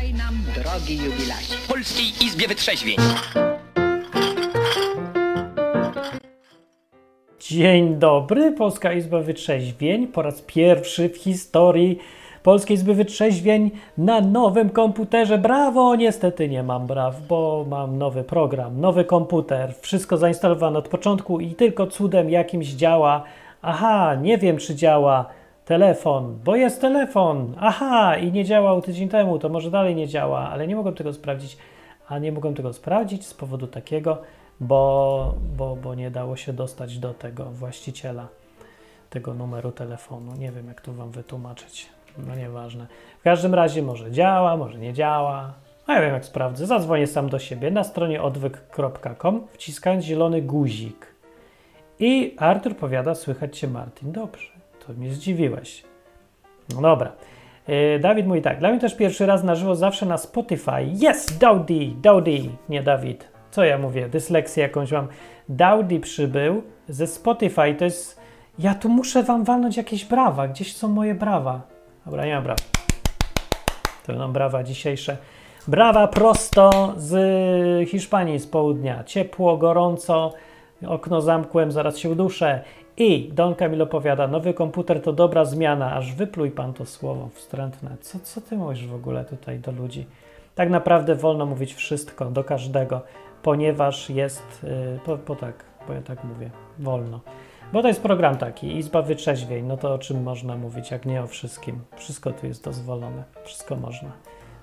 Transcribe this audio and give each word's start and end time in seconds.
Witaj 0.00 0.14
nam, 0.14 0.34
drogi 0.54 0.96
jubilacie. 0.96 1.54
w 1.56 1.68
Polskiej 1.68 2.06
Izbie 2.26 2.48
Wytrzeźwień. 2.48 2.96
Dzień 7.40 7.94
dobry, 7.98 8.52
Polska 8.52 8.92
Izba 8.92 9.20
Wytrzeźwień. 9.20 10.06
Po 10.06 10.22
raz 10.22 10.42
pierwszy 10.42 11.08
w 11.08 11.16
historii 11.16 11.98
Polskiej 12.42 12.74
Izby 12.74 12.94
Wytrzeźwień 12.94 13.70
na 13.98 14.20
nowym 14.20 14.70
komputerze. 14.70 15.38
Brawo! 15.38 15.96
Niestety 15.96 16.48
nie 16.48 16.62
mam 16.62 16.86
braw, 16.86 17.26
bo 17.28 17.66
mam 17.68 17.98
nowy 17.98 18.24
program, 18.24 18.80
nowy 18.80 19.04
komputer. 19.04 19.74
Wszystko 19.80 20.16
zainstalowane 20.16 20.78
od 20.78 20.88
początku 20.88 21.40
i 21.40 21.54
tylko 21.54 21.86
cudem 21.86 22.30
jakimś 22.30 22.66
działa. 22.66 23.24
Aha, 23.62 24.14
nie 24.14 24.38
wiem 24.38 24.58
czy 24.58 24.74
działa 24.74 25.39
telefon, 25.70 26.38
bo 26.44 26.56
jest 26.56 26.80
telefon. 26.80 27.54
Aha, 27.58 28.16
i 28.16 28.32
nie 28.32 28.44
działał 28.44 28.82
tydzień 28.82 29.08
temu, 29.08 29.38
to 29.38 29.48
może 29.48 29.70
dalej 29.70 29.94
nie 29.94 30.08
działa, 30.08 30.50
ale 30.50 30.66
nie 30.66 30.76
mogłem 30.76 30.94
tego 30.94 31.12
sprawdzić. 31.12 31.56
A 32.08 32.18
nie 32.18 32.32
mogłem 32.32 32.54
tego 32.54 32.72
sprawdzić 32.72 33.26
z 33.26 33.34
powodu 33.34 33.66
takiego, 33.66 34.22
bo, 34.60 35.34
bo, 35.56 35.76
bo 35.76 35.94
nie 35.94 36.10
dało 36.10 36.36
się 36.36 36.52
dostać 36.52 36.98
do 36.98 37.14
tego 37.14 37.44
właściciela 37.44 38.28
tego 39.10 39.34
numeru 39.34 39.72
telefonu. 39.72 40.32
Nie 40.38 40.52
wiem, 40.52 40.66
jak 40.66 40.80
to 40.80 40.92
wam 40.92 41.10
wytłumaczyć. 41.10 41.88
No 42.18 42.34
nieważne. 42.34 42.86
W 43.20 43.22
każdym 43.22 43.54
razie 43.54 43.82
może 43.82 44.10
działa, 44.10 44.56
może 44.56 44.78
nie 44.78 44.92
działa. 44.92 45.52
A 45.86 45.94
ja 45.94 46.00
wiem, 46.00 46.14
jak 46.14 46.24
sprawdzę. 46.24 46.66
Zadzwonię 46.66 47.06
sam 47.06 47.28
do 47.28 47.38
siebie 47.38 47.70
na 47.70 47.84
stronie 47.84 48.22
odwyk.com, 48.22 49.46
wciskając 49.52 50.04
zielony 50.04 50.42
guzik. 50.42 51.14
I 52.00 52.36
Artur 52.38 52.76
powiada, 52.76 53.14
słychać 53.14 53.58
cię 53.58 53.68
Martin. 53.68 54.12
Dobrze, 54.12 54.49
to 54.94 55.00
mnie 55.00 55.10
zdziwiłeś. 55.10 55.84
No 56.74 56.80
dobra. 56.80 57.12
Yy, 57.68 57.98
Dawid 57.98 58.26
mówi 58.26 58.42
tak, 58.42 58.58
dla 58.58 58.70
mnie 58.70 58.80
też 58.80 58.96
pierwszy 58.96 59.26
raz 59.26 59.44
na 59.44 59.54
żywo 59.54 59.74
zawsze 59.74 60.06
na 60.06 60.18
Spotify. 60.18 60.82
Yes, 61.10 61.38
Dowdy, 61.38 61.90
Dowdy, 62.02 62.40
nie 62.68 62.82
Dawid. 62.82 63.28
Co 63.50 63.64
ja 63.64 63.78
mówię? 63.78 64.08
Dysleksję 64.08 64.62
jakąś 64.62 64.92
mam. 64.92 65.08
Dowdy 65.48 66.00
przybył 66.00 66.62
ze 66.88 67.06
Spotify, 67.06 67.74
to 67.74 67.84
jest... 67.84 68.20
Ja 68.58 68.74
tu 68.74 68.88
muszę 68.88 69.22
wam 69.22 69.44
walnąć 69.44 69.76
jakieś 69.76 70.04
brawa. 70.04 70.48
Gdzieś 70.48 70.76
są 70.76 70.88
moje 70.88 71.14
brawa. 71.14 71.60
Dobra, 72.06 72.26
nie 72.26 72.34
ma 72.34 72.42
braw. 72.42 72.58
To 74.06 74.12
będą 74.12 74.32
brawa 74.32 74.62
dzisiejsze. 74.62 75.16
Brawa 75.68 76.08
prosto 76.08 76.94
z 76.96 77.88
Hiszpanii, 77.88 78.38
z 78.38 78.46
południa. 78.46 79.04
Ciepło, 79.04 79.56
gorąco, 79.56 80.32
okno 80.86 81.20
zamkłem, 81.20 81.72
zaraz 81.72 81.98
się 81.98 82.10
uduszę. 82.10 82.62
I 83.00 83.32
Don 83.32 83.54
Camilo 83.54 83.86
powiada, 83.86 84.26
nowy 84.26 84.54
komputer 84.54 85.02
to 85.02 85.12
dobra 85.12 85.44
zmiana, 85.44 85.94
aż 85.94 86.14
wypluj 86.14 86.50
pan 86.50 86.72
to 86.72 86.86
słowo 86.86 87.28
wstrętne. 87.34 87.96
Co, 88.00 88.18
co 88.18 88.40
ty 88.40 88.56
mówisz 88.56 88.86
w 88.86 88.94
ogóle 88.94 89.24
tutaj 89.24 89.58
do 89.58 89.72
ludzi? 89.72 90.06
Tak 90.54 90.70
naprawdę 90.70 91.14
wolno 91.14 91.46
mówić 91.46 91.74
wszystko, 91.74 92.24
do 92.24 92.44
każdego, 92.44 93.00
ponieważ 93.42 94.10
jest, 94.10 94.66
yy, 95.28 95.36
tak, 95.36 95.64
bo 95.88 95.92
ja 95.92 96.02
tak 96.02 96.24
mówię, 96.24 96.50
wolno. 96.78 97.20
Bo 97.72 97.82
to 97.82 97.88
jest 97.88 98.02
program 98.02 98.36
taki, 98.36 98.76
Izba 98.76 99.02
Wytrzeźwień, 99.02 99.66
no 99.66 99.76
to 99.76 99.94
o 99.94 99.98
czym 99.98 100.22
można 100.22 100.56
mówić, 100.56 100.90
jak 100.90 101.06
nie 101.06 101.22
o 101.22 101.26
wszystkim. 101.26 101.80
Wszystko 101.96 102.32
tu 102.32 102.46
jest 102.46 102.64
dozwolone, 102.64 103.24
wszystko 103.44 103.76
można. 103.76 104.12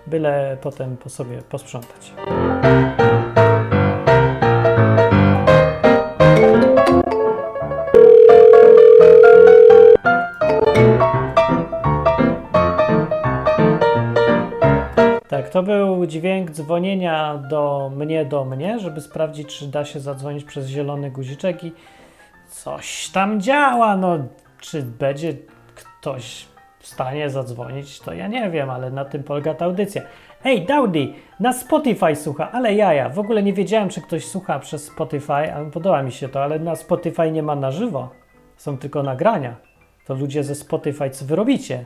Byle 0.07 0.57
potem 0.61 0.97
po 0.97 1.09
sobie 1.09 1.41
posprzątać. 1.41 2.13
Tak, 15.47 15.53
to 15.53 15.63
był 15.63 16.05
dźwięk 16.05 16.51
dzwonienia 16.51 17.37
do 17.37 17.91
mnie, 17.95 18.25
do 18.25 18.45
mnie, 18.45 18.79
żeby 18.79 19.01
sprawdzić, 19.01 19.59
czy 19.59 19.67
da 19.67 19.85
się 19.85 19.99
zadzwonić 19.99 20.43
przez 20.43 20.67
zielony 20.67 21.11
guziczek 21.11 21.63
i 21.63 21.73
coś 22.49 23.09
tam 23.09 23.41
działa. 23.41 23.97
No, 23.97 24.17
czy 24.59 24.83
będzie 24.83 25.33
ktoś 25.75 26.45
w 26.79 26.87
stanie 26.87 27.29
zadzwonić, 27.29 27.99
to 27.99 28.13
ja 28.13 28.27
nie 28.27 28.49
wiem, 28.51 28.69
ale 28.69 28.91
na 28.91 29.05
tym 29.05 29.23
polega 29.23 29.53
ta 29.53 29.65
audycja. 29.65 30.01
Ej, 30.43 30.65
Dowdy, 30.65 31.13
na 31.39 31.53
Spotify 31.53 32.15
słucha, 32.15 32.51
ale 32.51 32.73
jaja, 32.73 33.09
w 33.09 33.19
ogóle 33.19 33.43
nie 33.43 33.53
wiedziałem, 33.53 33.89
czy 33.89 34.01
ktoś 34.01 34.25
słucha 34.25 34.59
przez 34.59 34.85
Spotify, 34.85 35.53
ale 35.53 35.71
podoba 35.71 36.03
mi 36.03 36.11
się 36.11 36.29
to, 36.29 36.43
ale 36.43 36.59
na 36.59 36.75
Spotify 36.75 37.31
nie 37.31 37.43
ma 37.43 37.55
na 37.55 37.71
żywo, 37.71 38.09
są 38.57 38.77
tylko 38.77 39.03
nagrania. 39.03 39.55
To 40.05 40.13
ludzie 40.13 40.43
ze 40.43 40.55
Spotify, 40.55 41.09
co 41.09 41.25
wy 41.25 41.35
robicie? 41.35 41.85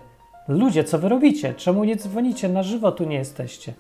Ludzie, 0.52 0.84
co 0.84 1.00
wy 1.00 1.10
robicie? 1.10 1.54
Czemu 1.54 1.84
nie 1.84 1.96
dzwonicie 1.96 2.50
na 2.50 2.64
żywo, 2.64 2.92
tu 2.92 3.04
nie 3.04 3.16
jesteście? 3.16 3.74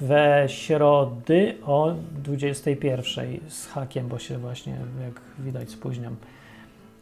We 0.00 0.44
środy 0.48 1.54
o 1.66 1.92
21 2.24 3.40
z 3.48 3.66
hakiem, 3.66 4.08
bo 4.08 4.18
się 4.18 4.38
właśnie, 4.38 4.76
jak 5.04 5.20
widać, 5.38 5.70
spóźniam. 5.70 6.16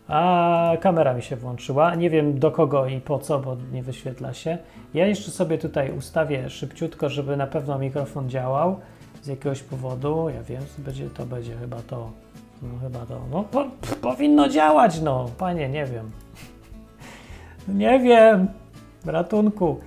A 0.09 0.73
kamera 0.81 1.15
mi 1.15 1.23
się 1.23 1.37
włączyła. 1.37 1.95
Nie 1.95 2.11
wiem 2.11 2.39
do 2.39 2.51
kogo 2.51 2.87
i 2.87 3.01
po 3.01 3.19
co, 3.19 3.39
bo 3.39 3.57
nie 3.73 3.83
wyświetla 3.83 4.35
się. 4.35 4.59
Ja 4.95 5.07
jeszcze 5.07 5.31
sobie 5.31 5.59
tutaj 5.59 5.93
ustawię 5.93 6.51
szybciutko, 6.51 7.09
żeby 7.09 7.37
na 7.37 7.47
pewno 7.47 7.79
mikrofon 7.79 8.31
działał 8.31 8.81
z 9.23 9.27
jakiegoś 9.27 9.63
powodu. 9.63 10.29
Ja 10.35 10.43
wiem, 10.43 10.63
będzie, 10.79 11.11
to 11.11 11.27
będzie 11.27 11.57
chyba 11.57 11.77
to. 11.77 12.11
No 12.63 12.69
chyba 12.83 13.07
to. 13.07 13.21
No 13.31 13.43
po, 13.43 13.65
powinno 14.03 14.49
działać, 14.49 15.01
no. 15.01 15.31
Panie, 15.39 15.69
nie 15.69 15.87
wiem. 15.87 16.11
Nie 17.79 18.01
wiem. 18.01 18.49
Ratunku. 19.09 19.81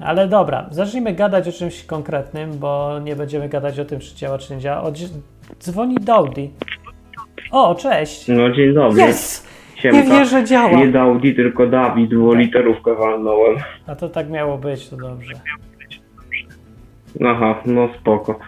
Ale 0.00 0.28
dobra, 0.28 0.66
zacznijmy 0.70 1.14
gadać 1.14 1.48
o 1.48 1.52
czymś 1.52 1.84
konkretnym, 1.84 2.58
bo 2.58 2.98
nie 2.98 3.16
będziemy 3.16 3.48
gadać 3.48 3.78
o 3.78 3.84
tym, 3.84 4.00
czy 4.00 4.16
działa, 4.16 4.38
czy 4.38 4.54
nie 4.54 4.60
działa. 4.60 4.82
O, 4.82 4.92
dzwoni 5.60 5.94
Dowdy. 5.94 6.48
O, 7.50 7.74
cześć. 7.74 8.28
No 8.28 8.50
dzień 8.50 8.74
dobry. 8.74 9.02
Siemka. 9.76 10.00
Nie 10.00 10.10
wierzę, 10.10 10.44
działa. 10.44 10.78
Nie 10.78 10.88
Daudi, 10.88 11.34
tylko 11.34 11.66
Dawid, 11.66 12.14
bo 12.14 12.34
literówkę 12.34 12.94
walnąłem. 12.94 13.56
A 13.86 13.94
to 13.94 14.08
tak 14.08 14.30
miało 14.30 14.58
być, 14.58 14.88
to 14.88 14.96
dobrze. 14.96 15.34
Aha, 17.26 17.62
no 17.66 17.88
spoko. 18.00 18.38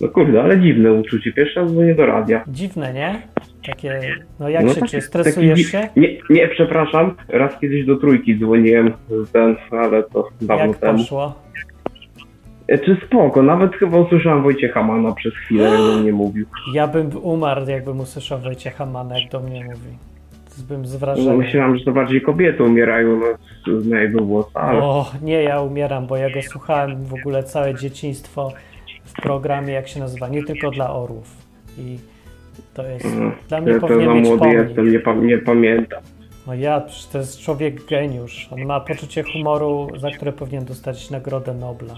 No 0.00 0.08
kurde, 0.08 0.42
ale 0.42 0.60
dziwne 0.60 0.92
uczucie. 0.92 1.32
Pierwszy 1.32 1.60
raz 1.60 1.72
dzwonię 1.72 1.94
do 1.94 2.06
radia. 2.06 2.44
Dziwne, 2.48 2.92
nie? 2.92 3.22
Takie, 3.66 4.00
no 4.40 4.48
jak 4.48 4.64
no 4.64 4.74
się 4.74 4.86
czujesz? 4.86 5.04
Stresujesz 5.04 5.58
taki- 5.58 5.70
się? 5.70 5.88
Nie, 5.96 6.08
nie, 6.30 6.48
przepraszam. 6.48 7.14
Raz 7.28 7.58
kiedyś 7.60 7.86
do 7.86 7.96
trójki 7.96 8.38
dzwoniłem, 8.38 8.92
ten, 9.32 9.56
ale 9.70 10.02
to 10.02 10.28
dawno 10.40 10.66
Jak 10.66 10.76
temu. 10.76 10.98
poszło? 10.98 11.34
E, 12.68 12.78
Czy 12.78 12.96
spoko, 13.06 13.42
nawet 13.42 13.76
chyba 13.76 13.98
usłyszałem 13.98 14.42
Wojciecha 14.42 14.82
Mana 14.82 15.12
przez 15.12 15.34
chwilę, 15.34 15.64
jak 15.64 15.78
do 15.78 15.96
mnie 16.02 16.12
mówił. 16.12 16.46
Ja 16.74 16.86
bym 16.88 17.10
umarł, 17.22 17.68
jakbym 17.68 18.00
usłyszał 18.00 18.38
Wojciecha 18.38 18.86
Mana, 18.86 19.18
jak 19.18 19.30
do 19.30 19.40
mnie 19.40 19.64
mówi. 19.64 19.98
Bym 20.68 20.86
z 20.86 21.00
No, 21.26 21.36
myślałem, 21.36 21.78
że 21.78 21.84
to 21.84 21.92
bardziej 21.92 22.20
kobiety 22.20 22.62
umierają 22.62 23.20
no, 23.20 23.80
z 23.80 23.86
mojego 23.86 24.20
głosu, 24.24 24.50
ale... 24.54 24.78
O, 24.82 25.10
nie, 25.22 25.42
ja 25.42 25.60
umieram, 25.60 26.06
bo 26.06 26.16
ja 26.16 26.30
go 26.30 26.42
słuchałem 26.42 27.04
w 27.04 27.14
ogóle 27.14 27.42
całe 27.42 27.74
dzieciństwo 27.74 28.52
w 29.04 29.12
programie, 29.22 29.72
jak 29.72 29.88
się 29.88 30.00
nazywa, 30.00 30.28
nie 30.28 30.44
tylko 30.44 30.70
dla 30.70 30.94
orłów. 30.94 31.36
I 31.78 31.98
to 32.74 32.86
jest, 32.86 33.04
Mm, 33.04 33.32
dla 33.48 33.60
mnie 33.60 33.72
Ja 33.72 33.80
to 33.80 33.88
za 33.88 33.94
młody 34.14 34.38
pomnik. 34.38 34.58
jestem, 34.58 34.92
nie, 34.92 34.98
pa, 35.00 35.14
nie 35.14 35.38
pamiętam. 35.38 36.02
No 36.46 36.54
ja, 36.54 36.82
to 37.12 37.18
jest 37.18 37.40
człowiek 37.40 37.84
geniusz. 37.86 38.48
On 38.50 38.64
ma 38.64 38.80
poczucie 38.80 39.22
humoru, 39.22 39.88
za 39.96 40.10
które 40.10 40.32
powinien 40.32 40.64
dostać 40.64 41.10
Nagrodę 41.10 41.54
Nobla. 41.54 41.94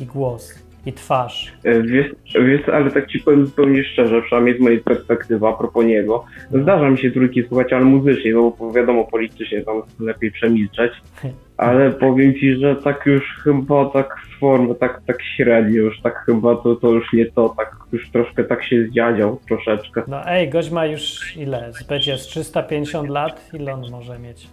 I 0.00 0.04
głos, 0.06 0.54
i 0.86 0.92
twarz. 0.92 1.52
E, 1.64 1.82
Wiesz, 1.82 2.06
wiesz, 2.46 2.68
ale 2.68 2.90
tak 2.90 3.06
ci 3.06 3.18
powiem 3.20 3.46
zupełnie 3.46 3.84
szczerze, 3.84 4.22
przynajmniej 4.22 4.56
z 4.58 4.60
mojej 4.60 4.78
perspektywy 4.80 5.46
a 5.46 5.52
propos 5.52 5.84
niego, 5.84 6.24
zdarza 6.52 6.90
mi 6.90 6.98
się 6.98 7.10
trójki 7.10 7.42
słuchać, 7.48 7.72
ale 7.72 7.84
muzycznie, 7.84 8.32
no 8.32 8.52
bo 8.58 8.72
wiadomo, 8.72 9.04
politycznie 9.04 9.60
tam 9.62 9.82
lepiej 10.00 10.30
przemilczeć, 10.32 10.92
ale 11.56 11.90
powiem 11.90 12.34
ci, 12.34 12.54
że 12.54 12.76
tak 12.76 13.06
już 13.06 13.40
chyba 13.44 13.84
tak 13.90 14.16
z 14.36 14.40
formy, 14.40 14.74
tak, 14.74 15.00
tak 15.06 15.16
średnio 15.36 15.82
już, 15.82 16.00
tak 16.00 16.22
chyba 16.26 16.56
to, 16.56 16.76
to 16.76 16.90
już 16.92 17.12
nie 17.12 17.26
to, 17.26 17.54
tak 17.56 17.76
już 17.92 18.10
troszkę 18.10 18.44
tak 18.44 18.64
się 18.64 18.82
zdziadział 18.86 19.40
troszeczkę. 19.48 20.02
No 20.08 20.28
ej, 20.28 20.48
gość 20.48 20.70
ma 20.70 20.86
już 20.86 21.36
ile? 21.36 21.72
Będzie 21.88 22.18
z 22.18 22.26
350 22.26 23.08
lat? 23.08 23.50
Ile 23.54 23.72
on 23.74 23.82
może 23.90 24.18
mieć? 24.18 24.46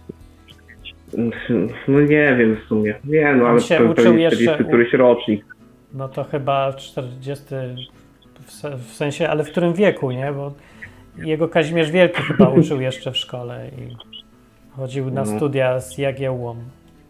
No 1.88 2.00
nie 2.00 2.36
wiem 2.38 2.56
w 2.64 2.68
sumie, 2.68 2.94
nie 3.04 3.34
no, 3.34 3.44
On 3.44 3.50
ale 3.50 3.60
się 3.60 3.74
pe- 3.78 3.90
uczył 3.90 4.04
pewnie 4.04 4.22
jeszcze 4.22 4.36
40 4.36 4.62
u- 4.64 4.66
któryś 4.66 4.92
rocznik. 4.92 5.44
No 5.94 6.08
to 6.08 6.24
chyba 6.24 6.72
40, 6.72 7.44
w 8.46 8.52
se- 8.52 8.76
w 8.76 8.92
sensie, 8.94 9.28
ale 9.28 9.44
w 9.44 9.50
którym 9.50 9.74
wieku, 9.74 10.10
nie? 10.10 10.32
Bo 10.32 10.52
jego 11.16 11.48
Kazimierz 11.48 11.90
Wielki 11.90 12.22
chyba 12.22 12.48
uczył 12.58 12.80
jeszcze 12.80 13.12
w 13.12 13.16
szkole 13.16 13.68
i 13.68 13.96
chodził 14.76 15.10
na 15.10 15.24
No. 15.24 15.36
studia 15.36 15.80
z 15.80 15.98
Jagiełłą. 15.98 16.56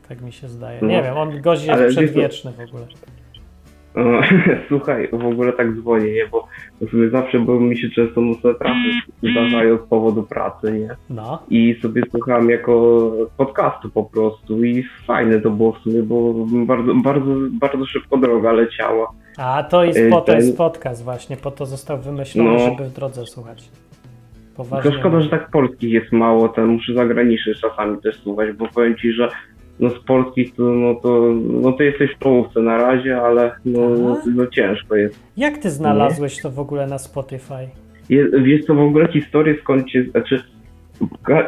Tak 0.09 0.21
mi 0.21 0.33
się 0.33 0.49
zdaje. 0.49 0.79
No. 0.83 0.89
Nie 0.89 1.03
wiem, 1.03 1.17
on 1.17 1.41
gość 1.41 1.65
jest 1.65 1.81
Ale 1.81 1.89
przedwieczny 1.91 2.53
w 2.53 2.61
ogóle. 2.61 2.87
Słuchaj, 4.69 5.09
w 5.13 5.25
ogóle 5.27 5.53
tak 5.53 5.73
dzwonię, 5.77 6.13
nie? 6.13 6.27
Bo 6.33 6.49
w 6.81 6.91
sumie 6.91 7.09
zawsze, 7.11 7.39
bo 7.41 7.61
mi 7.61 7.79
się 7.79 7.91
często 7.91 8.21
nocne 8.21 8.55
trafy 8.55 8.91
zdarzają 9.31 9.79
z 9.79 9.89
powodu 9.89 10.23
pracy, 10.23 10.73
nie? 10.73 10.89
No. 11.11 11.43
I 11.51 11.77
sobie 11.83 12.03
słuchałem 12.11 12.51
jako 12.51 13.13
podcastu 13.37 13.91
po 13.91 14.05
prostu 14.05 14.65
i 14.65 14.85
fajne 15.07 15.41
to 15.41 15.51
było 15.51 15.73
w 15.73 15.79
sumie, 15.79 16.03
bo 16.03 16.35
bardzo, 16.67 16.95
bardzo, 16.95 17.31
bardzo 17.61 17.87
szybko 17.87 18.17
droga 18.17 18.53
leciała. 18.53 19.13
A 19.39 19.63
to 19.63 19.85
jest, 19.85 19.99
Y, 19.99 20.11
po 20.11 20.21
to 20.21 20.27
ten- 20.27 20.37
jest 20.37 20.57
podcast 20.59 21.05
właśnie, 21.05 21.37
po 21.37 21.51
to 21.51 21.67
został 21.67 21.99
wymyślony, 21.99 22.51
No. 22.51 22.59
żeby 22.59 22.85
w 22.85 22.93
drodze 22.93 23.27
słuchać. 23.27 23.69
Poważnie. 24.57 24.91
To 24.93 24.99
szkoda, 24.99 25.21
że 25.21 25.29
tak 25.29 25.51
polskich 25.51 25.93
jest 25.93 26.13
mało, 26.13 26.49
ten 26.49 26.67
muszę 26.67 26.95
zagranicznych 26.95 27.57
czasami 27.61 27.99
też 28.03 28.17
słuchać, 28.23 28.53
bo 28.53 28.67
powiem 28.75 28.97
ci, 28.97 29.13
że 29.13 29.29
no 29.81 29.91
z 29.91 29.99
polskich 29.99 30.55
to, 30.55 30.63
no 30.63 30.95
to, 30.95 31.35
no 31.63 31.73
to 31.73 31.83
jesteś 31.83 32.11
w 32.15 32.19
czołówce 32.19 32.61
na 32.61 32.77
razie, 32.77 33.21
ale 33.21 33.53
no, 33.65 33.89
no, 33.89 34.21
no 34.35 34.47
ciężko 34.47 34.97
jest. 34.97 35.21
Jak 35.37 35.59
ty 35.59 35.71
znalazłeś 35.71 36.43
to 36.43 36.51
w 36.51 36.59
ogóle 36.59 36.87
na 36.87 36.99
Spotify? 36.99 37.69
Je, 38.09 38.29
wiesz 38.43 38.65
co, 38.65 38.75
w 38.75 38.81
ogóle 38.81 39.13
historię 39.13 39.57
skąd 39.63 39.87
cię, 39.87 40.05
znaczy 40.05 40.43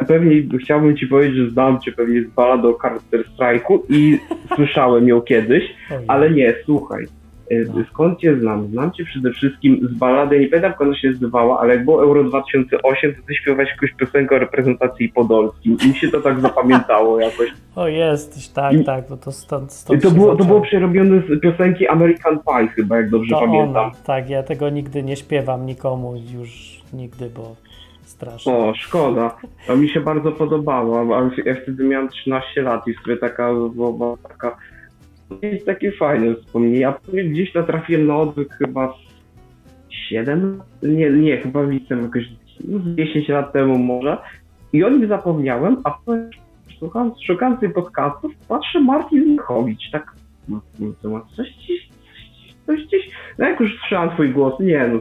pewnie 0.07 0.59
chciałbym 0.59 0.97
ci 0.97 1.07
powiedzieć, 1.07 1.37
że 1.37 1.49
znam 1.49 1.81
cię 1.81 1.91
pewnie 1.91 2.23
z 2.23 2.27
balady 2.27 2.67
o 2.67 2.73
Counter 2.73 3.23
Strike'u 3.37 3.79
i 3.89 4.17
słyszałem 4.55 5.07
ją 5.07 5.21
kiedyś, 5.21 5.63
ale 6.07 6.31
nie, 6.31 6.55
słuchaj. 6.65 7.05
No. 7.51 7.83
Skąd 7.93 8.19
cię 8.19 8.39
znam? 8.39 8.67
Znam 8.67 8.91
cię 8.91 9.05
przede 9.05 9.31
wszystkim 9.31 9.87
z 9.91 9.93
balady, 9.97 10.39
nie 10.39 10.47
pamiętam 10.47 10.71
jak 10.71 10.81
ona 10.81 10.95
się 10.97 11.09
nazywała, 11.09 11.59
ale 11.59 11.73
jak 11.75 11.85
było 11.85 12.03
Euro 12.03 12.23
2008, 12.23 13.15
to 13.15 13.21
ty 13.27 13.35
śpiewałeś 13.35 13.69
jakąś 13.69 13.93
piosenkę 13.93 14.35
o 14.35 14.39
reprezentacji 14.39 15.09
podolskim 15.09 15.77
i 15.85 15.87
mi 15.87 15.95
się 15.95 16.07
to 16.07 16.21
tak 16.21 16.39
zapamiętało 16.41 17.19
jakoś. 17.19 17.49
O 17.75 17.87
jesteś, 17.87 18.47
tak, 18.47 18.73
I- 18.73 18.83
tak, 18.85 19.03
bo 19.09 19.17
to 19.17 19.31
stąd, 19.31 19.69
I 19.71 19.73
stąd 19.73 20.01
to 20.03 20.11
było, 20.11 20.35
to 20.35 20.43
było 20.43 20.61
przerobione 20.61 21.21
z 21.21 21.41
piosenki 21.41 21.87
American 21.87 22.39
Pie 22.39 22.67
chyba, 22.67 22.97
jak 22.97 23.09
dobrze 23.09 23.35
To 23.35 23.41
pamiętam. 23.41 23.85
ona, 23.85 23.91
tak, 24.05 24.29
ja 24.29 24.43
tego 24.43 24.69
nigdy 24.69 25.03
nie 25.03 25.15
śpiewam 25.15 25.65
nikomu 25.65 26.13
już 26.33 26.81
nigdy, 26.93 27.29
bo 27.35 27.55
strasznie. 28.03 28.53
O, 28.53 28.73
szkoda. 28.75 29.35
To 29.67 29.77
mi 29.77 29.89
się 29.89 29.99
bardzo 30.01 30.31
podobało, 30.31 31.17
a 31.17 31.21
ja 31.45 31.55
wtedy 31.63 31.83
miałem 31.83 32.09
13 32.09 32.61
lat 32.61 32.87
i 32.87 32.93
sobie 32.93 33.17
taka 33.17 33.53
była 33.75 34.17
taka 34.27 34.57
jest 35.41 35.65
takie 35.65 35.91
fajne 35.91 36.35
wspomnienie. 36.35 36.79
Ja 36.79 36.99
gdzieś 37.13 37.53
natrafiłem 37.53 38.07
na 38.07 38.17
odwyk 38.17 38.53
chyba 38.53 38.93
z 38.93 39.93
7? 40.09 40.61
Nie, 40.83 41.09
nie, 41.09 41.37
chyba 41.37 41.63
liceum 41.63 42.03
jakoś 42.03 42.23
no, 42.63 42.79
z 42.79 42.95
10 42.95 43.29
lat 43.29 43.53
temu 43.53 43.77
może. 43.77 44.17
I 44.73 44.83
o 44.83 44.89
nim 44.89 45.07
zapomniałem, 45.07 45.77
a 45.83 45.97
słucham, 46.79 47.11
szukając 47.25 47.59
tych 47.59 47.73
podcastów, 47.73 48.31
patrzę 48.47 48.81
Martin 48.81 49.31
Michowicz, 49.31 49.91
tak 49.91 50.15
no, 50.49 50.61
to 51.01 51.09
ma 51.09 51.21
coś 51.35 51.47
coś 52.67 52.85
gdzieś, 52.85 53.09
no 53.37 53.49
jak 53.49 53.59
już 53.59 53.79
słyszałem 53.79 54.09
twój 54.09 54.29
głos, 54.29 54.59
nie 54.59 54.87
no, 54.87 54.99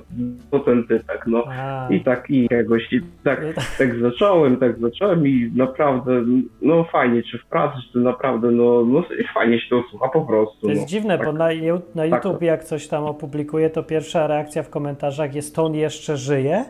to 0.51 0.59
ten 0.61 0.87
typek, 0.87 1.25
no. 1.27 1.45
A, 1.49 1.89
I 1.91 2.01
tak 2.05 2.31
i 2.31 2.43
jakiegoś, 2.43 2.93
i 2.93 3.01
tak, 3.25 3.41
tak 3.79 3.99
zacząłem, 3.99 4.57
tak 4.57 4.79
zacząłem 4.79 5.27
i 5.27 5.53
naprawdę, 5.57 6.23
no 6.63 6.85
fajnie, 6.85 7.23
czy 7.23 7.39
w 7.39 7.47
pracy, 7.47 7.79
czy 7.93 7.99
naprawdę, 7.99 8.51
no, 8.51 8.85
no 8.85 9.05
fajnie 9.35 9.61
się 9.61 9.69
to 9.71 9.83
słucha 9.91 10.09
po 10.09 10.21
prostu. 10.21 10.61
To 10.61 10.69
jest 10.69 10.83
no. 10.83 10.89
dziwne, 10.89 11.19
tak. 11.19 11.27
bo 11.27 11.33
na, 11.33 11.49
na 11.95 12.11
tak. 12.11 12.25
YouTube 12.25 12.43
jak 12.43 12.65
coś 12.65 12.89
tam 12.89 13.05
opublikuje, 13.05 13.71
to 13.71 13.83
pierwsza 13.83 14.27
reakcja 14.27 14.63
w 14.63 14.71
komentarzach 14.71 15.35
jest 15.35 15.55
to 15.55 15.65
on 15.65 15.75
jeszcze 15.75 16.17
żyje. 16.17 16.65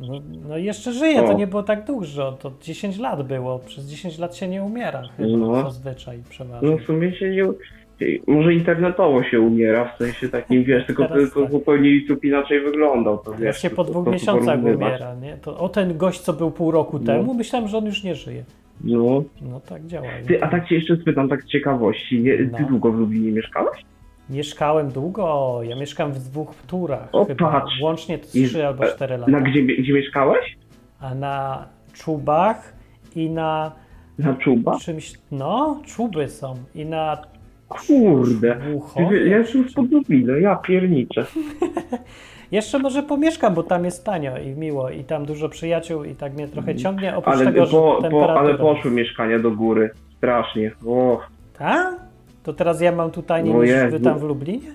No, 0.00 0.20
no 0.48 0.58
jeszcze 0.58 0.92
żyje, 0.92 1.22
to 1.22 1.30
O. 1.30 1.32
nie 1.32 1.46
było 1.46 1.62
tak 1.62 1.84
dużo, 1.84 2.32
to 2.32 2.52
10 2.62 2.98
lat 2.98 3.22
było, 3.22 3.58
przez 3.58 3.84
10 3.84 4.18
lat 4.18 4.36
się 4.36 4.48
nie 4.48 4.62
umiera 4.62 5.02
chyba 5.16 5.28
No. 5.36 5.62
zazwyczaj 5.62 6.18
przeważnie. 6.28 6.70
No 6.70 6.76
w 6.76 6.82
sumie 6.82 7.16
się 7.16 7.30
nie, 7.30 7.44
może 8.26 8.54
internetowo 8.54 9.22
się 9.22 9.40
umiera, 9.40 9.92
w 9.94 9.98
sensie 9.98 10.28
takim, 10.28 10.64
wiesz, 10.64 10.86
tylko 10.86 11.02
to, 11.08 11.14
Teraz 11.14 11.32
to 11.32 11.42
tak. 11.42 11.50
zupełnie 11.52 11.90
YouTube 11.90 12.24
inaczej 12.24 12.60
wyglądał, 12.60 13.18
to 13.18 13.30
wiesz. 13.32 13.40
Właśnie 13.40 13.70
po 13.70 13.84
to- 13.84 13.90
dwóch 13.90 14.04
to- 14.04 14.10
to 14.10 14.14
miesiącach 14.14 14.58
umiera, 14.64 15.14
nie? 15.14 15.36
To, 15.36 15.58
o 15.58 15.68
ten 15.68 15.96
gość, 15.96 16.20
co 16.20 16.32
był 16.32 16.50
pół 16.50 16.70
roku 16.70 16.98
No. 16.98 17.04
temu, 17.06 17.34
myślałem, 17.34 17.68
że 17.68 17.78
on 17.78 17.86
już 17.86 18.04
nie 18.04 18.14
żyje. 18.14 18.44
No, 18.84 19.22
No 19.42 19.60
tak 19.60 19.86
działa. 19.86 20.06
ty, 20.28 20.42
a 20.42 20.48
tak 20.48 20.68
cię 20.68 20.74
jeszcze 20.74 20.96
spytam, 20.96 21.28
tak 21.28 21.42
z 21.42 21.46
ciekawości, 21.46 22.20
nie, 22.20 22.36
ty 22.38 22.50
No. 22.62 22.68
długo 22.68 22.92
w 22.92 22.98
Lublinie 22.98 23.32
mieszkałeś? 23.32 23.82
Mieszkałem 24.30 24.88
długo, 24.88 25.58
ja 25.62 25.76
mieszkam 25.76 26.12
w 26.12 26.18
dwóch 26.18 26.54
turach 26.66 27.08
O, 27.12 27.24
chyba, 27.24 27.50
patrz. 27.52 27.80
łącznie 27.82 28.18
to 28.18 28.26
I- 28.34 28.46
3 28.48 28.66
albo 28.66 28.84
e, 28.84 28.94
4 28.94 29.16
lata. 29.16 29.30
Na 29.32 29.40
gdzie, 29.40 29.62
gdzie 29.62 29.92
mieszkałeś? 29.92 30.56
A 31.00 31.14
na 31.14 31.66
czubach 31.94 32.72
i 33.16 33.30
na 33.30 33.72
Na 34.18 34.34
Czuba? 34.34 34.78
czymś, 34.78 35.12
no, 35.32 35.80
czuby 35.86 36.28
są 36.28 36.54
i 36.74 36.86
na 36.86 37.22
Kurde. 37.68 38.56
Głuchowie, 38.70 39.26
Ja 39.28 39.38
jestem 39.38 39.68
spod 39.68 39.90
Lublina, 39.90 40.38
ja 40.38 40.56
pierniczę. 40.56 41.26
Jeszcze 42.52 42.78
może 42.78 43.02
pomieszkam, 43.02 43.54
bo 43.54 43.62
tam 43.62 43.84
jest 43.84 44.04
tanio 44.04 44.38
i 44.38 44.48
miło 44.48 44.90
i 44.90 45.04
tam 45.04 45.26
dużo 45.26 45.48
przyjaciół 45.48 46.04
i 46.04 46.14
tak 46.14 46.34
mnie 46.34 46.48
trochę 46.48 46.74
ciągnie, 46.74 47.16
oprócz 47.16 47.34
Ale, 47.34 47.44
tego, 47.44 47.66
że 47.66 47.72
po, 47.72 47.94
po, 47.94 48.02
temperatura... 48.02 48.34
ale 48.40 48.58
poszły 48.58 48.90
mieszkania 48.90 49.38
do 49.38 49.50
góry. 49.50 49.90
Strasznie. 50.16 50.70
O, 50.86 51.20
Tak? 51.58 51.94
To 52.42 52.52
teraz 52.52 52.80
ja 52.80 52.92
mam 52.92 53.10
tu 53.10 53.22
taniej 53.22 53.54
O 53.54 53.62
niż 53.62 53.90
wy 53.90 54.00
tam 54.00 54.18
w 54.18 54.22
Lublinie? 54.22 54.70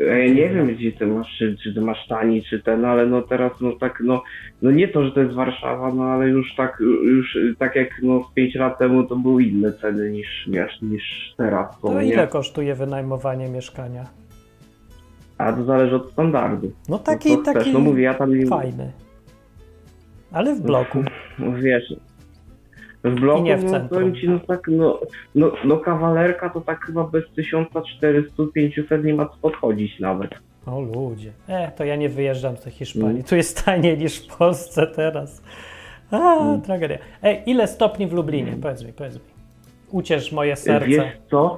Ja 0.00 0.34
nie 0.34 0.48
wiem, 0.48 0.66
gdzie 0.66 0.92
ty 0.92 1.06
masz, 1.06 1.36
czy, 1.38 1.56
czy 1.62 1.74
ty 1.74 1.80
masz 1.80 2.08
tani, 2.08 2.42
czy 2.42 2.62
ten, 2.62 2.84
ale 2.84 3.06
no 3.06 3.22
teraz, 3.22 3.52
no 3.60 3.72
tak, 3.72 4.02
no, 4.04 4.22
no 4.62 4.70
nie 4.70 4.88
to, 4.88 5.04
że 5.04 5.12
to 5.12 5.20
jest 5.20 5.34
Warszawa, 5.34 5.92
no 5.94 6.04
ale 6.04 6.28
już 6.28 6.54
tak, 6.56 6.80
już 7.04 7.38
tak 7.58 7.76
jak 7.76 7.88
no 8.02 8.28
z 8.30 8.34
5 8.34 8.54
lat 8.54 8.78
temu 8.78 9.04
to 9.04 9.16
były 9.16 9.42
inne 9.42 9.72
ceny 9.72 10.10
niż, 10.10 10.48
wiesz, 10.48 10.82
niż 10.82 11.34
teraz. 11.36 11.80
To 11.80 11.88
są, 11.88 12.00
ile 12.00 12.26
kosztuje 12.26 12.74
wynajmowanie 12.74 13.48
mieszkania? 13.48 14.04
A 15.38 15.52
to 15.52 15.64
zależy 15.64 15.96
od 15.96 16.12
standardu. 16.12 16.72
No 16.88 16.98
taki, 16.98 17.36
no, 17.36 17.42
taki 17.42 17.58
Też, 17.58 17.72
no 17.72 17.80
mówię, 17.80 18.02
ja 18.02 18.14
tam 18.14 18.30
fajny. 18.48 18.92
Ale 20.32 20.54
w 20.54 20.60
bloku. 20.60 21.04
No 21.38 21.52
wiesz, 21.62 21.94
w 23.04 23.14
bloku, 23.20 23.40
I 23.40 23.42
nie 23.42 23.56
w 23.56 23.64
no 23.64 23.70
centrum. 23.70 24.14
ci, 24.14 24.28
no 24.28 24.38
tak, 24.38 24.68
no, 24.68 25.00
no, 25.34 25.52
no 25.64 25.76
kawalerka 25.76 26.48
to 26.50 26.60
tak 26.60 26.84
chyba 26.84 27.04
bez 27.04 27.24
1400-500 27.38 29.04
nie 29.04 29.14
ma 29.14 29.26
co 29.26 29.36
podchodzić 29.42 30.00
nawet. 30.00 30.30
O 30.66 30.80
ludzie. 30.80 31.32
E, 31.48 31.72
to 31.72 31.84
ja 31.84 31.96
nie 31.96 32.08
wyjeżdżam 32.08 32.56
z 32.56 32.60
tej 32.60 32.72
Hiszpanii. 32.72 33.10
Mm. 33.10 33.22
Tu 33.24 33.36
jest 33.36 33.64
taniej 33.64 33.98
niż 33.98 34.18
w 34.18 34.36
Polsce 34.36 34.86
teraz. 34.86 35.42
A, 36.10 36.58
tragedia. 36.64 36.98
Ej, 37.22 37.42
ile 37.46 37.66
stopni 37.66 38.06
w 38.06 38.12
Lublinie? 38.12 38.56
Powiedz 38.62 38.84
mi, 38.84 38.92
powiedz 38.92 39.14
mi. 39.14 39.20
Uciesz 39.90 40.32
moje 40.32 40.56
serce. 40.56 40.88
Wiesz 40.88 41.04
co? 41.30 41.56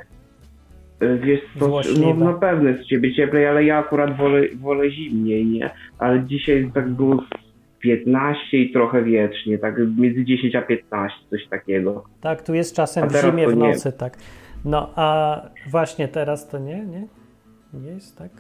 E, 1.01 1.17
Wiesz 1.17 1.41
co, 1.59 1.65
Złośliwe. 1.65 2.15
no 2.15 2.33
na 2.33 2.39
pewno 2.39 2.69
jest 2.69 2.85
ciebie 2.85 3.15
cieplej, 3.15 3.47
ale 3.47 3.65
ja 3.65 3.79
akurat 3.79 4.17
wolę, 4.17 4.43
wolę 4.61 4.91
zimniej, 4.91 5.47
nie? 5.47 5.71
Ale 5.99 6.25
dzisiaj 6.25 6.71
tak 6.75 6.89
było 6.91 7.17
z 7.17 7.25
15 7.81 8.59
i 8.59 8.73
trochę 8.73 9.03
wiecznie, 9.03 9.59
tak 9.59 9.75
między 9.99 10.25
10 10.25 10.55
a 10.55 10.63
15, 10.63 11.19
coś 11.31 11.41
takiego. 11.51 12.05
Tak, 12.21 12.43
tu 12.43 12.55
jest 12.55 12.77
czasem 12.77 13.09
w 13.09 13.17
zimie, 13.21 13.49
w 13.49 13.57
nie. 13.57 13.69
nocy, 13.69 13.93
tak. 13.93 14.19
No, 14.65 14.91
a 14.97 15.41
właśnie 15.71 16.09
teraz 16.09 16.49
to 16.49 16.59
nie, 16.59 16.87
nie? 16.87 17.07
Nie 17.75 17.91
jest 17.91 18.19
tak? 18.19 18.31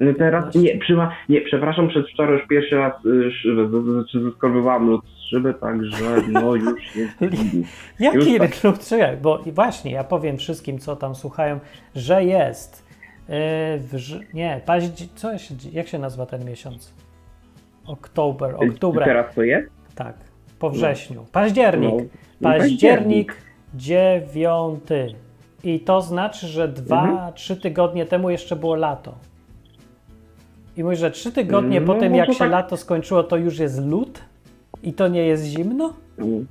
No 0.00 0.14
teraz, 0.14 0.44
15. 0.44 0.60
nie, 0.74 0.80
przyma, 0.80 1.12
nie, 1.28 1.40
przepraszam, 1.40 1.88
przedwczoraj 1.88 2.38
już 2.38 2.48
pierwszy 2.48 2.76
raz 2.76 2.92
szybę, 3.42 3.68
z- 3.68 3.70
z- 4.06 4.10
czy 4.10 4.22
zeskorowywałem 4.22 4.88
lód 4.88 5.04
z 5.06 5.30
szyby, 5.30 5.54
także 5.54 6.16
no 6.32 6.54
już 6.56 6.96
jest 6.96 7.20
Jaki 8.00 8.16
Już 8.16 8.38
tak. 8.38 8.50
rytm 8.62 8.78
czekaj, 8.88 9.16
Bo 9.16 9.38
właśnie, 9.52 9.90
ja 9.92 10.04
powiem 10.04 10.36
wszystkim, 10.38 10.78
co 10.78 10.96
tam 10.96 11.14
słuchają, 11.14 11.60
że 11.94 12.24
jest. 12.24 12.86
Yy, 13.28 13.34
w, 13.78 13.94
nie, 14.34 14.60
paździ, 14.66 15.08
co 15.14 15.38
się, 15.38 15.54
jak 15.72 15.88
się 15.88 15.98
nazywa 15.98 16.26
ten 16.26 16.44
miesiąc? 16.44 16.94
Oktober, 17.86 18.54
oktober. 18.70 19.04
Teraz 19.04 19.34
to 19.34 19.42
jest? 19.42 19.68
Tak, 19.94 20.14
po 20.58 20.70
wrześniu. 20.70 21.24
Październik. 21.32 21.90
No, 21.94 22.00
no, 22.40 22.48
Październik 22.50 23.36
dziewiąty. 23.74 25.14
I 25.64 25.80
to 25.80 26.00
znaczy, 26.02 26.46
że 26.46 26.68
dwa, 26.68 27.02
Mhm. 27.08 27.32
trzy 27.34 27.56
tygodnie 27.56 28.06
temu 28.06 28.30
jeszcze 28.30 28.56
było 28.56 28.74
lato. 28.74 29.14
I 30.76 30.84
mówisz, 30.84 30.98
że 30.98 31.10
trzy 31.10 31.32
tygodnie 31.32 31.80
No, 31.80 31.86
po 31.86 31.94
tym, 32.00 32.14
jak 32.14 32.26
może 32.28 32.38
się 32.38 32.44
tak. 32.44 32.50
lato 32.50 32.76
skończyło, 32.76 33.22
to 33.22 33.36
już 33.36 33.58
jest 33.58 33.86
lód? 33.86 34.22
I 34.82 34.92
to 34.92 35.08
nie 35.08 35.26
jest 35.26 35.44
zimno? 35.44 35.92
Mm. 36.18 36.46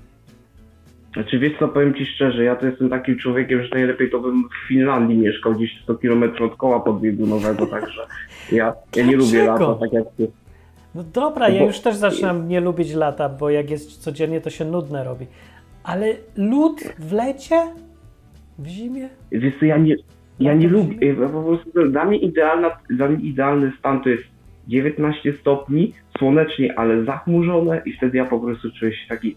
Znaczy 1.14 1.40
wiesz 1.40 1.54
co, 1.60 1.68
powiem 1.68 1.94
ci 1.94 2.06
szczerze, 2.06 2.44
ja 2.44 2.56
to 2.56 2.66
jestem 2.66 2.90
takim 2.90 3.18
człowiekiem, 3.18 3.64
że 3.64 3.70
najlepiej 3.74 4.10
to 4.10 4.20
bym 4.20 4.44
w 4.44 4.68
Finlandii 4.68 5.18
mieszkał, 5.18 5.54
gdzieś 5.54 5.82
100 5.84 5.96
km 5.96 6.24
od 6.44 6.56
koła 6.56 6.80
podbiegunowego, 6.80 7.66
także 7.68 8.02
ja, 8.52 8.74
ja 8.96 9.06
nie 9.06 9.16
lubię 9.16 9.44
lata, 9.48 9.76
tak 9.76 9.94
jak 9.94 10.04
ty. 10.18 10.28
No 10.96 11.04
dobra, 11.04 11.50
ja 11.50 11.60
Bo- 11.60 11.66
już 11.66 11.80
też 11.80 11.96
zaczynam 11.96 12.48
nie 12.48 12.62
lubić 12.62 12.94
lata, 12.94 13.30
bo 13.30 13.50
jak 13.50 13.70
jest 13.70 13.98
codziennie, 13.98 14.42
to 14.42 14.50
się 14.50 14.66
nudne 14.66 15.04
robi. 15.04 15.26
Ale 15.84 16.14
lód 16.38 16.82
w 17.00 17.12
lecie? 17.12 17.68
W 18.60 18.68
zimie? 18.68 19.10
Wiesz 19.32 19.54
co, 19.60 19.66
ja 19.66 19.78
nie, 19.78 19.96
ja 20.40 20.54
No 20.54 20.60
nie 20.60 20.68
to 20.70 20.74
lubię, 20.74 21.08
ja 21.08 21.30
po 21.30 21.44
prostu 21.44 21.90
dla 21.90 22.06
mnie, 22.06 22.18
idealna, 22.18 22.72
dla 22.90 23.08
mnie 23.10 23.26
idealny 23.26 23.72
stan 23.80 24.02
to 24.02 24.10
jest 24.10 24.24
19 24.68 25.34
stopni, 25.42 25.94
słonecznie, 26.18 26.80
ale 26.80 27.04
zachmurzone 27.06 27.82
i 27.86 27.94
wtedy 27.94 28.18
ja 28.18 28.26
po 28.26 28.40
prostu 28.40 28.68
czuję 28.80 28.92
się 28.92 29.08
taki... 29.10 29.36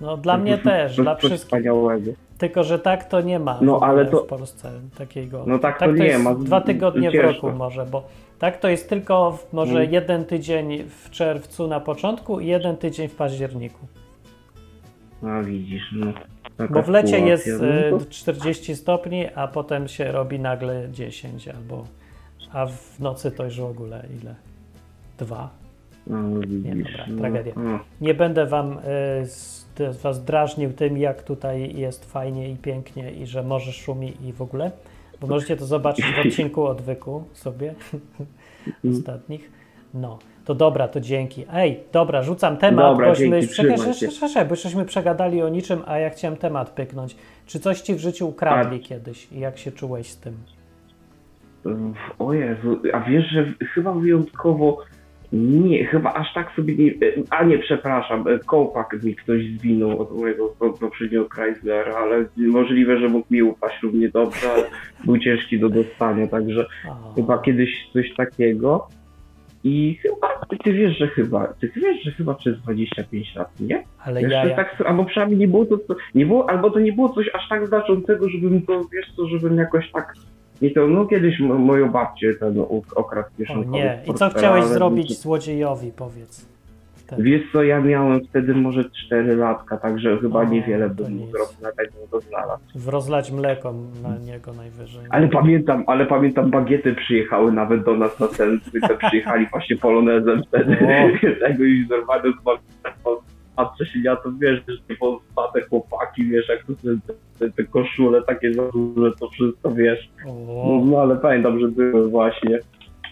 No 0.00 0.16
dla 0.16 0.38
mnie 0.38 0.58
też, 0.58 0.96
dla 0.96 1.14
wszystkich. 1.14 1.42
wspaniałego. 1.42 2.10
Tylko, 2.38 2.64
że 2.64 2.78
tak 2.78 3.04
to 3.04 3.20
nie 3.20 3.38
ma 3.38 3.58
No, 3.62 3.80
ale 3.82 4.06
to- 4.06 4.24
w 4.24 4.26
Polsce 4.26 4.70
takiego. 4.98 5.44
No 5.46 5.58
tak 5.58 5.78
to 5.78 5.92
nie 5.92 6.04
jest 6.06 6.24
ma. 6.24 6.34
Dwa 6.34 6.60
tygodnie 6.60 7.10
w 7.10 7.14
roku 7.14 7.50
może, 7.50 7.86
bo 7.86 8.08
tak 8.38 8.60
to 8.60 8.68
jest 8.68 8.88
tylko 8.88 9.32
w, 9.32 9.52
może 9.52 9.78
Mm. 9.80 9.92
jeden 9.92 10.24
tydzień 10.24 10.84
w 10.88 11.10
czerwcu 11.10 11.68
na 11.68 11.80
początku 11.80 12.40
i 12.40 12.46
jeden 12.46 12.76
tydzień 12.76 13.08
w 13.08 13.14
październiku. 13.14 13.86
A 15.22 15.42
widzisz, 15.42 15.92
no. 15.92 16.12
Bo 16.70 16.82
w 16.82 16.88
lecie 16.88 17.18
jest 17.18 17.46
e, 17.48 17.90
No 17.90 17.98
to- 17.98 18.04
40 18.10 18.76
stopni, 18.76 19.26
a 19.34 19.48
potem 19.48 19.88
się 19.88 20.12
robi 20.12 20.40
nagle 20.40 20.88
10 20.92 21.48
albo. 21.48 21.84
A 22.52 22.66
w 22.66 23.00
nocy 23.00 23.30
to 23.30 23.44
już 23.44 23.60
w 23.60 23.64
ogóle 23.64 24.06
ile? 24.22 24.34
Dwa. 25.18 25.50
No, 26.06 26.40
widzisz, 26.40 26.64
Nie, 26.74 26.76
dobra, 26.84 27.04
no. 27.08 27.18
tragedia. 27.18 27.52
No. 27.56 27.78
Nie 28.00 28.14
będę 28.14 28.46
wam 28.46 28.78
e, 28.78 28.80
z, 29.26 29.66
te- 29.74 29.92
was 29.92 30.24
drażnił 30.24 30.72
tym, 30.72 30.98
jak 30.98 31.22
tutaj 31.22 31.76
jest 31.76 32.12
fajnie 32.12 32.50
i 32.50 32.56
pięknie 32.56 33.12
i 33.12 33.26
że 33.26 33.42
morze 33.42 33.72
szumi 33.72 34.12
i 34.24 34.32
w 34.32 34.42
ogóle, 34.42 34.70
bo 35.20 35.26
możecie 35.26 35.56
to 35.56 35.66
zobaczyć 35.66 36.04
w 36.06 36.26
odcinku 36.26 36.64
odwyku 36.66 37.24
sobie 37.32 37.74
ostatnich. 38.90 39.50
No, 39.94 40.18
to 40.44 40.54
dobra, 40.54 40.88
to 40.88 41.00
dzięki. 41.00 41.44
Ej, 41.52 41.80
dobra, 41.92 42.22
rzucam 42.22 42.56
temat, 42.56 42.84
Dobra, 42.92 43.08
bośmy 43.08 43.40
dzięki, 43.40 43.54
sze- 44.28 44.44
bo 44.44 44.54
żeśmy 44.54 44.84
przegadali 44.84 45.42
o 45.42 45.48
niczym, 45.48 45.82
a 45.86 45.98
ja 45.98 46.10
chciałem 46.10 46.36
temat 46.36 46.70
pyknąć. 46.70 47.16
Czy 47.46 47.60
coś 47.60 47.80
ci 47.80 47.94
w 47.94 47.98
życiu 47.98 48.28
ukradli 48.28 48.80
kiedyś 48.80 49.32
i 49.32 49.40
jak 49.40 49.58
się 49.58 49.72
czułeś 49.72 50.10
z 50.10 50.16
tym? 50.16 50.36
O 52.18 52.32
Jezu, 52.32 52.80
a 52.92 53.00
wiesz, 53.00 53.26
że 53.30 53.44
chyba 53.74 53.92
wyjątkowo 53.92 54.78
nie, 55.32 55.84
chyba 55.84 56.14
aż 56.14 56.34
tak 56.34 56.52
sobie 56.56 56.74
nie, 56.74 56.94
a 57.30 57.44
nie, 57.44 57.58
przepraszam, 57.58 58.24
kołpak 58.46 59.02
mi 59.02 59.14
ktoś 59.14 59.42
zwinął 59.58 60.02
od 60.02 60.18
mojego 60.20 60.48
po- 60.58 60.70
poprzedniego 60.70 61.28
Chryslera, 61.28 61.94
ale 61.94 62.24
możliwe, 62.36 62.98
że 62.98 63.08
mógł 63.08 63.26
mi 63.30 63.42
upaść 63.42 63.82
równie 63.82 64.08
dobrze, 64.08 64.52
ale 64.52 64.62
był 65.04 65.18
ciężki 65.18 65.60
do 65.60 65.68
dostania, 65.68 66.26
także 66.26 66.66
chyba 67.16 67.38
kiedyś 67.38 67.90
coś 67.92 68.14
takiego 68.14 68.88
i 69.64 69.98
chyba, 70.02 70.28
ty 70.64 70.72
wiesz, 70.72 70.98
że 70.98 71.08
chyba, 71.08 71.46
ty 71.46 71.72
wiesz, 71.76 72.02
że 72.02 72.10
chyba 72.10 72.34
przez 72.34 72.60
25 72.60 73.34
lat, 73.34 73.60
nie? 73.60 73.84
ale 74.04 74.20
Wiesz, 74.20 74.32
ja, 74.32 74.56
tak, 74.56 74.82
albo 74.86 75.04
przynajmniej 75.04 75.38
nie 75.38 75.48
było 75.48 75.64
to, 75.64 75.78
to, 75.78 75.96
nie 76.14 76.26
było, 76.26 76.50
albo 76.50 76.70
to 76.70 76.80
nie 76.80 76.92
było 76.92 77.08
coś 77.08 77.30
aż 77.34 77.48
tak 77.48 77.66
znaczącego, 77.66 78.28
żebym 78.28 78.62
to, 78.62 78.80
wiesz 78.92 79.12
co, 79.16 79.26
żebym 79.26 79.56
jakoś 79.56 79.90
tak, 79.92 80.14
nie 80.62 80.70
to, 80.70 80.86
no 80.86 81.06
kiedyś 81.06 81.40
mo- 81.40 81.58
moją 81.58 81.90
babcię 81.90 82.34
ten 82.34 82.54
okradł 82.94 83.28
kieszonkowy. 83.38 83.70
nie. 83.70 83.98
I 84.06 84.14
co 84.14 84.30
chciałeś 84.30 84.64
zrobić 84.64 85.18
złodziejowi, 85.20 85.92
powiedz. 85.96 86.46
Wtedy. 87.06 87.22
Wiesz 87.22 87.42
co, 87.52 87.62
ja 87.62 87.80
miałem 87.80 88.24
wtedy 88.24 88.54
może 88.54 88.84
4 89.06 89.36
latka, 89.36 89.76
także 89.76 90.18
chyba 90.18 90.40
O, 90.40 90.44
niewiele 90.44 90.90
bym 90.90 91.12
mógł 91.16 91.30
zrobić, 91.32 91.60
na 91.60 91.72
tego 91.72 91.92
to 92.10 92.20
znalazł. 92.20 92.62
Rozlać 92.86 93.32
mleko 93.32 93.74
na 94.02 94.18
niego 94.18 94.52
najwyżej. 94.52 95.04
Ale 95.10 95.28
pamiętam, 95.28 95.84
ale 95.86 96.06
pamiętam, 96.06 96.50
bagiety 96.50 96.94
przyjechały 96.94 97.52
nawet 97.52 97.84
do 97.84 97.96
nas 97.96 98.20
na 98.20 98.28
ten, 98.28 98.60
te 98.88 98.96
przyjechali 98.96 99.46
właśnie 99.46 99.76
polonezem 99.76 100.42
wtedy, 100.48 100.76
tego 101.40 101.64
już 101.64 101.88
normalnie 101.88 102.32
z 102.32 102.44
patrzę 103.56 103.86
się 103.86 103.98
na 103.98 104.16
to, 104.16 104.32
wiesz, 104.40 104.60
że 104.68 104.74
te 105.54 105.60
chłopaki, 105.68 106.24
wiesz, 106.24 106.48
jak 106.48 106.64
to 106.64 106.72
te, 106.72 107.14
te, 107.38 107.50
te 107.52 107.64
koszule 107.64 108.22
takie 108.22 108.54
za 108.54 108.62
duże, 108.70 109.12
to 109.20 109.28
wszystko, 109.28 109.70
wiesz. 109.74 110.08
No, 110.26 110.82
no 110.84 110.98
ale 111.00 111.16
pamiętam, 111.16 111.60
że 111.60 111.68
były 111.68 112.10
właśnie, 112.10 112.58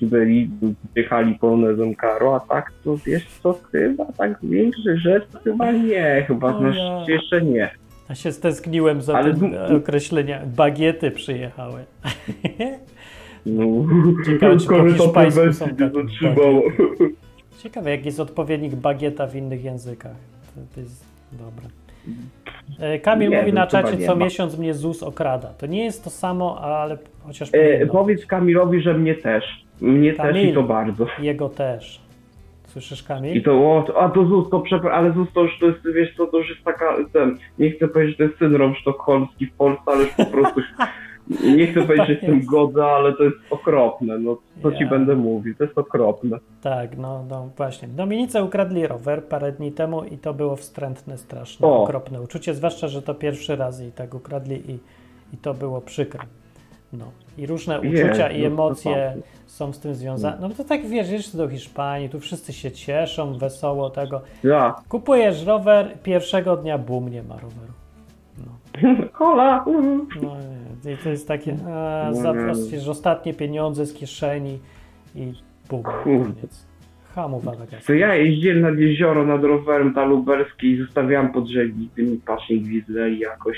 byli, 0.02 0.50
przyjechali 0.92 1.34
polonezem 1.34 1.94
Karo, 1.94 2.34
a 2.36 2.40
tak 2.40 2.72
to, 2.84 2.96
wiesz 3.06 3.26
co, 3.42 3.58
chyba 3.72 4.04
tak 4.18 4.38
większych 4.42 4.98
rzeczy 4.98 5.26
chyba 5.44 5.72
nie, 5.72 6.24
chyba 6.28 6.60
na 6.60 6.68
ja. 6.68 6.72
szczęście 6.74 7.12
jeszcze 7.12 7.42
nie. 7.42 7.70
ja 8.08 8.14
się 8.14 8.32
stęskniłem 8.32 9.02
za 9.02 9.18
Ale 9.18 9.34
tym 9.34 9.50
du- 9.50 9.76
określenia. 9.76 10.40
Bagiety 10.56 11.10
przyjechały. 11.10 11.84
No, 13.46 13.64
Ciekawe, 14.26 14.56
czy 14.58 14.66
po 14.66 14.88
hiszpańsku 14.88 15.52
są 15.52 15.66
zatrzymało. 15.78 16.62
Ciekawe, 17.58 17.90
jaki 17.90 18.04
jest 18.06 18.20
odpowiednik 18.20 18.74
bagieta 18.74 19.26
w 19.26 19.36
innych 19.36 19.64
językach. 19.64 20.16
To, 20.74 20.80
jest 20.80 21.04
dobre. 21.32 21.66
E, 22.80 22.98
Kamil 22.98 23.30
Nie 23.30 23.36
mówi 23.36 23.46
wiem, 23.46 23.54
na 23.54 23.66
czacie, 23.66 23.96
nie 23.96 24.06
co 24.06 24.16
miesiąc 24.16 24.58
mnie 24.58 24.74
ZUS 24.74 25.02
okrada. 25.02 25.48
To 25.48 25.66
nie 25.66 25.84
jest 25.84 26.04
to 26.04 26.10
samo, 26.10 26.60
ale 26.60 26.98
chociaż 27.26 27.48
E, 27.52 27.52
powinno. 27.52 27.92
powiedz 27.92 28.26
Kamilowi, 28.26 28.80
że 28.80 28.94
mnie 28.94 29.14
też. 29.14 29.64
Mnie 29.80 30.12
też 30.12 30.26
Kamil. 30.26 30.48
i 30.48 30.54
to 30.54 30.62
bardzo. 30.62 31.06
Jego 31.18 31.48
też. 31.48 32.00
Słyszysz, 32.66 33.02
Kamil? 33.02 33.36
I 33.36 33.42
to, 33.42 33.52
o, 33.52 33.84
a 34.02 34.08
to 34.08 34.26
ZUS, 34.26 34.50
to 34.50 34.60
przepraszam, 34.60 34.98
ale 35.04 35.12
ZUS 35.12 35.28
to 35.34 35.42
już 35.42 35.58
to 35.58 35.66
jest, 35.66 35.78
wiesz 35.94 36.16
co, 36.16 36.26
to 36.26 36.38
już 36.38 36.50
jest 36.50 36.64
taka, 36.64 36.96
ten, 37.12 37.38
nie 37.58 37.70
chcę 37.70 37.88
powiedzieć, 37.88 38.12
że 38.12 38.18
to 38.18 38.24
jest 38.24 38.38
syndrom 38.38 38.74
sztokholmski 38.74 39.46
w 39.46 39.52
Polsce, 39.52 39.82
ale 39.86 40.02
już 40.04 40.12
po 40.12 40.24
prostu, 40.26 40.60
nie 41.56 41.66
chcę 41.66 41.82
powiedzieć, 41.82 42.06
że 42.06 42.12
jestem 42.12 42.36
jest. 42.36 42.48
godza, 42.48 42.86
ale 42.86 43.12
to 43.12 43.24
jest 43.24 43.36
okropne, 43.50 44.18
no 44.18 44.36
co 44.62 44.72
ci 44.72 44.82
Ja. 44.84 44.90
będę 44.90 45.14
mówił, 45.16 45.54
to 45.54 45.64
jest 45.64 45.78
okropne. 45.78 46.38
Tak, 46.62 46.96
no, 46.98 47.24
no 47.30 47.48
właśnie. 47.56 47.88
Dominice 47.88 48.44
ukradli 48.44 48.86
rower 48.86 49.24
parę 49.24 49.52
dni 49.52 49.72
temu 49.72 50.04
i 50.04 50.18
to 50.18 50.34
było 50.34 50.56
wstrętne, 50.56 51.18
straszne, 51.18 51.66
O. 51.66 51.82
okropne 51.82 52.22
uczucie, 52.22 52.54
zwłaszcza, 52.54 52.88
że 52.88 53.02
to 53.02 53.14
pierwszy 53.14 53.56
raz 53.56 53.82
i 53.82 53.92
tak 53.92 54.14
ukradli 54.14 54.70
i, 54.70 54.78
i 55.34 55.36
to 55.42 55.54
było 55.54 55.80
przykre. 55.80 56.20
No. 56.92 57.04
I 57.38 57.46
różne 57.46 57.80
Jezu, 57.82 58.06
uczucia 58.06 58.30
i 58.30 58.40
no 58.40 58.46
emocje 58.46 59.12
fakt. 59.14 59.28
są 59.46 59.72
z 59.72 59.80
tym 59.80 59.94
związane. 59.94 60.36
No 60.40 60.48
to 60.50 60.64
tak 60.64 60.86
wiesz, 60.86 61.10
jedziesz 61.10 61.36
do 61.36 61.48
Hiszpanii, 61.48 62.08
tu 62.08 62.20
wszyscy 62.20 62.52
się 62.52 62.70
cieszą, 62.72 63.38
wesoło 63.38 63.90
tego. 63.90 64.20
Ja, 64.44 64.74
Kupujesz 64.88 65.44
rower, 65.46 65.94
pierwszego 66.02 66.56
dnia 66.56 66.78
bum, 66.78 67.08
nie 67.08 67.22
ma 67.22 67.34
roweru. 67.34 67.72
hola, 69.12 69.64
No 70.22 70.36
nie, 70.84 70.92
i 70.92 70.96
to 70.96 71.08
jest 71.08 71.28
takie, 71.28 71.56
a, 71.68 72.10
No 72.10 72.14
za, 72.14 72.32
nie. 72.32 72.80
że 72.80 72.90
ostatnie 72.90 73.34
pieniądze 73.34 73.86
z 73.86 73.94
kieszeni 73.94 74.58
i 75.14 75.32
bum, 75.70 75.82
koniec. 75.82 76.66
To 77.86 77.92
ja 77.92 78.14
jeździłem 78.14 78.60
nad 78.60 78.78
jezioro, 78.78 79.26
nad 79.26 79.44
rowerem 79.44 79.94
lubelskiej 80.08 80.70
i 80.70 80.78
zostawiałem 80.78 81.32
pod 81.32 81.44
brzegi, 81.44 81.88
tymi 81.96 82.16
pacznie 82.18 82.56
jakoś. 83.18 83.56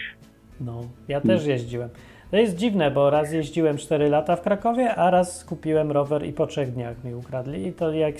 No, 0.61 0.81
ja 1.09 1.21
też 1.21 1.47
jeździłem. 1.47 1.89
To 2.31 2.37
jest 2.37 2.57
dziwne, 2.57 2.91
bo 2.91 3.11
raz 3.11 3.33
jeździłem 3.33 3.77
4 3.77 4.09
lata 4.09 4.37
w 4.37 4.43
Krakowie, 4.43 4.95
a 4.95 5.11
raz 5.11 5.45
kupiłem 5.45 5.93
rower 5.93 6.27
i 6.27 6.33
po 6.33 6.47
trzech 6.47 6.73
dniach 6.73 7.05
mi 7.05 7.15
ukradli. 7.15 7.67
I 7.67 7.73
to 7.73 7.93
jak 7.93 8.15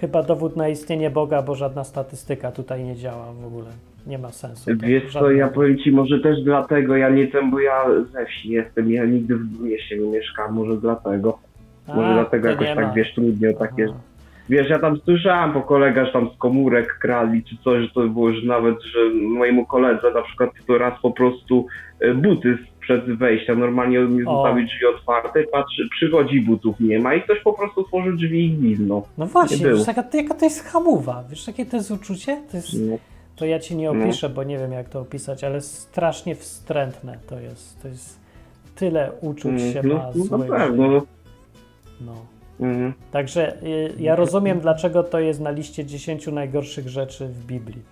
chyba 0.00 0.22
dowód 0.22 0.56
na 0.56 0.68
istnienie 0.68 1.10
Boga, 1.10 1.42
bo 1.42 1.54
żadna 1.54 1.84
statystyka 1.84 2.52
tutaj 2.52 2.84
nie 2.84 2.96
działa 2.96 3.32
w 3.32 3.46
ogóle. 3.46 3.70
Nie 4.06 4.18
ma 4.18 4.30
sensu. 4.32 4.70
Wiesz 4.76 5.12
co, 5.12 5.30
ja 5.30 5.48
powiem 5.48 5.78
ci, 5.78 5.92
może 5.92 6.20
też 6.20 6.42
dlatego, 6.44 6.96
ja 6.96 7.08
nie 7.08 7.26
ten, 7.28 7.50
bo 7.50 7.60
ja 7.60 7.84
ze 8.12 8.26
wsi 8.26 8.48
jestem, 8.50 8.92
ja 8.92 9.04
nigdy 9.04 9.36
w 9.36 9.60
mieście 9.60 9.98
nie 9.98 10.10
mieszkam, 10.10 10.54
może 10.54 10.76
dlatego. 10.76 11.38
Może 11.88 12.08
A, 12.08 12.14
dlatego 12.14 12.44
to 12.44 12.50
jakoś 12.50 12.66
tak, 12.68 12.86
ma. 12.86 12.92
wiesz, 12.92 13.14
trudniej 13.14 13.54
o 13.54 13.58
takie... 13.58 13.86
Aha. 13.90 14.00
Wiesz, 14.48 14.70
ja 14.70 14.78
tam 14.78 15.00
słyszałem 15.04 15.52
po 15.52 15.62
kolegach, 15.62 16.12
tam 16.12 16.30
z 16.34 16.38
komórek 16.38 16.98
krali 16.98 17.44
czy 17.44 17.56
coś, 17.64 17.82
że 17.82 17.88
to 17.94 18.00
było, 18.08 18.32
że 18.32 18.46
nawet, 18.46 18.82
że 18.82 18.98
mojemu 19.14 19.66
koledze 19.66 20.10
na 20.14 20.22
przykład 20.22 20.50
to 20.66 20.78
raz 20.78 21.00
po 21.02 21.10
prostu 21.10 21.66
e, 22.00 22.14
buty 22.14 22.58
przed 22.80 23.04
wejściem, 23.18 23.60
normalnie 23.60 23.98
mi 23.98 24.26
O. 24.26 24.32
zostawił 24.36 24.66
drzwi 24.66 24.86
otwarte, 24.86 25.42
patrzy, 25.42 25.88
przychodzi, 25.90 26.40
butów 26.40 26.80
nie 26.80 26.98
ma 26.98 27.14
i 27.14 27.22
ktoś 27.22 27.40
po 27.40 27.52
prostu 27.52 27.80
otworzył 27.80 28.16
drzwi 28.16 28.46
i 28.46 28.50
gwiznął. 28.50 29.06
No 29.18 29.26
właśnie, 29.26 29.56
wiesz, 29.56 29.86
jaka, 29.86 30.04
jaka 30.14 30.34
to 30.34 30.44
jest 30.44 30.64
hamowa? 30.64 31.24
Wiesz, 31.30 31.46
jakie 31.46 31.66
to 31.66 31.76
jest 31.76 31.90
uczucie? 31.90 32.42
To, 32.50 32.56
jest, 32.56 32.68
No. 32.90 32.98
To 33.40 33.46
ja 33.46 33.58
ci 33.58 33.76
nie 33.76 33.92
No. 33.92 34.04
opiszę, 34.04 34.28
bo 34.28 34.42
nie 34.44 34.58
wiem, 34.58 34.72
jak 34.72 34.88
to 34.88 35.00
opisać, 35.00 35.44
ale 35.44 35.60
strasznie 35.60 36.34
wstrętne 36.34 37.18
to 37.26 37.40
jest. 37.40 37.82
To 37.82 37.88
jest 37.88 38.18
tyle 38.74 39.12
uczuć 39.20 39.60
się 39.60 39.82
no, 39.84 39.94
ma 39.94 40.00
no, 40.14 40.38
na 40.38 40.44
złych. 40.46 40.50
pewno. 40.50 40.88
No. 40.88 41.02
No. 42.00 42.14
Mhm. 42.68 42.92
Także 43.10 43.62
y, 43.62 43.92
ja 43.98 44.16
rozumiem, 44.16 44.60
dlaczego 44.60 45.02
to 45.02 45.20
jest 45.20 45.40
na 45.40 45.50
liście 45.50 45.84
10 45.84 46.26
najgorszych 46.26 46.88
rzeczy 46.88 47.26
w 47.28 47.46
Biblii. 47.46 47.82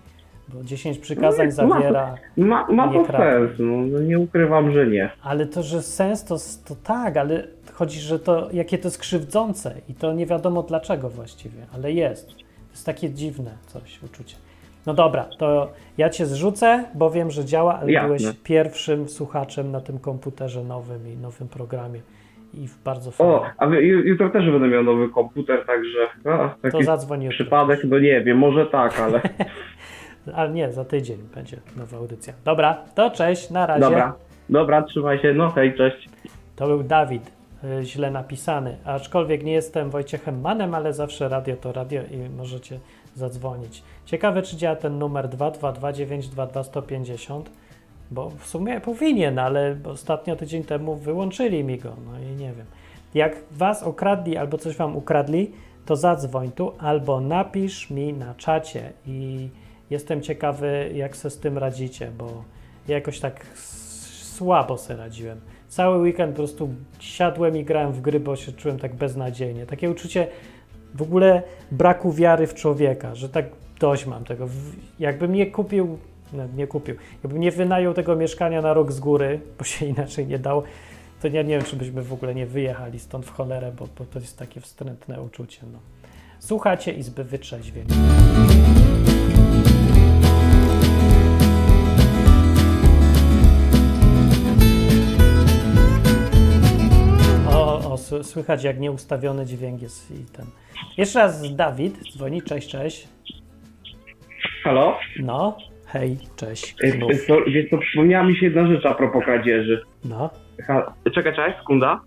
Bo 0.47 0.63
10 0.63 0.97
przykazań 0.97 1.49
No, 1.57 1.67
ma- 1.67 1.75
zawiera, 1.79 2.15
Ma, 2.37 2.67
ma 2.71 2.85
Nie 2.85 3.05
to 3.05 3.11
sens, 3.11 3.51
no, 3.59 3.77
no 3.77 3.99
nie 3.99 4.19
ukrywam, 4.19 4.71
że 4.71 4.87
nie. 4.87 5.09
ale 5.21 5.45
to, 5.45 5.63
że 5.63 5.81
sens 5.81 6.23
to, 6.23 6.37
to 6.65 6.75
tak, 6.83 7.17
ale 7.17 7.47
chodzi, 7.73 7.99
że 7.99 8.19
to 8.19 8.49
jakie 8.53 8.77
to 8.77 8.87
jest 8.87 8.97
krzywdzące 8.97 9.75
i 9.89 9.93
to 9.93 10.13
nie 10.13 10.25
wiadomo 10.25 10.63
dlaczego 10.63 11.09
właściwie, 11.09 11.65
ale 11.73 11.91
jest. 11.91 12.27
To 12.29 12.71
jest 12.71 12.85
takie 12.85 13.09
dziwne 13.09 13.51
coś, 13.67 14.03
uczucie. 14.03 14.35
No 14.85 14.93
dobra, 14.93 15.25
to 15.37 15.71
ja 15.97 16.09
cię 16.09 16.25
zrzucę, 16.25 16.83
bo 16.95 17.09
wiem, 17.11 17.31
że 17.31 17.45
działa, 17.45 17.79
ale 17.79 17.91
Jasne. 17.91 18.07
byłeś 18.07 18.23
pierwszym 18.43 19.09
słuchaczem 19.09 19.71
na 19.71 19.81
tym 19.81 19.99
komputerze 19.99 20.63
nowym 20.63 21.07
i 21.07 21.17
nowym 21.17 21.47
programie. 21.47 21.99
I 22.53 22.67
w 22.67 22.83
bardzo 22.83 23.09
O, 23.09 23.39
fajnie. 23.39 23.53
a 23.57 23.67
wy- 23.67 23.75
ju- 23.81 24.05
jutro 24.05 24.29
też 24.29 24.51
będę 24.51 24.67
miał 24.67 24.83
nowy 24.83 25.09
komputer, 25.09 25.65
także 25.65 25.97
a, 26.31 26.37
To 26.49 26.55
taki 26.71 26.83
zadzwoń 26.83 27.23
jutro. 27.23 27.35
przypadek, 27.35 27.79
no 27.83 27.99
nie 27.99 28.21
wiem, 28.21 28.37
może 28.37 28.65
tak, 28.65 28.99
ale 28.99 29.21
Ale 30.35 30.49
nie, 30.49 30.71
za 30.71 30.85
tydzień 30.85 31.17
będzie 31.35 31.57
nowa 31.77 31.97
audycja. 31.97 32.33
Dobra, 32.45 32.77
to 32.95 33.11
cześć, 33.11 33.49
na 33.49 33.65
razie. 33.65 33.81
dobra. 33.81 34.13
Dobra, 34.49 34.81
trzymaj 34.81 35.19
się, 35.19 35.33
no 35.33 35.49
hej, 35.49 35.73
cześć. 35.77 36.09
To 36.55 36.67
był 36.67 36.83
Dawid, 36.83 37.31
y, 37.81 37.83
źle 37.85 38.11
napisany. 38.11 38.77
Aczkolwiek 38.85 39.43
nie 39.43 39.51
jestem 39.53 39.89
Wojciechem 39.89 40.41
Manem, 40.41 40.73
ale 40.73 40.93
zawsze 40.93 41.29
radio 41.29 41.55
to 41.55 41.71
radio 41.71 42.01
i 42.11 42.29
możecie 42.37 42.79
zadzwonić. 43.19 43.83
Ciekawe, 44.05 44.41
czy 44.41 44.57
działa 44.57 44.75
ten 44.75 44.99
numer 44.99 45.29
222922150. 45.29 47.41
Bo 48.11 48.29
w 48.29 48.45
sumie 48.45 48.81
powinien, 48.81 49.39
ale 49.39 49.77
ostatnio 49.83 50.35
tydzień 50.35 50.63
temu 50.63 50.95
wyłączyli 50.95 51.63
mi 51.63 51.77
go, 51.77 51.95
no 52.05 52.19
i 52.19 52.25
nie 52.35 52.53
wiem. 52.53 52.65
Jak 53.13 53.35
was 53.51 53.83
okradli 53.83 54.37
albo 54.37 54.57
coś 54.57 54.75
wam 54.75 54.95
ukradli, 54.95 55.51
to 55.85 55.95
zadzwoń 55.95 56.51
tu 56.51 56.71
albo 56.79 57.21
napisz 57.21 57.89
mi 57.89 58.13
na 58.13 58.35
czacie 58.35 58.93
i 59.07 59.49
jestem 59.89 60.21
ciekawy, 60.21 60.91
jak 60.95 61.17
se 61.17 61.29
z 61.29 61.39
tym 61.39 61.57
radzicie, 61.57 62.11
bo 62.17 62.43
ja 62.87 62.95
jakoś 62.95 63.19
tak 63.19 63.45
słabo 64.39 64.77
se 64.77 64.95
radziłem. 64.95 65.41
Cały 65.67 65.97
weekend 65.97 66.31
po 66.31 66.37
prostu 66.37 66.69
siadłem 66.99 67.57
i 67.57 67.63
grałem 67.63 67.91
w 67.91 68.01
gry, 68.01 68.19
bo 68.19 68.35
się 68.35 68.51
czułem 68.51 68.79
tak 68.79 68.95
beznadziejnie. 68.95 69.65
Takie 69.65 69.91
uczucie 69.91 70.27
w 70.95 71.01
ogóle 71.01 71.43
braku 71.71 72.13
wiary 72.13 72.47
w 72.47 72.53
człowieka, 72.53 73.15
że 73.15 73.29
tak 73.29 73.45
dość 73.79 74.05
mam 74.05 74.23
tego. 74.23 74.49
Jakbym 74.99 75.33
nie 75.33 75.45
kupił, 75.45 75.97
no, 76.33 76.43
nie 76.55 76.67
kupił, 76.67 76.95
jakbym 77.23 77.41
nie 77.41 77.51
wynajął 77.51 77.93
tego 77.93 78.15
mieszkania 78.15 78.61
na 78.61 78.73
rok 78.73 78.91
z 78.91 78.99
góry, 78.99 79.39
bo 79.57 79.63
się 79.63 79.85
inaczej 79.95 80.27
nie 80.27 80.39
dało, 80.39 80.63
to 81.21 81.27
ja 81.27 81.41
nie 81.41 81.49
wiem, 81.49 81.63
czy 81.63 81.75
byśmy 81.75 82.01
w 82.01 82.13
ogóle 82.13 82.35
nie 82.35 82.45
wyjechali 82.45 82.99
stąd 82.99 83.25
w 83.25 83.31
cholerę, 83.31 83.71
bo, 83.79 83.87
bo 83.97 84.05
to 84.05 84.19
jest 84.19 84.39
takie 84.39 84.61
wstrętne 84.61 85.21
uczucie. 85.21 85.61
No. 85.73 85.79
Słuchacie 86.39 86.91
Izby 86.91 87.23
Wytrzeźwień. 87.23 87.85
Słychać 98.23 98.63
jak 98.63 98.79
nieustawiony 98.79 99.45
dźwięk 99.45 99.81
jest 99.81 100.11
i 100.11 100.35
ten. 100.37 100.45
Jeszcze 100.97 101.19
raz 101.19 101.55
Dawid 101.55 101.97
dzwoni, 102.13 102.41
cześć, 102.41 102.69
cześć. 102.69 103.07
Halo? 104.63 104.97
No, 105.19 105.57
hej, 105.85 106.17
cześć. 106.35 106.75
Znów. 106.95 107.11
ej, 107.11 107.17
co, 107.27 107.41
wiesz 107.47 107.69
co, 107.69 107.77
przypomniała 107.77 108.27
mi 108.27 108.35
się 108.35 108.45
jedna 108.45 108.67
rzecz 108.67 108.85
a 108.85 108.93
propos 108.93 109.23
kradzieży. 109.23 109.81
No, 110.05 110.29
Ha, 110.67 110.93
czekaj, 111.13 111.33
czekaj, 111.35 111.53
sekunda. 111.59 111.99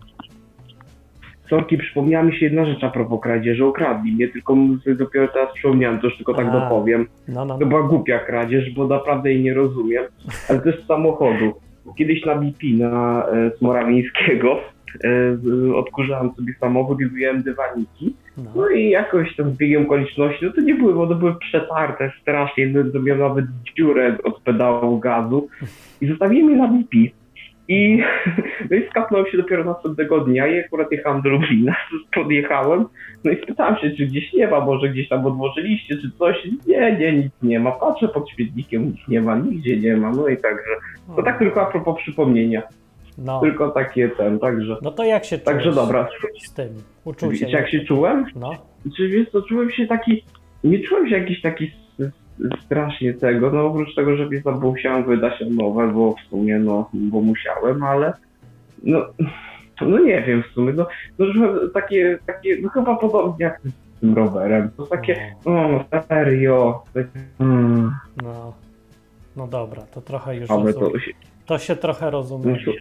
Sorki, 1.50 1.78
przypomniała 1.78 2.24
mi 2.24 2.36
się 2.38 2.44
jedna 2.44 2.64
rzecz 2.64 2.84
a 2.84 2.90
propos 2.90 3.20
kradzieży. 3.22 3.64
Okradli 3.64 4.12
mnie, 4.12 4.28
tylko 4.28 4.56
sobie 4.84 4.96
dopiero 4.96 5.28
teraz 5.28 5.48
przypomniałem, 5.54 6.00
to 6.00 6.06
już 6.06 6.16
tylko 6.16 6.34
tak 6.34 6.46
A. 6.46 6.50
dopowiem. 6.50 7.06
no, 7.28 7.44
no. 7.44 7.58
To 7.58 7.66
była 7.66 7.82
głupia 7.82 8.18
kradzież, 8.18 8.70
bo 8.70 8.86
naprawdę 8.86 9.32
jej 9.32 9.42
nie 9.42 9.54
rozumiem, 9.54 10.04
ale 10.48 10.60
też 10.60 10.84
z 10.84 10.86
samochodu. 10.86 11.52
Kiedyś 11.98 12.24
na 12.24 12.34
BP 12.34 12.66
na 12.66 13.26
e, 13.26 13.50
Smorawińskiego 13.58 14.58
e, 14.58 14.62
odkurzałem 15.74 16.32
sobie 16.32 16.54
samochód 16.60 17.00
i 17.00 17.06
wyjąłem 17.06 17.42
dywaniki. 17.42 18.14
no. 18.36 18.50
No 18.54 18.68
i 18.68 18.90
jakoś 18.90 19.36
tam 19.36 19.50
z 19.50 19.56
biegiem 19.56 19.82
okoliczności, 19.82 20.44
no 20.44 20.52
to 20.52 20.60
nie 20.60 20.74
były, 20.74 20.94
bo 20.94 21.02
one 21.02 21.14
były 21.14 21.34
przetarte 21.34 22.12
strasznie, 22.22 22.66
no 22.66 23.16
nawet 23.16 23.44
dziurę 23.76 24.16
od 24.24 24.40
pedału 24.40 24.98
gazu 24.98 25.48
i 26.00 26.06
zostawiłem 26.06 26.50
je 26.50 26.56
na 26.56 26.68
BP. 26.68 26.96
I, 27.68 28.02
no 28.70 28.76
i 28.76 28.88
skapnąłem 28.90 29.26
się 29.26 29.36
dopiero 29.36 29.64
następnego 29.64 30.20
dnia 30.20 30.46
i 30.46 30.58
akurat 30.58 30.92
jechałem 30.92 31.22
do 31.22 31.28
Lublina, 31.28 31.76
podjechałem, 32.14 32.84
no 33.24 33.30
i 33.30 33.42
spytałem 33.42 33.76
się, 33.76 33.90
czy 33.90 34.06
gdzieś 34.06 34.32
nie 34.32 34.48
ma, 34.48 34.60
może 34.60 34.88
gdzieś 34.88 35.08
tam 35.08 35.26
odłożyliście, 35.26 35.96
czy 35.96 36.10
coś. 36.18 36.36
Nie, 36.66 36.96
nie, 36.96 37.12
nic 37.12 37.32
nie 37.42 37.60
ma. 37.60 37.72
Patrzę 37.72 38.08
pod 38.08 38.30
świetnikiem, 38.30 38.84
nic 38.84 39.08
nie 39.08 39.20
ma, 39.20 39.36
nigdzie 39.36 39.76
nie 39.76 39.96
ma, 39.96 40.10
no 40.10 40.28
i 40.28 40.36
także. 40.36 40.70
To 41.16 41.22
tak 41.22 41.38
tylko 41.38 41.62
a 41.62 41.70
propos 41.70 41.98
przypomnienia, 41.98 42.62
No. 43.18 43.40
tylko 43.40 43.70
takie 43.70 44.08
ten, 44.08 44.38
także. 44.38 44.76
no 44.82 44.90
to 44.90 45.04
jak 45.04 45.24
się 45.24 45.38
czujesz 45.38 45.44
Także 45.44 45.72
dobra. 45.72 46.08
z 46.46 46.52
tym? 46.52 46.68
Uczucie. 47.04 47.32
Wiecie, 47.32 47.50
jak 47.50 47.70
się 47.70 47.80
czułem? 47.80 48.26
No, 48.36 48.50
Czy 48.96 49.08
wiesz 49.08 49.30
co, 49.30 49.42
czułem 49.42 49.70
się 49.70 49.86
taki, 49.86 50.24
nie 50.64 50.80
czułem 50.80 51.08
się 51.08 51.18
jakiś 51.18 51.42
taki 51.42 51.72
strasznie 52.64 53.14
tego, 53.14 53.50
no 53.50 53.66
oprócz 53.66 53.94
tego, 53.94 54.16
że 54.16 54.28
no, 54.44 54.52
bo 54.52 54.70
musiałem 54.70 55.04
wydać 55.04 55.44
nowe, 55.50 55.88
bo 55.92 56.14
w 56.14 56.30
sumie, 56.30 56.58
no, 56.58 56.90
bo 56.92 57.20
musiałem, 57.20 57.82
ale 57.82 58.12
no, 58.82 59.06
no 59.80 59.98
nie 59.98 60.22
wiem 60.22 60.42
w 60.42 60.54
sumie, 60.54 60.72
no, 60.72 60.86
no 61.18 61.68
takie, 61.74 62.18
takie, 62.26 62.58
no 62.62 62.68
chyba 62.68 62.96
podobnie 62.96 63.44
jak 63.44 63.60
z 63.96 64.00
tym 64.00 64.14
rowerem, 64.14 64.70
to 64.76 64.86
takie, 64.86 65.34
no, 65.46 65.68
no 65.68 66.02
serio, 66.08 66.82
tak, 66.94 67.06
mm, 67.40 67.94
no. 68.22 68.54
No 69.36 69.46
dobra, 69.46 69.82
to 69.82 70.00
trochę 70.00 70.36
już 70.36 70.50
ale 70.50 70.74
to 70.74 70.98
się, 70.98 71.10
To 71.46 71.58
się 71.58 71.76
trochę 71.76 72.04
no, 72.04 72.10
rozumie. 72.10 72.64
to- 72.64 72.72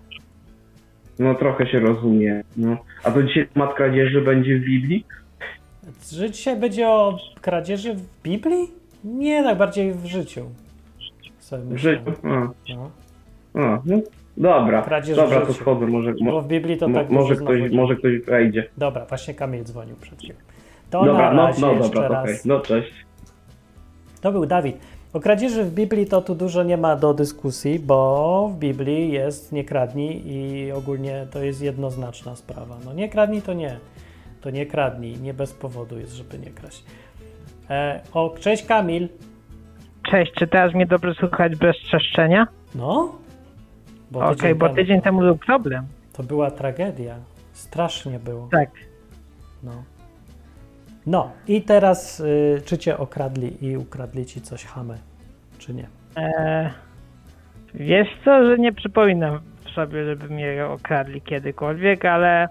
no 1.19 1.35
trochę 1.35 1.67
się 1.67 1.79
rozumie, 1.79 2.43
no. 2.57 2.77
A 3.03 3.11
to 3.11 3.23
dzisiaj 3.23 3.47
temat 3.47 3.73
kradzieży 3.73 4.21
będzie 4.21 4.59
w 4.59 4.61
Biblii? 4.63 5.05
Czy 6.09 6.31
dzisiaj 6.31 6.59
będzie 6.59 6.87
o 6.89 7.17
kradzieży 7.41 7.93
w 7.93 8.21
Biblii? 8.23 8.71
Nie, 9.03 9.43
tak 9.43 9.57
bardziej 9.57 9.93
w 9.93 10.05
życiu. 10.05 10.45
W 11.51 11.77
życiu? 11.77 12.11
No. 12.23 12.91
a, 13.53 13.81
no, 13.85 13.97
dobra, 14.37 14.81
Kradzież 14.81 15.15
dobra, 15.17 15.45
to 15.45 15.53
schodzę, 15.53 15.87
może, 15.87 16.13
mo, 16.21 16.31
Bo 16.31 16.41
w 16.41 16.47
Biblii 16.47 16.77
to 16.77 16.89
tak 16.89 17.09
może, 17.09 17.35
ktoś, 17.35 17.71
może 17.71 17.95
ktoś 17.95 18.19
wejdzie. 18.19 18.69
Dobra, 18.77 19.05
właśnie 19.05 19.33
Kamil 19.33 19.63
dzwonił 19.63 19.95
przed 19.95 20.19
chwilą. 20.19 20.35
To 20.89 21.05
Dobra, 21.05 21.33
na 21.33 21.33
no, 21.33 21.47
razie 21.47 21.61
no 21.61 21.71
jeszcze 21.71 21.93
dobra, 21.93 22.09
raz. 22.09 22.23
okej. 22.23 22.37
No 22.45 22.59
cześć. 22.59 22.91
To 24.21 24.31
był 24.31 24.45
Dawid. 24.45 24.77
O 25.13 25.19
kradzieży 25.19 25.63
w 25.63 25.73
Biblii 25.73 26.05
to 26.05 26.21
tu 26.21 26.35
dużo 26.35 26.63
nie 26.63 26.77
ma 26.77 26.95
do 26.95 27.13
dyskusji, 27.13 27.79
bo 27.79 28.49
w 28.53 28.59
Biblii 28.59 29.11
jest 29.11 29.51
nie 29.51 29.63
kradnij 29.63 30.21
i 30.25 30.71
ogólnie 30.71 31.27
to 31.31 31.43
jest 31.43 31.61
jednoznaczna 31.61 32.35
sprawa. 32.35 32.77
No 32.85 32.93
nie 32.93 33.09
kradnij 33.09 33.41
to 33.41 33.53
nie. 33.53 33.77
To 34.41 34.49
nie 34.49 34.65
kradnij. 34.65 35.17
Nie 35.17 35.33
bez 35.33 35.53
powodu 35.53 35.99
jest, 35.99 36.13
żeby 36.13 36.39
nie 36.39 36.51
kraść. 36.51 36.83
E, 37.69 38.01
o, 38.13 38.35
cześć 38.39 38.65
Kamil. 38.65 39.09
Cześć, 40.11 40.31
czy 40.31 40.47
teraz 40.47 40.73
mnie 40.73 40.85
dobrze 40.85 41.13
słychać 41.13 41.55
bez 41.55 41.75
trzeszczenia? 41.75 42.47
No? 42.75 43.15
Bo 44.11 44.19
Okej, 44.19 44.35
tydzień 44.35 44.55
bo 44.55 44.69
tydzień 44.69 45.01
temu 45.01 45.19
był 45.19 45.37
problem. 45.37 45.85
To 46.13 46.23
była 46.23 46.51
tragedia. 46.51 47.15
Strasznie 47.53 48.19
było. 48.19 48.47
Tak. 48.51 48.69
No. 49.63 49.71
No 51.05 51.31
i 51.47 51.61
teraz 51.61 52.19
y, 52.19 52.61
czy 52.65 52.77
cię 52.77 52.97
okradli 52.97 53.65
i 53.65 53.77
ukradli 53.77 54.25
ci 54.25 54.41
coś 54.41 54.65
hamę, 54.65 54.97
czy 55.57 55.73
nie? 55.73 55.87
E, 56.17 56.71
wiesz 57.73 58.07
co, 58.25 58.45
że 58.45 58.57
nie 58.57 58.73
przypominam 58.73 59.39
sobie, 59.75 60.05
żeby 60.05 60.29
mnie 60.29 60.65
okradli 60.65 61.21
kiedykolwiek, 61.21 62.05
ale 62.05 62.47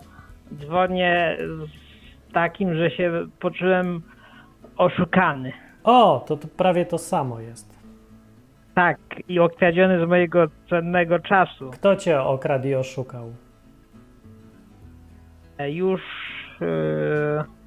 dzwonię 0.54 1.36
z 1.40 2.32
takim, 2.32 2.74
że 2.74 2.90
się 2.90 3.12
poczułem 3.40 4.02
oszukany. 4.76 5.52
O, 5.84 6.24
to, 6.28 6.36
to 6.36 6.48
prawie 6.48 6.86
to 6.86 6.98
samo 6.98 7.40
jest. 7.40 7.80
Tak, 8.74 8.98
i 9.28 9.38
okradziony 9.38 10.06
z 10.06 10.08
mojego 10.08 10.46
cennego 10.70 11.18
czasu. 11.18 11.70
Kto 11.70 11.96
cię 11.96 12.22
okradł 12.22 12.68
i 12.68 12.74
oszukał? 12.74 13.32
E, 15.58 15.70
już 15.70 16.00
e, 16.62 17.59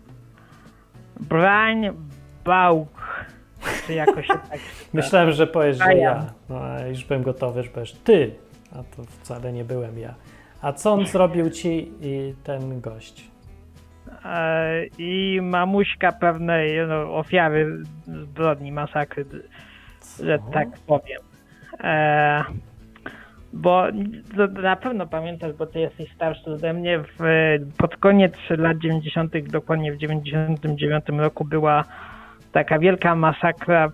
Brań 1.29 1.89
Bałk, 2.45 3.25
czy 3.87 3.93
jakoś 3.93 4.27
tak 4.27 4.59
Myślałem, 4.93 5.31
że 5.31 5.47
powiesz, 5.47 5.77
że 5.77 5.95
ja. 5.95 6.25
No, 6.49 6.87
już 6.87 7.05
byłem 7.05 7.23
gotowy, 7.23 7.63
że 7.63 7.69
powiesz 7.69 7.93
ty. 7.93 8.35
A 8.71 8.75
to 8.75 9.03
wcale 9.03 9.53
nie 9.53 9.63
byłem 9.63 9.99
ja. 9.99 10.13
A 10.61 10.73
co 10.73 10.93
on 10.93 11.07
zrobił 11.07 11.49
ci 11.49 11.91
i 12.01 12.33
ten 12.43 12.81
gość? 12.81 13.27
E, 14.25 14.85
i 14.97 15.39
mamuśka 15.41 16.11
pewnej 16.11 16.87
no, 16.87 17.15
ofiary 17.15 17.83
zbrodni, 18.07 18.71
masakry, 18.71 19.25
że 20.23 20.39
tak 20.53 20.67
powiem. 20.87 21.21
E, 21.79 22.43
bo 23.53 23.83
to 24.37 24.47
na 24.47 24.75
pewno 24.75 25.07
pamiętasz, 25.07 25.53
bo 25.53 25.65
ty 25.65 25.79
jesteś 25.79 26.11
starszy 26.11 26.51
ode 26.51 26.73
mnie, 26.73 26.99
w, 26.99 27.23
pod 27.77 27.97
koniec 27.97 28.33
lat 28.49 28.77
90., 28.77 29.37
dokładnie 29.37 29.93
w 29.93 29.97
99 29.97 31.05
roku 31.17 31.45
była 31.45 31.83
taka 32.51 32.79
wielka 32.79 33.15
masakra, 33.15 33.91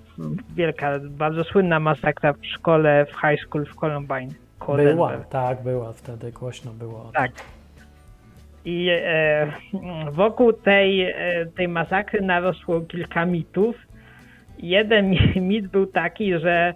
wielka, 0.55 0.99
bardzo 1.09 1.43
słynna 1.43 1.79
masakra 1.79 2.33
w 2.33 2.45
szkole, 2.45 3.05
w 3.05 3.11
high 3.11 3.41
school 3.45 3.65
w 3.65 3.75
Columbine. 3.75 4.29
Była, 4.93 5.17
tak, 5.17 5.63
była 5.63 5.93
wtedy, 5.93 6.31
głośno 6.31 6.71
było. 6.71 7.11
Tak. 7.13 7.31
I 8.65 8.89
e, 8.91 9.51
wokół 10.11 10.53
tej, 10.53 11.01
e, 11.01 11.45
tej 11.45 11.67
masakry 11.67 12.21
narosło 12.21 12.81
kilka 12.81 13.25
mitów. 13.25 13.75
Jeden 14.57 15.15
mit 15.49 15.67
był 15.67 15.87
taki, 15.87 16.39
że 16.39 16.73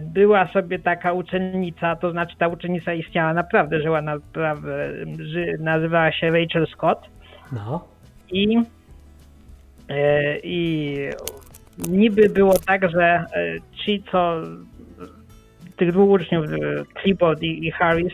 była 0.00 0.48
sobie 0.48 0.78
taka 0.78 1.12
uczennica, 1.12 1.96
to 1.96 2.10
znaczy 2.10 2.36
ta 2.38 2.48
uczennica 2.48 2.94
istniała 2.94 3.34
naprawdę, 3.34 3.82
żyła 3.82 4.02
naprawdę, 4.02 4.88
ży, 5.18 5.56
nazywała 5.60 6.12
się 6.12 6.30
Rachel 6.30 6.66
Scott 6.66 7.06
No, 7.52 7.88
i, 8.30 8.62
e, 9.88 10.38
i 10.38 10.96
niby 11.88 12.28
było 12.28 12.58
tak, 12.58 12.90
że 12.90 13.04
e, 13.04 13.26
ci, 13.84 14.02
co 14.12 14.40
tych 15.76 15.92
dwóch 15.92 16.10
uczniów, 16.10 16.46
e, 16.46 16.56
Clifford 17.02 17.42
i, 17.42 17.66
i 17.66 17.70
Harris, 17.70 18.12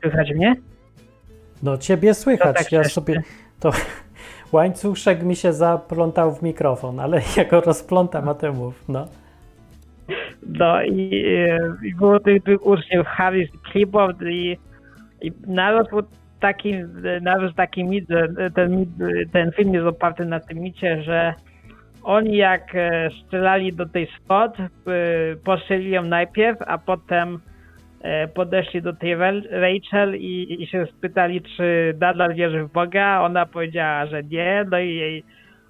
słychać 0.00 0.30
mnie? 0.34 0.54
no 1.62 1.78
ciebie 1.78 2.14
słychać. 2.14 2.56
tak 2.56 2.72
ja 2.72 2.84
sobie 2.84 3.22
to 3.60 3.70
łańcuszek 4.52 5.22
mi 5.22 5.36
się 5.36 5.52
zaplątał 5.52 6.34
w 6.34 6.42
mikrofon, 6.42 7.00
ale 7.00 7.20
ja 7.36 7.44
go 7.44 7.60
rozplątam, 7.60 8.28
a 8.28 8.34
ty 8.34 8.52
mów, 8.52 8.88
no. 8.88 9.06
No 10.46 10.82
i, 10.82 11.24
i 11.82 11.94
było 11.94 12.20
tych 12.20 12.42
dwóch 12.42 12.66
uczniów, 12.66 13.06
Harris 13.06 13.54
i 13.54 13.58
Klebold 13.58 14.16
i, 14.22 14.58
i 15.22 15.32
taki, 16.40 16.74
narósł 17.20 17.54
taki 17.54 17.84
mit, 17.84 18.08
ten, 18.54 18.86
ten 19.32 19.52
film 19.52 19.74
jest 19.74 19.86
oparty 19.86 20.24
na 20.24 20.40
tym 20.40 20.58
micie, 20.58 21.02
że 21.02 21.34
oni 22.02 22.36
jak 22.36 22.74
e, 22.74 23.10
strzelali 23.10 23.72
do 23.72 23.86
tej 23.86 24.06
spot, 24.06 24.60
e, 24.60 24.66
postrzelili 25.44 25.90
ją 25.90 26.02
najpierw, 26.02 26.58
a 26.66 26.78
potem 26.78 27.40
podeszli 28.34 28.82
do 28.82 28.92
tej 28.92 29.16
Rachel 29.50 30.16
i, 30.16 30.62
i 30.62 30.66
się 30.66 30.86
spytali, 30.86 31.42
czy 31.42 31.94
nadal 32.00 32.34
wierzy 32.34 32.64
w 32.64 32.72
Boga. 32.72 33.20
Ona 33.22 33.46
powiedziała, 33.46 34.06
że 34.06 34.22
nie, 34.22 34.64
no 34.70 34.78
i 34.78 34.94
jej 34.94 35.24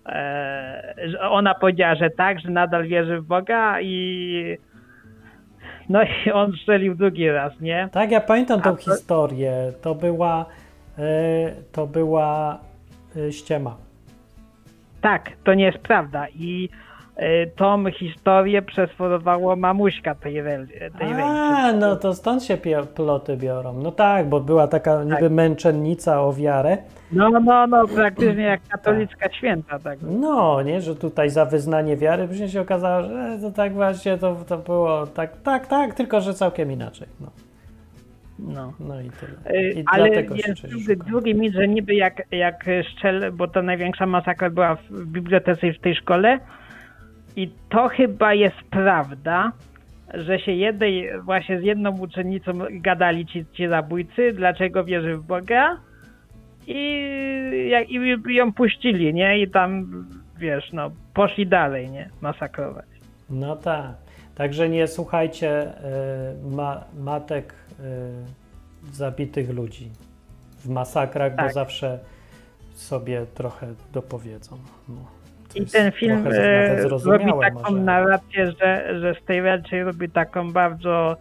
e, 0.07 0.95
ona 1.31 1.55
powiedziała, 1.55 1.95
że 1.95 2.11
tak, 2.11 2.41
że 2.41 2.51
nadal 2.51 2.87
wierzy 2.87 3.21
w 3.21 3.27
Boga 3.27 3.81
i 3.81 4.57
no 5.89 6.01
i 6.03 6.31
on 6.31 6.53
strzelił 6.53 6.95
drugi 6.95 7.31
raz, 7.31 7.61
nie? 7.61 7.89
Tak, 7.93 8.11
ja 8.11 8.21
pamiętam 8.21 8.61
tą 8.61 8.73
A 8.73 8.77
historię. 8.77 9.53
To 9.83 9.95
była, 9.95 10.47
e, 10.99 11.03
to 11.73 11.87
była 11.87 12.59
e, 13.17 13.33
ściema. 13.33 13.77
Tak, 15.01 15.31
to 15.45 15.55
nie 15.55 15.65
jest 15.65 15.79
prawda 15.79 16.27
i 16.29 16.69
e, 16.73 16.92
tą 17.57 17.91
historię 17.91 18.63
przesforowała 18.63 19.57
mamuśka 19.57 20.15
tej, 20.15 20.35
tej 20.99 21.13
A, 21.23 21.73
no 21.73 21.97
to 21.97 22.15
stąd 22.15 22.45
się 22.45 22.59
ploty 22.95 23.37
biorą. 23.37 23.73
No 23.83 23.93
tak, 23.93 24.29
bo 24.29 24.41
była 24.41 24.69
taka 24.69 25.05
niby 25.05 25.17
Tak. 25.21 25.31
męczennica 25.33 26.23
o 26.23 26.33
wiarę. 26.33 26.79
No, 27.13 27.31
no, 27.31 27.67
no, 27.67 27.89
praktycznie 27.89 28.43
jak 28.43 28.61
katolicka 28.69 29.33
święta, 29.33 29.79
tak. 29.79 29.99
No, 30.03 30.63
nie, 30.63 30.81
że 30.81 30.97
tutaj 30.97 31.31
za 31.31 31.45
wyznanie 31.45 31.97
wiary, 31.97 32.29
później 32.29 32.49
się 32.49 32.61
okazało, 32.61 33.03
że 33.03 33.39
to 33.43 33.51
tak 33.51 33.73
właśnie 33.75 34.19
to, 34.19 34.37
to 34.49 34.59
było 34.59 35.07
tak, 35.07 35.41
tak, 35.43 35.67
tak, 35.67 35.95
tylko 35.95 36.21
że 36.21 36.35
całkiem 36.35 36.73
inaczej. 36.73 37.09
No, 37.21 37.27
No. 38.39 38.73
no 38.81 39.01
i 39.01 39.11
tyle. 39.11 39.33
E, 39.59 39.71
I 39.73 39.85
Ale 39.87 40.07
dlatego 40.11 40.35
jest 40.35 40.67
drugi, 40.67 40.97
drugi 40.97 41.35
mit, 41.35 41.55
że 41.55 41.69
niby 41.69 41.95
jak, 41.95 42.23
jak 42.31 42.65
szczel, 42.91 43.33
bo 43.33 43.49
to 43.49 43.63
największa 43.63 44.07
masakra 44.07 44.51
była 44.51 44.75
w 44.91 45.07
bibliotece 45.07 45.73
w 45.73 45.79
tej 45.79 45.95
szkole 45.95 46.39
i 47.37 47.51
to 47.69 47.89
chyba 47.89 48.35
jest 48.35 48.57
prawda, 48.71 49.53
że 50.15 50.39
się 50.39 50.53
jednej, 50.53 51.21
właśnie 51.21 51.61
z 51.61 51.63
jedną 51.63 51.99
uczennicą 51.99 52.53
gadali 52.71 53.27
ci, 53.27 53.45
ci 53.53 53.69
zabójcy, 53.69 54.33
dlaczego 54.33 54.85
wierzy 54.85 55.17
w 55.17 55.23
Boga 55.23 55.77
i, 56.67 57.07
i 57.89 58.35
ją 58.35 58.53
puścili, 58.53 59.15
nie? 59.15 59.39
I 59.39 59.51
tam, 59.51 59.87
wiesz, 60.39 60.73
no, 60.73 60.91
poszli 61.15 61.47
dalej, 61.47 61.91
nie? 61.91 62.11
Masakrować. 62.21 62.87
No 63.31 63.57
tak. 63.57 63.93
Także 64.35 64.69
nie 64.69 64.87
słuchajcie 64.87 65.67
y, 65.67 66.55
ma, 66.57 66.85
matek 66.99 67.55
y, 67.81 68.93
zabitych 68.93 69.51
ludzi 69.51 69.91
w 70.59 70.69
masakrach, 70.69 71.33
bo 71.33 71.43
Tak. 71.43 71.53
zawsze 71.53 71.99
sobie 72.75 73.27
trochę 73.35 73.67
dopowiedzą. 73.93 74.57
No, 74.89 75.22
I 75.55 75.67
ten 75.67 75.93
film 75.93 76.27
e, 76.33 76.89
robi 77.05 77.33
taką 77.41 77.61
może. 77.61 77.83
narrację, 77.83 78.53
że, 78.61 79.01
że 79.01 79.15
z 79.23 79.25
tej 79.25 79.41
raczej 79.41 79.85
robi 79.85 80.11
taką 80.11 80.53
bardzo 80.53 81.17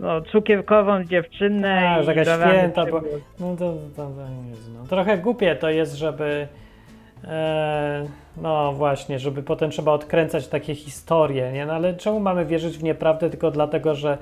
no, 0.00 0.20
cukierkową 0.20 1.04
dziewczynę. 1.04 1.90
A, 1.90 2.02
i 2.02 2.06
jakaś 2.06 2.28
święta, 2.28 2.86
bo, 2.86 3.00
no 3.40 3.56
to, 3.56 3.74
to, 3.96 3.96
to 3.96 4.10
no. 4.74 4.86
Trochę 4.88 5.18
głupie 5.18 5.56
to 5.56 5.70
jest, 5.70 5.94
żeby 5.94 6.48
e, 7.24 8.06
no 8.36 8.72
właśnie, 8.72 9.18
żeby 9.18 9.42
potem 9.42 9.70
trzeba 9.70 9.92
odkręcać 9.92 10.48
takie 10.48 10.74
historie, 10.74 11.52
nie? 11.52 11.66
No 11.66 11.72
ale 11.72 11.94
czemu 11.94 12.20
mamy 12.20 12.46
wierzyć 12.46 12.78
w 12.78 12.82
nieprawdę 12.82 13.30
tylko 13.30 13.50
dlatego, 13.50 13.94
że 13.94 14.18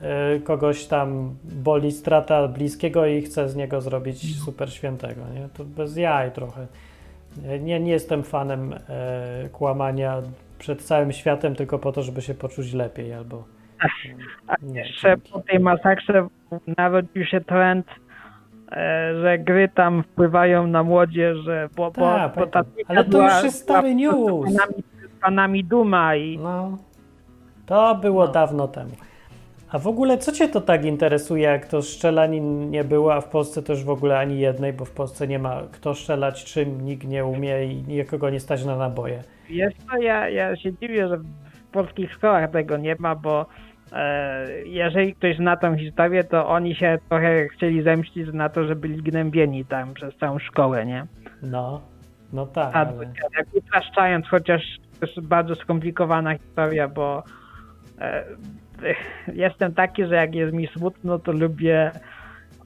e, 0.00 0.40
kogoś 0.40 0.86
tam 0.86 1.34
boli 1.44 1.92
strata 1.92 2.48
bliskiego 2.48 3.06
i 3.06 3.22
chce 3.22 3.48
z 3.48 3.56
niego 3.56 3.80
zrobić 3.80 4.44
super 4.44 4.72
świętego, 4.72 5.22
nie? 5.34 5.48
To 5.56 5.64
bez 5.64 5.96
jaj 5.96 6.30
trochę. 6.30 6.66
Nie, 7.60 7.80
nie 7.80 7.92
jestem 7.92 8.22
fanem 8.22 8.72
e, 8.72 9.48
kłamania 9.52 10.22
przed 10.58 10.82
całym 10.82 11.12
światem 11.12 11.54
tylko 11.54 11.78
po 11.78 11.92
to, 11.92 12.02
żeby 12.02 12.22
się 12.22 12.34
poczuć 12.34 12.72
lepiej 12.72 13.14
albo 13.14 13.44
A 14.46 14.54
nie, 14.62 14.80
jeszcze 14.80 15.08
dzięki. 15.08 15.32
po 15.32 15.40
tej 15.40 15.60
masakrze 15.60 16.26
narodził 16.78 17.24
się 17.24 17.40
trend, 17.40 17.86
e, 18.72 19.14
że 19.22 19.38
gry 19.38 19.68
tam 19.74 20.02
wpływają 20.02 20.66
na 20.66 20.82
młodzież, 20.82 21.38
że 21.38 21.68
bo, 21.76 21.90
bo, 21.90 22.00
Tak, 22.00 22.34
bo 22.36 22.46
ta 22.46 22.62
Ale 22.88 23.04
to 23.04 23.22
już 23.22 23.44
jest 23.44 23.58
stary 23.62 23.94
news. 23.94 24.44
Panami, 24.44 24.82
panami 25.22 25.64
Duma 25.64 26.16
i 26.16 26.38
No, 26.38 26.78
to 27.66 27.94
było 27.94 28.26
No. 28.26 28.32
dawno 28.32 28.68
temu. 28.68 28.90
A 29.74 29.78
w 29.78 29.86
ogóle 29.86 30.18
co 30.18 30.32
cię 30.32 30.48
to 30.48 30.60
tak 30.60 30.84
interesuje, 30.84 31.42
jak 31.42 31.66
to 31.66 31.82
strzelanin 31.82 32.70
nie 32.70 32.84
było, 32.84 33.14
a 33.14 33.20
w 33.20 33.28
Polsce 33.28 33.62
też 33.62 33.84
w 33.84 33.90
ogóle 33.90 34.18
ani 34.18 34.38
jednej, 34.38 34.72
bo 34.72 34.84
w 34.84 34.90
Polsce 34.90 35.28
nie 35.28 35.38
ma 35.38 35.62
kto 35.72 35.94
strzelać 35.94 36.44
czym, 36.44 36.80
nikt 36.80 37.08
nie 37.08 37.24
umie 37.24 37.64
i 37.64 37.82
nikogo 37.82 38.30
nie 38.30 38.40
stać 38.40 38.64
na 38.64 38.76
naboje. 38.76 39.22
Wiesz 39.48 39.74
co, 39.74 39.96
ja, 39.96 40.28
ja 40.28 40.56
się 40.56 40.72
dziwię, 40.72 41.08
że 41.08 41.16
w 41.16 41.24
polskich 41.72 42.12
szkołach 42.12 42.50
tego 42.50 42.76
nie 42.76 42.96
ma, 42.98 43.14
bo 43.14 43.46
e, 43.92 44.46
jeżeli 44.64 45.14
ktoś 45.14 45.36
zna 45.36 45.56
tą 45.56 45.76
historię, 45.76 46.24
to 46.24 46.48
oni 46.48 46.74
się 46.74 46.98
trochę 47.08 47.48
chcieli 47.48 47.82
zemścić 47.82 48.28
na 48.32 48.48
to, 48.48 48.64
że 48.64 48.76
byli 48.76 49.02
gnębieni 49.02 49.64
tam 49.64 49.94
przez 49.94 50.16
całą 50.16 50.38
szkołę, 50.38 50.86
nie? 50.86 51.06
No, 51.42 51.80
no 52.32 52.46
tak, 52.46 52.76
A 52.76 52.78
ale... 52.78 53.12
jak 53.38 53.46
upraszczając, 53.54 54.28
chociaż 54.28 54.62
to 55.00 55.06
jest 55.06 55.20
bardzo 55.20 55.54
skomplikowana 55.54 56.38
historia, 56.38 56.88
bo 56.88 57.22
e, 58.00 58.24
jestem 59.34 59.74
taki, 59.74 60.06
że 60.06 60.14
jak 60.14 60.34
jest 60.34 60.54
mi 60.54 60.66
smutno, 60.66 61.18
to 61.18 61.32
lubię 61.32 61.90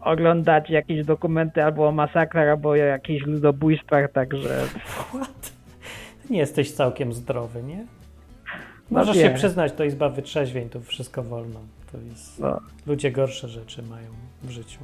oglądać 0.00 0.70
jakieś 0.70 1.06
dokumenty 1.06 1.64
albo 1.64 1.88
o 1.88 1.92
masakrach, 1.92 2.48
albo 2.48 2.68
o 2.68 2.76
jakichś 2.76 3.26
ludobójstwach, 3.26 4.12
także 4.12 4.64
What? 4.84 5.52
Ty 6.22 6.32
nie 6.32 6.38
jesteś 6.38 6.72
całkiem 6.72 7.12
zdrowy, 7.12 7.62
nie? 7.62 7.86
No 8.90 8.98
Możesz 8.98 9.16
się 9.16 9.22
wiem. 9.22 9.34
przyznać, 9.34 9.72
to 9.72 9.84
izba 9.84 10.08
wytrzeźwień, 10.08 10.68
tu 10.68 10.80
wszystko 10.80 11.22
wolno. 11.22 11.60
To 11.92 11.98
jest... 12.10 12.38
no, 12.38 12.60
Ludzie 12.86 13.10
gorsze 13.10 13.48
rzeczy 13.48 13.82
mają 13.82 14.08
w 14.42 14.50
życiu. 14.50 14.78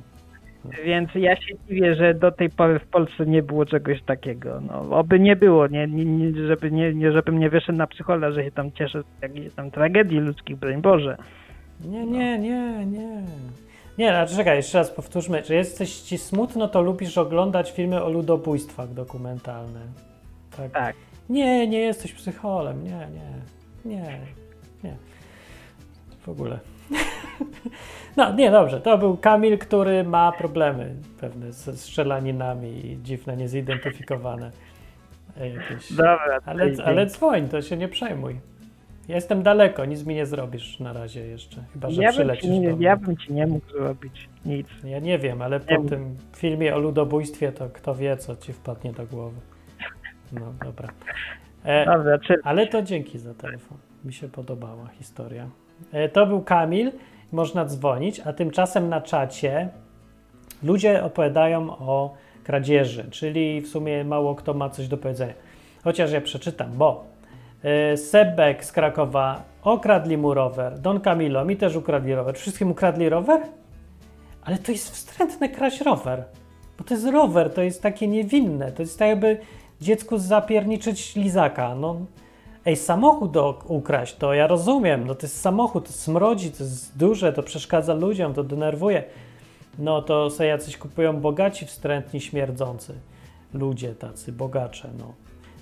Więc 0.85 1.11
ja 1.15 1.37
się 1.37 1.55
dziwię, 1.69 1.95
że 1.95 2.15
do 2.15 2.33
tej 2.33 2.51
pory 2.51 2.79
w 2.79 2.87
Polsce 2.87 3.27
nie 3.27 3.43
było 3.43 3.67
czegoś 3.67 4.03
takiego. 4.03 4.61
No, 4.61 4.99
oby 4.99 5.21
nie 5.21 5.37
było, 5.37 5.67
nie, 5.67 5.87
nie, 5.87 6.05
nie, 6.05 6.47
żeby 6.47 6.71
nie, 6.71 6.95
nie, 6.95 7.13
żebym 7.13 7.39
nie 7.39 7.51
wyszedł 7.51 7.79
na 7.79 7.87
psychola, 7.87 8.33
że 8.33 8.45
się 8.45 8.51
tam 8.51 8.73
cieszę 8.73 9.03
z 9.03 9.23
jakichś 9.23 9.55
tam 9.55 9.71
tragedii 9.71 10.19
ludzkich, 10.19 10.57
broń 10.57 10.83
Boże. 10.83 11.17
Nie, 11.85 12.07
nie, 12.07 12.39
nie, 12.39 12.87
nie. 12.87 13.23
Nie, 13.99 14.13
no 14.13 14.37
czekaj, 14.37 14.57
jeszcze 14.57 14.79
raz 14.79 14.91
powtórzmy. 14.91 15.43
Czy 15.43 15.55
jesteś 15.55 16.01
ci 16.01 16.19
smutno, 16.19 16.69
to 16.69 16.83
lubisz 16.83 17.19
oglądać 17.19 17.73
filmy 17.73 18.03
o 18.03 18.11
ludobójstwach 18.11 18.95
dokumentalne? 18.95 19.81
Tak. 20.57 20.71
Tak. 20.73 20.97
Nie, 21.29 21.69
nie 21.69 21.79
jesteś 21.79 22.13
psycholem. 22.13 22.85
Nie, 22.85 22.91
nie, 22.91 23.97
nie, 23.97 24.19
nie. 24.85 24.97
W 26.21 26.29
ogóle. 26.29 26.59
No, 28.17 28.33
nie, 28.35 28.51
dobrze. 28.51 28.81
To 28.81 28.99
był 28.99 29.17
Kamil, 29.17 29.59
który 29.59 30.05
ma 30.05 30.33
problemy 30.33 30.95
pewne 31.21 31.53
ze 31.53 31.77
strzelaninami 31.77 32.87
i 32.87 33.03
dziwne, 33.03 33.37
niezidentyfikowane 33.37 34.51
jakieś. 35.37 35.93
Dobra, 35.93 36.41
Ale, 36.45 36.71
ale 36.85 37.07
dzwoń, 37.07 37.49
to 37.49 37.63
się 37.63 37.77
nie 37.77 37.89
przejmuj. 37.89 38.41
Ja 39.09 39.15
Jestem 39.15 39.43
daleko, 39.43 39.85
nic 39.85 40.05
mi 40.07 40.15
nie 40.15 40.27
zrobisz 40.27 40.81
na 40.81 40.93
razie 40.93 41.27
jeszcze, 41.27 41.65
chyba 41.73 41.91
że 41.91 42.03
ja, 42.03 42.09
bym 42.09 42.15
przylecisz 42.15 42.51
nie, 42.51 42.71
do 42.71 42.77
mnie. 42.77 42.87
ja 42.87 42.97
bym 42.97 43.17
ci 43.17 43.33
nie 43.33 43.47
mógł 43.47 43.69
zrobić 43.69 44.29
nic. 44.47 44.69
Ja 44.85 44.99
nie 44.99 45.19
wiem, 45.19 45.43
ale 45.43 45.61
po 45.61 45.67
wiem. 45.67 45.89
tym 45.89 46.17
filmie 46.37 46.75
o 46.77 46.79
ludobójstwie 46.79 47.53
to 47.53 47.69
kto 47.69 47.95
wie, 47.95 48.17
co 48.17 48.37
ci 48.37 48.53
wpadnie 48.53 48.93
do 48.93 49.07
głowy. 49.07 49.37
No 50.33 50.53
dobra. 50.65 50.89
E, 51.65 51.85
Dobra, 51.85 52.19
ale 52.45 52.67
to 52.67 52.83
dzięki 52.83 53.19
za 53.19 53.35
telefon. 53.35 53.79
Mi 54.05 54.13
się 54.13 54.29
podobała 54.29 54.87
historia. 54.89 55.49
E, 55.93 56.09
to 56.09 56.27
był 56.27 56.43
Kamil, 56.43 56.93
można 57.33 57.65
dzwonić, 57.65 58.21
a 58.21 58.33
tymczasem 58.33 58.89
na 58.89 59.01
czacie 59.01 59.69
ludzie 60.63 61.05
opowiadają 61.05 61.71
o 61.71 62.15
kradzieży, 62.45 63.11
czyli 63.11 63.61
w 63.61 63.69
sumie 63.69 64.05
mało 64.05 64.35
kto 64.35 64.55
ma 64.55 64.71
coś 64.71 64.89
do 64.89 64.97
powiedzenia. 64.97 65.35
Chociaż 65.85 66.13
ja 66.13 66.21
przeczytam, 66.21 66.73
bo 66.73 67.05
e, 67.63 67.97
Sebek 67.97 68.65
z 68.65 68.73
Krakowa 68.73 69.43
okradli 69.63 70.19
mu 70.19 70.35
rower, 70.35 70.79
Don 70.79 71.01
Camilo 71.01 71.45
mi 71.45 71.57
też 71.57 71.77
ukradli 71.77 72.15
rower. 72.15 72.37
Wszystkim 72.37 72.71
ukradli 72.71 73.09
rower? 73.09 73.41
Ale 74.45 74.59
to 74.59 74.73
jest 74.73 74.91
wstrętne 74.91 75.49
kraść 75.49 75.81
rower. 75.81 76.25
Bo 76.79 76.85
to 76.85 76.95
jest 76.95 77.07
rower, 77.07 77.51
to 77.51 77.63
jest 77.63 77.83
takie 77.83 78.09
niewinne. 78.09 78.73
To 78.73 78.83
jest 78.83 78.99
tak 78.99 79.09
jakby 79.09 79.39
dziecku 79.81 80.19
zapierniczyć 80.19 81.17
lizaka. 81.17 81.75
No, 81.75 81.97
ej, 82.67 82.77
samochód 82.77 83.31
do, 83.31 83.59
ukraść, 83.69 84.17
to 84.17 84.35
ja 84.35 84.47
rozumiem. 84.47 85.07
No 85.07 85.15
to 85.15 85.27
jest 85.27 85.41
samochód, 85.41 85.87
to 85.87 85.93
smrodzi, 85.93 86.51
to 86.51 86.65
jest 86.65 86.99
duże, 86.99 87.33
to 87.33 87.43
przeszkadza 87.43 87.95
ludziom, 87.95 88.35
to 88.35 88.45
denerwuje. 88.45 89.05
No 89.79 90.03
to 90.03 90.31
sobie 90.31 90.49
jacyś 90.49 90.77
kupują 90.77 91.21
bogaci, 91.21 91.67
wstrętni, 91.67 92.21
śmierdzący. 92.21 92.95
Ludzie 93.55 93.95
tacy, 93.95 94.33
bogacze, 94.33 94.91
no. 94.99 95.13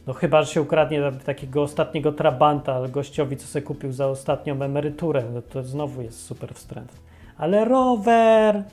No 0.07 0.13
chyba, 0.13 0.43
że 0.43 0.53
się 0.53 0.63
ukradnie 0.63 1.13
takiego 1.25 1.63
ostatniego 1.63 2.13
trabanta 2.13 2.89
gościowi, 2.89 3.37
co 3.37 3.47
sobie 3.47 3.63
kupił 3.63 3.93
za 3.93 4.09
ostatnią 4.09 4.63
emeryturę, 4.63 5.25
no 5.35 5.43
to 5.43 5.63
znowu 5.63 6.03
jest 6.03 6.27
super 6.27 6.55
wstrętny. 6.55 6.99
Ale 7.37 7.65
rower! 7.65 8.65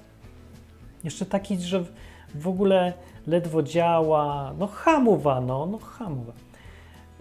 Jeszcze 1.04 1.26
taki, 1.26 1.58
że 1.58 1.84
w 2.36 2.48
ogóle 2.48 2.94
ledwo 3.28 3.64
działa. 3.64 4.54
No 4.60 4.68
hamuwa, 4.68 5.42
no, 5.42 5.66
no 5.66 5.78
hamuwa. 5.78 6.34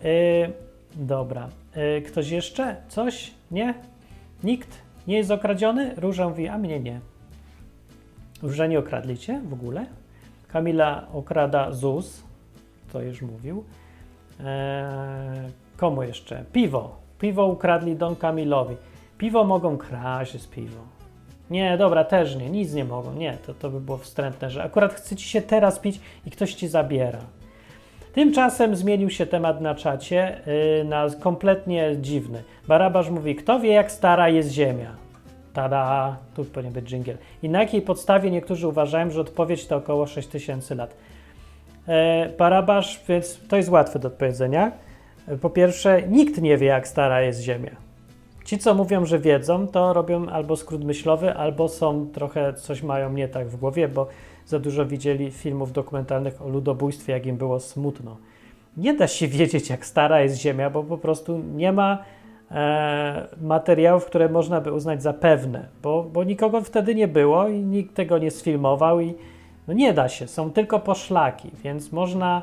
Yy, 0.03 0.68
dobra. 0.97 1.49
Yy, 1.77 2.03
ktoś 2.03 2.31
jeszcze? 2.31 2.77
Coś? 2.89 3.31
Nie? 3.51 3.75
Nikt? 4.45 4.79
Nie 5.07 5.17
jest 5.17 5.31
okradziony? 5.31 5.95
Róża 5.97 6.29
mówi, 6.29 6.49
a 6.49 6.59
mnie 6.59 6.81
nie. 6.81 7.01
Róża 8.43 8.67
nie 8.67 8.79
okradli 8.79 9.19
cię 9.19 9.41
w 9.49 9.53
ogóle? 9.53 9.87
Kamila 10.49 11.07
okrada 11.13 11.73
ZUS, 11.73 12.23
to 12.93 13.03
już 13.03 13.23
mówił. 13.23 13.65
Eee, 14.45 15.51
komu 15.77 16.03
jeszcze? 16.03 16.45
Piwo. 16.53 16.97
Piwo 17.21 17.47
ukradli 17.47 17.97
Don 17.97 18.17
Kamilowi. 18.17 18.77
Piwo 19.19 19.45
mogą 19.45 19.79
kraść, 19.79 20.35
jest 20.35 20.51
piwo. 20.51 20.81
Nie, 21.51 21.79
dobra, 21.79 22.05
też 22.05 22.37
nie, 22.37 22.51
nic 22.51 22.75
nie 22.75 22.85
mogą. 22.85 23.15
Nie, 23.15 23.39
to, 23.47 23.55
to 23.55 23.71
by 23.71 23.81
było 23.81 23.99
wstrętne, 23.99 24.51
że 24.51 24.63
akurat 24.63 24.95
chce 24.95 25.17
ci 25.17 25.29
się 25.29 25.43
teraz 25.43 25.79
pić 25.79 26.01
i 26.27 26.31
ktoś 26.31 26.55
ci 26.55 26.69
zabiera. 26.69 27.21
Tymczasem 28.13 28.77
zmienił 28.77 29.11
się 29.11 29.27
temat 29.27 29.61
na 29.61 29.75
czacie 29.75 30.41
yy, 30.79 30.85
na 30.85 31.07
kompletnie 31.21 31.97
dziwny. 32.01 32.43
Barabasz 32.69 33.11
mówi, 33.11 33.35
kto 33.35 33.61
wie 33.61 33.73
jak 33.73 33.93
stara 33.93 34.29
jest 34.29 34.51
Ziemia? 34.51 35.09
Tada, 35.53 36.17
tu 36.35 36.45
powinien 36.45 36.73
być 36.73 36.85
dżingiel. 36.85 37.17
I 37.43 37.49
na 37.49 37.61
jakiej 37.61 37.83
podstawie 37.83 38.31
niektórzy 38.31 38.69
uważają, 38.69 39.11
że 39.11 39.21
odpowiedź 39.21 39.67
to 39.67 39.77
około 39.77 40.07
6000 40.07 40.75
lat. 40.75 40.95
E, 41.89 42.29
Barabasz, 42.39 43.01
więc 43.09 43.41
to 43.49 43.57
jest 43.57 43.69
łatwe 43.69 43.99
do 43.99 44.09
odpowiedzenia. 44.09 44.73
E, 45.29 45.37
po 45.37 45.51
pierwsze, 45.51 46.03
nikt 46.03 46.43
nie 46.43 46.57
wie 46.57 46.67
jak 46.67 46.89
stara 46.89 47.21
jest 47.21 47.41
Ziemia. 47.41 47.71
Ci, 48.45 48.59
co 48.59 48.75
mówią, 48.75 49.07
że 49.07 49.19
wiedzą, 49.19 49.67
to 49.67 49.93
robią 49.93 50.29
albo 50.29 50.57
skrót 50.57 50.85
myślowy, 50.85 51.35
albo 51.35 51.69
są 51.69 52.07
trochę 52.07 52.55
coś 52.55 52.83
mają 52.83 53.13
nie 53.13 53.29
tak 53.29 53.49
w 53.49 53.57
głowie, 53.57 53.89
bo 53.89 54.07
za 54.49 54.59
dużo 54.59 54.87
widzieli 54.87 55.31
filmów 55.31 55.73
dokumentalnych 55.73 56.43
o 56.43 56.49
ludobójstwie, 56.49 57.13
jak 57.13 57.27
im 57.27 57.37
było 57.37 57.61
smutno. 57.61 58.17
Nie 58.77 58.95
da 58.95 59.07
się 59.07 59.29
wiedzieć, 59.29 59.71
jak 59.71 59.87
stara 59.87 60.21
jest 60.21 60.37
Ziemia, 60.37 60.71
bo 60.71 60.83
po 60.83 60.99
prostu 60.99 61.39
nie 61.39 61.73
ma 61.73 62.05
e, 62.51 63.27
materiałów, 63.41 64.07
które 64.07 64.29
można 64.29 64.61
by 64.61 64.73
uznać 64.73 65.03
za 65.03 65.13
pewne, 65.13 65.69
bo, 65.83 66.03
bo 66.03 66.25
nikogo 66.25 66.61
wtedy 66.61 66.95
nie 66.95 67.09
było 67.09 67.49
i 67.49 67.61
nikt 67.61 67.95
tego 67.95 68.19
nie 68.19 68.31
sfilmował 68.31 69.01
i 69.01 69.15
no 69.69 69.75
nie 69.75 69.93
da 69.93 70.09
się, 70.09 70.29
są 70.29 70.51
tylko 70.51 70.81
poszlaki, 70.81 71.51
więc 71.65 71.93
można 71.93 72.43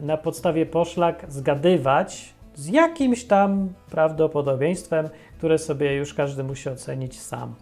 na 0.00 0.16
podstawie 0.16 0.66
poszlak 0.66 1.24
zgadywać 1.28 2.34
z 2.54 2.68
jakimś 2.68 3.24
tam 3.24 3.68
prawdopodobieństwem, 3.90 5.08
które 5.38 5.58
sobie 5.58 5.94
już 5.94 6.14
każdy 6.14 6.44
musi 6.44 6.68
ocenić 6.68 7.20
sam. 7.20 7.54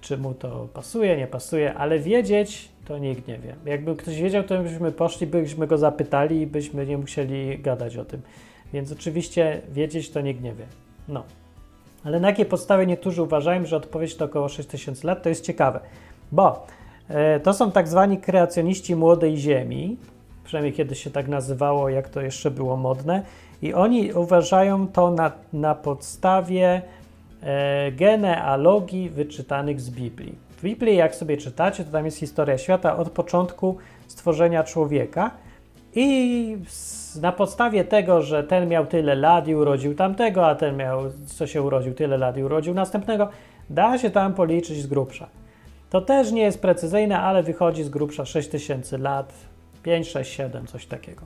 Czy 0.00 0.18
mu 0.18 0.34
to 0.34 0.68
pasuje, 0.74 1.16
nie 1.16 1.26
pasuje, 1.26 1.74
ale 1.74 1.98
wiedzieć 1.98 2.73
to 2.84 2.98
nikt 2.98 3.28
nie 3.28 3.38
wie. 3.38 3.54
Jakby 3.66 3.96
ktoś 3.96 4.22
wiedział, 4.22 4.42
to 4.42 4.62
byśmy 4.62 4.92
poszli, 4.92 5.26
byśmy 5.26 5.66
go 5.66 5.78
zapytali 5.78 6.40
i 6.40 6.46
byśmy 6.46 6.86
nie 6.86 6.98
musieli 6.98 7.58
gadać 7.58 7.96
o 7.96 8.04
tym. 8.04 8.22
Więc 8.72 8.92
oczywiście 8.92 9.60
wiedzieć 9.72 10.10
to 10.10 10.20
nikt 10.20 10.42
nie 10.42 10.52
wie. 10.52 10.66
No. 11.08 11.22
Ale 12.04 12.20
na 12.20 12.28
jakiej 12.28 12.46
podstawie 12.46 12.86
niektórzy 12.86 13.22
uważają, 13.22 13.66
że 13.66 13.76
odpowiedź 13.76 14.16
to 14.16 14.24
około 14.24 14.48
6000 14.48 15.06
lat, 15.06 15.22
to 15.22 15.28
jest 15.28 15.44
ciekawe. 15.44 15.80
Bo 16.32 16.66
e, 17.08 17.40
to 17.40 17.54
są 17.54 17.72
tak 17.72 17.88
zwani 17.88 18.18
kreacjoniści 18.18 18.96
młodej 18.96 19.36
Ziemi, 19.36 19.96
przynajmniej 20.44 20.72
kiedyś 20.72 21.04
się 21.04 21.10
tak 21.10 21.28
nazywało, 21.28 21.88
jak 21.88 22.08
to 22.08 22.20
jeszcze 22.20 22.50
było 22.50 22.76
modne, 22.76 23.22
i 23.62 23.74
oni 23.74 24.12
uważają 24.12 24.88
to 24.88 25.10
na, 25.10 25.32
na 25.52 25.74
podstawie 25.74 26.82
e, 27.42 27.92
genealogii 27.92 29.10
wyczytanych 29.10 29.80
z 29.80 29.90
Biblii. 29.90 30.43
W 30.56 30.62
Biblii, 30.62 30.96
jak 30.96 31.14
sobie 31.14 31.36
czytacie, 31.36 31.84
to 31.84 31.92
tam 31.92 32.04
jest 32.04 32.18
historia 32.18 32.58
świata 32.58 32.96
od 32.96 33.10
początku 33.10 33.76
stworzenia 34.06 34.64
człowieka 34.64 35.30
i 35.94 36.56
na 37.20 37.32
podstawie 37.32 37.84
tego, 37.84 38.22
że 38.22 38.44
ten 38.44 38.68
miał 38.68 38.86
tyle 38.86 39.14
lat 39.14 39.48
i 39.48 39.54
urodził 39.54 39.94
tamtego, 39.94 40.46
a 40.46 40.54
ten 40.54 40.76
miał, 40.76 41.02
co 41.26 41.46
się 41.46 41.62
urodził, 41.62 41.94
tyle 41.94 42.18
lat 42.18 42.36
i 42.36 42.44
urodził 42.44 42.74
następnego, 42.74 43.28
da 43.70 43.98
się 43.98 44.10
tam 44.10 44.34
policzyć 44.34 44.82
z 44.82 44.86
grubsza. 44.86 45.26
To 45.90 46.00
też 46.00 46.32
nie 46.32 46.42
jest 46.42 46.62
precyzyjne, 46.62 47.20
ale 47.20 47.42
wychodzi 47.42 47.84
z 47.84 47.88
grubsza 47.88 48.24
6000 48.24 48.98
lat, 48.98 49.32
5, 49.82 50.08
6, 50.08 50.32
7, 50.32 50.66
coś 50.66 50.86
takiego. 50.86 51.22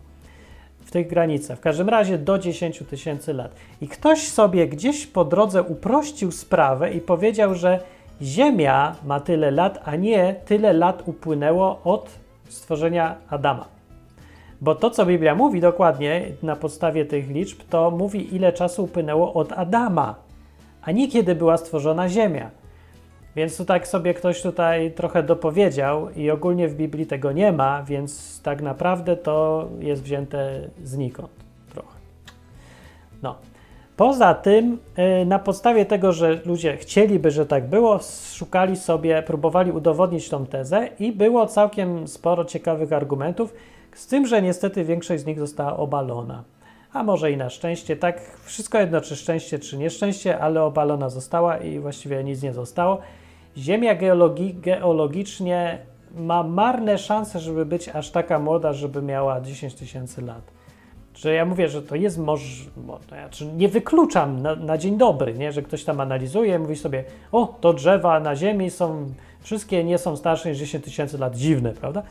W 0.81 0.91
tych 0.91 1.09
granicach. 1.09 1.59
W 1.59 1.61
każdym 1.61 1.89
razie 1.89 2.19
do 2.19 2.39
10 2.39 2.83
tysięcy 2.91 3.33
lat. 3.33 3.55
I 3.81 3.89
ktoś 3.89 4.29
sobie 4.29 4.69
gdzieś 4.69 5.07
po 5.07 5.25
drodze 5.25 5.63
uprościł 5.63 6.33
sprawę 6.33 6.93
i 6.93 7.01
powiedział, 7.01 7.55
że 7.55 7.81
Ziemia 8.23 8.97
ma 9.05 9.21
tyle 9.21 9.51
lat, 9.51 9.81
a 9.85 9.97
nie 9.97 10.35
tyle 10.45 10.73
lat 10.73 11.03
upłynęło 11.07 11.81
od 11.85 12.11
stworzenia 12.49 13.17
Adama. 13.29 13.69
Bo 14.61 14.75
to, 14.75 14.91
co 14.91 15.07
Biblia 15.07 15.35
mówi 15.35 15.61
dokładnie 15.61 16.23
na 16.43 16.57
podstawie 16.57 17.05
tych 17.05 17.31
liczb, 17.31 17.59
to 17.71 17.91
mówi, 17.91 18.35
ile 18.35 18.53
czasu 18.53 18.85
upłynęło 18.85 19.35
od 19.35 19.53
Adama, 19.53 20.15
a 20.83 20.93
nie 20.93 21.09
kiedy 21.09 21.35
była 21.35 21.57
stworzona 21.57 22.09
Ziemia. 22.09 22.51
Więc 23.37 23.57
tu 23.57 23.65
tak 23.65 23.89
sobie 23.89 24.15
ktoś 24.15 24.43
tutaj 24.43 24.93
trochę 24.93 25.23
dopowiedział 25.23 26.11
i 26.11 26.31
ogólnie 26.31 26.69
w 26.69 26.75
Biblii 26.75 27.07
tego 27.07 27.33
nie 27.33 27.53
ma, 27.53 27.83
więc 27.83 28.43
tak 28.43 28.63
naprawdę 28.63 29.17
to 29.17 29.69
jest 29.81 30.03
wzięte 30.03 30.69
znikąd 30.85 31.31
trochę. 31.73 31.99
No. 33.23 33.35
Poza 33.99 34.35
tym, 34.35 34.79
y, 35.23 35.27
na 35.27 35.39
podstawie 35.39 35.87
tego, 35.87 36.13
że 36.13 36.41
ludzie 36.45 36.77
chcieliby, 36.77 37.31
że 37.31 37.47
tak 37.47 37.69
było, 37.69 37.99
szukali 38.33 38.77
sobie, 38.77 39.23
próbowali 39.23 39.73
udowodnić 39.73 40.29
tą 40.29 40.47
tezę 40.47 40.89
i 40.99 41.13
było 41.13 41.47
całkiem 41.47 42.09
sporo 42.09 42.45
ciekawych 42.45 42.93
argumentów, 42.93 43.55
z 43.95 44.07
tym, 44.07 44.27
że 44.27 44.43
niestety 44.43 44.85
większość 44.85 45.23
z 45.23 45.27
nich 45.27 45.39
została 45.39 45.77
obalona. 45.77 46.45
A 46.93 47.03
może 47.03 47.33
i 47.33 47.37
na 47.37 47.51
szczęście, 47.51 47.97
tak 47.97 48.21
wszystko 48.45 48.79
jedno, 48.79 49.01
czy 49.01 49.17
szczęście, 49.17 49.59
czy 49.59 49.79
nieszczęście, 49.79 50.39
ale 50.39 50.63
obalona 50.63 51.09
została 51.09 51.57
i 51.57 51.79
właściwie 51.79 52.25
nic 52.25 52.43
nie 52.43 52.53
zostało. 52.53 52.99
Ziemia 53.57 53.95
geologi 53.95 54.55
geologicznie 54.55 55.79
ma 56.17 56.43
marne 56.43 56.99
szanse, 56.99 57.41
żeby 57.41 57.67
być 57.67 57.89
aż 57.89 58.11
taka 58.11 58.39
młoda, 58.39 58.73
żeby 58.73 59.03
miała 59.03 59.41
10 59.41 59.75
tysięcy 59.75 60.23
lat. 60.23 60.58
Że 61.19 61.35
ja 61.35 61.45
mówię, 61.45 61.69
że 61.69 61.83
to 61.83 61.97
jest 61.97 62.19
możliwe, 62.19 62.99
znaczy 63.09 63.47
nie 63.47 63.69
wykluczam 63.69 64.43
na, 64.43 64.57
na, 64.57 64.79
dzień 64.79 64.99
dobry, 64.99 65.35
nie? 65.35 65.53
że 65.53 65.63
ktoś 65.63 65.85
tam 65.85 66.01
analizuje, 66.01 66.59
mówi 66.59 66.77
sobie, 66.77 67.05
o, 67.33 67.55
to 67.61 67.73
drzewa 67.73 68.21
na 68.21 68.37
Ziemi 68.37 68.71
są, 68.71 69.07
wszystkie 69.41 69.85
nie 69.85 69.99
są 69.99 70.17
starsze 70.17 70.49
niż 70.49 70.59
10 70.59 70.85
tysięcy 70.85 71.19
lat, 71.19 71.37
dziwne, 71.37 71.73
prawda? 71.73 72.03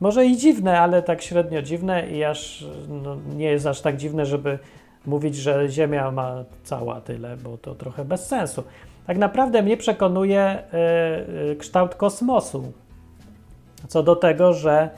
Może 0.00 0.26
i 0.26 0.36
dziwne, 0.36 0.80
ale 0.80 1.02
tak 1.02 1.22
średnio 1.22 1.62
dziwne 1.62 2.10
i 2.10 2.24
aż 2.24 2.64
no, 2.88 3.16
nie 3.36 3.46
jest 3.46 3.66
aż 3.66 3.80
tak 3.80 3.96
dziwne, 3.96 4.26
żeby 4.26 4.58
mówić, 5.06 5.36
że 5.36 5.68
Ziemia 5.68 6.10
ma 6.10 6.44
cała 6.64 7.00
tyle, 7.00 7.36
bo 7.36 7.58
to 7.58 7.74
trochę 7.74 8.04
bez 8.04 8.26
sensu. 8.26 8.62
Tak 9.06 9.18
naprawdę 9.18 9.62
mnie 9.62 9.76
przekonuje 9.76 10.62
y, 11.52 11.56
kształt 11.56 11.94
kosmosu. 11.94 12.72
Co 13.88 14.02
do 14.02 14.16
tego, 14.16 14.52
że 14.52 14.90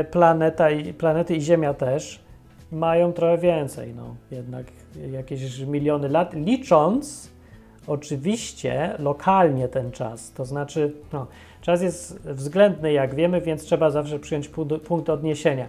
y, 0.00 0.04
planeta 0.04 0.70
i, 0.70 0.94
planety 0.94 1.36
i 1.36 1.40
Ziemia 1.40 1.74
też 1.74 2.29
mają 2.72 3.12
trochę 3.12 3.38
więcej, 3.38 3.94
no 3.94 4.16
jednak 4.30 4.66
jakieś 5.10 5.58
miliony 5.58 6.08
lat, 6.08 6.34
licząc 6.34 7.30
oczywiście 7.86 8.94
lokalnie 8.98 9.68
ten 9.68 9.90
czas. 9.90 10.32
To 10.32 10.44
znaczy, 10.44 10.92
no, 11.12 11.26
czas 11.60 11.82
jest 11.82 12.28
względny, 12.28 12.92
jak 12.92 13.14
wiemy, 13.14 13.40
więc 13.40 13.62
trzeba 13.62 13.90
zawsze 13.90 14.18
przyjąć 14.18 14.50
punkt 14.84 15.10
odniesienia. 15.10 15.68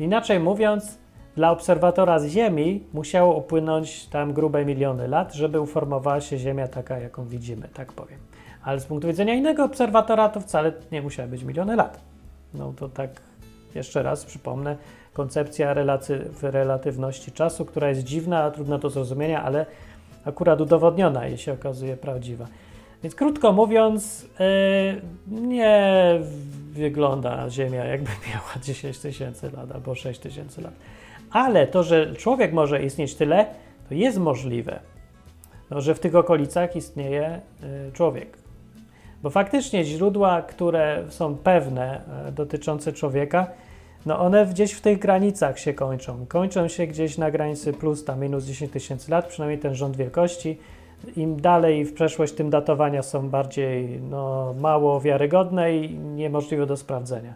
Inaczej 0.00 0.40
mówiąc, 0.40 0.98
dla 1.36 1.50
obserwatora 1.50 2.18
z 2.18 2.26
Ziemi 2.26 2.84
musiało 2.92 3.36
upłynąć 3.36 4.06
tam 4.06 4.32
grube 4.32 4.64
miliony 4.64 5.08
lat, 5.08 5.34
żeby 5.34 5.60
uformowała 5.60 6.20
się 6.20 6.38
Ziemia 6.38 6.68
taka, 6.68 6.98
jaką 6.98 7.28
widzimy, 7.28 7.68
tak 7.74 7.92
powiem. 7.92 8.18
Ale 8.62 8.80
z 8.80 8.86
punktu 8.86 9.08
widzenia 9.08 9.34
innego 9.34 9.64
obserwatora 9.64 10.28
to 10.28 10.40
wcale 10.40 10.72
nie 10.92 11.02
musiało 11.02 11.28
być 11.28 11.42
miliony 11.42 11.76
lat. 11.76 12.00
No 12.54 12.72
to 12.76 12.88
tak 12.88 13.10
jeszcze 13.74 14.02
raz 14.02 14.24
przypomnę, 14.24 14.76
koncepcja 15.14 15.74
relaty 15.74 16.30
relatywności 16.42 17.32
czasu, 17.32 17.64
która 17.64 17.88
jest 17.88 18.02
dziwna, 18.02 18.50
trudna 18.50 18.78
do 18.78 18.90
zrozumienia, 18.90 19.42
ale 19.42 19.66
akurat 20.24 20.60
udowodniona 20.60 21.28
i 21.28 21.38
się 21.38 21.52
okazuje 21.52 21.96
prawdziwa. 21.96 22.46
Więc 23.02 23.14
krótko 23.14 23.52
mówiąc, 23.52 24.26
yy, 24.38 25.40
nie 25.40 26.18
wygląda 26.72 27.50
Ziemia 27.50 27.84
jakby 27.84 28.10
miała 28.30 28.52
10 28.62 28.98
tysięcy 28.98 29.50
lat 29.56 29.72
albo 29.72 29.94
6 29.94 30.20
tysięcy 30.20 30.62
lat. 30.62 30.74
Ale 31.30 31.66
to, 31.66 31.82
że 31.82 32.14
człowiek 32.14 32.52
może 32.52 32.82
istnieć 32.82 33.14
tyle, 33.14 33.46
to 33.88 33.94
jest 33.94 34.18
możliwe. 34.18 34.80
No, 35.70 35.80
że 35.80 35.94
w 35.94 36.00
tych 36.00 36.14
okolicach 36.14 36.76
istnieje 36.76 37.40
y, 37.88 37.92
człowiek. 37.92 38.38
Bo 39.22 39.30
faktycznie 39.30 39.84
źródła, 39.84 40.42
które 40.42 41.04
są 41.08 41.36
pewne 41.36 42.00
y, 42.28 42.32
dotyczące 42.32 42.92
człowieka, 42.92 43.46
no 44.06 44.20
one 44.20 44.46
gdzieś 44.46 44.72
w 44.72 44.80
tych 44.80 44.98
granicach 44.98 45.58
się 45.58 45.74
kończą. 45.74 46.26
Kończą 46.26 46.68
się 46.68 46.86
gdzieś 46.86 47.18
na 47.18 47.30
granicy 47.30 47.72
plus 47.72 48.04
tam 48.04 48.20
minus 48.20 48.44
10 48.44 48.72
tysięcy 48.72 49.10
lat, 49.10 49.26
przynajmniej 49.26 49.58
ten 49.58 49.74
rząd 49.74 49.96
wielkości. 49.96 50.58
Im 51.16 51.40
dalej 51.40 51.84
w 51.84 51.94
przeszłość, 51.94 52.32
tym 52.32 52.50
datowania 52.50 53.02
są 53.02 53.30
bardziej 53.30 54.00
no, 54.00 54.54
mało 54.60 55.00
wiarygodne 55.00 55.76
i 55.76 55.98
niemożliwe 55.98 56.66
do 56.66 56.76
sprawdzenia. 56.76 57.34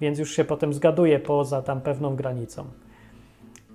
Więc 0.00 0.18
już 0.18 0.36
się 0.36 0.44
potem 0.44 0.74
zgaduje 0.74 1.18
poza 1.18 1.62
tam 1.62 1.80
pewną 1.80 2.16
granicą. 2.16 2.64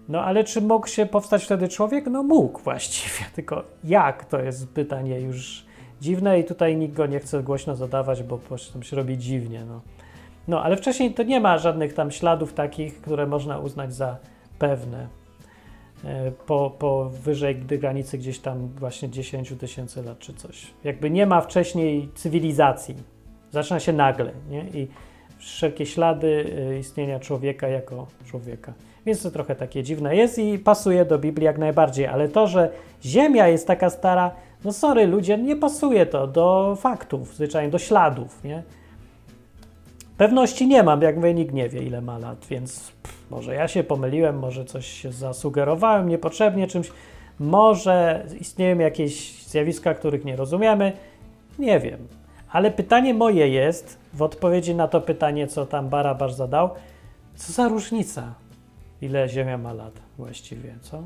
No 0.10 0.22
ale 0.24 0.44
czy 0.44 0.62
mógł 0.62 0.88
się 0.88 1.06
powstać 1.06 1.46
wtedy 1.46 1.68
człowiek? 1.68 2.06
No 2.06 2.24
mógł 2.24 2.60
właściwie, 2.60 3.26
tylko 3.36 3.64
jak 3.84 4.26
to 4.26 4.40
jest 4.40 4.70
pytanie 4.70 5.20
już 5.20 5.66
dziwne 6.02 6.40
i 6.40 6.44
tutaj 6.44 6.78
nikt 6.78 6.96
go 6.96 7.06
nie 7.06 7.20
chce 7.20 7.44
głośno 7.44 7.76
zadawać, 7.76 8.24
bo 8.24 8.38
potem 8.38 8.84
się 8.84 8.96
robi 8.96 9.18
dziwnie. 9.18 9.66
No. 9.66 9.82
No 10.48 10.64
ale 10.64 10.78
wcześniej 10.78 11.14
to 11.14 11.24
nie 11.24 11.40
ma 11.40 11.58
żadnych 11.58 11.94
tam 11.94 12.12
śladów 12.12 12.54
takich, 12.54 13.02
które 13.02 13.28
można 13.28 13.60
uznać 13.60 13.94
za 13.94 14.18
pewne. 14.60 15.08
E, 16.06 16.32
po, 16.32 16.76
po 16.80 17.10
wyżej 17.10 17.56
granicy 17.56 18.18
gdzieś 18.18 18.40
tam 18.40 18.68
właśnie 18.68 19.10
10 19.10 19.54
tysięcy 19.60 20.04
lat 20.04 20.20
czy 20.20 20.34
coś. 20.34 20.68
Jakby 20.84 21.10
nie 21.10 21.26
ma 21.26 21.42
wcześniej 21.42 22.10
cywilizacji. 22.16 22.96
Zaczyna 23.52 23.80
się 23.80 23.94
nagle 23.94 24.32
nie? 24.50 24.66
i 24.74 24.88
wszelkie 25.38 25.86
ślady 25.86 26.54
e, 26.72 26.80
istnienia 26.80 27.20
człowieka 27.20 27.68
jako 27.68 28.08
człowieka. 28.26 28.74
Więc 29.06 29.24
to 29.24 29.32
trochę 29.32 29.56
takie 29.56 29.84
dziwne 29.84 30.16
jest 30.16 30.40
i 30.40 30.60
pasuje 30.60 31.06
do 31.06 31.20
Biblii 31.20 31.46
jak 31.46 31.58
najbardziej, 31.58 32.08
ale 32.08 32.30
to, 32.30 32.48
że 32.48 32.70
Ziemia 33.06 33.48
jest 33.48 33.68
taka 33.68 33.90
stara, 33.90 34.32
no 34.66 34.74
sorry 34.74 35.08
ludzie, 35.08 35.38
nie 35.38 35.56
pasuje 35.56 36.06
to 36.06 36.28
do 36.28 36.78
faktów, 36.80 37.36
zwyczajnie 37.36 37.70
do 37.70 37.80
śladów, 37.80 38.44
nie? 38.44 38.64
Pewności 40.18 40.68
nie 40.68 40.84
mam, 40.84 41.02
jak 41.02 41.16
mówię, 41.16 41.34
nikt 41.34 41.54
nie 41.54 41.70
wie 41.70 41.84
ile 41.84 42.02
ma 42.02 42.18
lat, 42.18 42.46
więc 42.50 42.92
pff, 43.04 43.30
może 43.30 43.56
ja 43.56 43.68
się 43.68 43.84
pomyliłem, 43.84 44.40
może 44.40 44.66
coś 44.66 44.88
się 44.88 45.12
zasugerowałem 45.12 46.10
niepotrzebnie 46.10 46.68
czymś, 46.68 46.92
może 47.40 48.26
istnieją 48.40 48.80
jakieś 48.80 49.44
zjawiska, 49.44 49.94
których 49.94 50.26
nie 50.26 50.36
rozumiemy, 50.36 50.92
nie 51.60 51.80
wiem. 51.80 52.08
Ale 52.52 52.72
pytanie 52.72 53.14
moje 53.14 53.50
jest, 53.50 54.00
w 54.14 54.22
odpowiedzi 54.22 54.76
na 54.76 54.88
to 54.88 55.02
pytanie, 55.02 55.48
co 55.48 55.66
tam 55.66 55.90
Barabasz 55.90 56.34
zadał, 56.34 56.70
co 57.36 57.54
za 57.54 57.68
różnica 57.68 58.34
ile 59.02 59.30
Ziemia 59.30 59.58
ma 59.58 59.74
lat 59.74 59.94
właściwie, 60.18 60.76
co? 60.82 61.04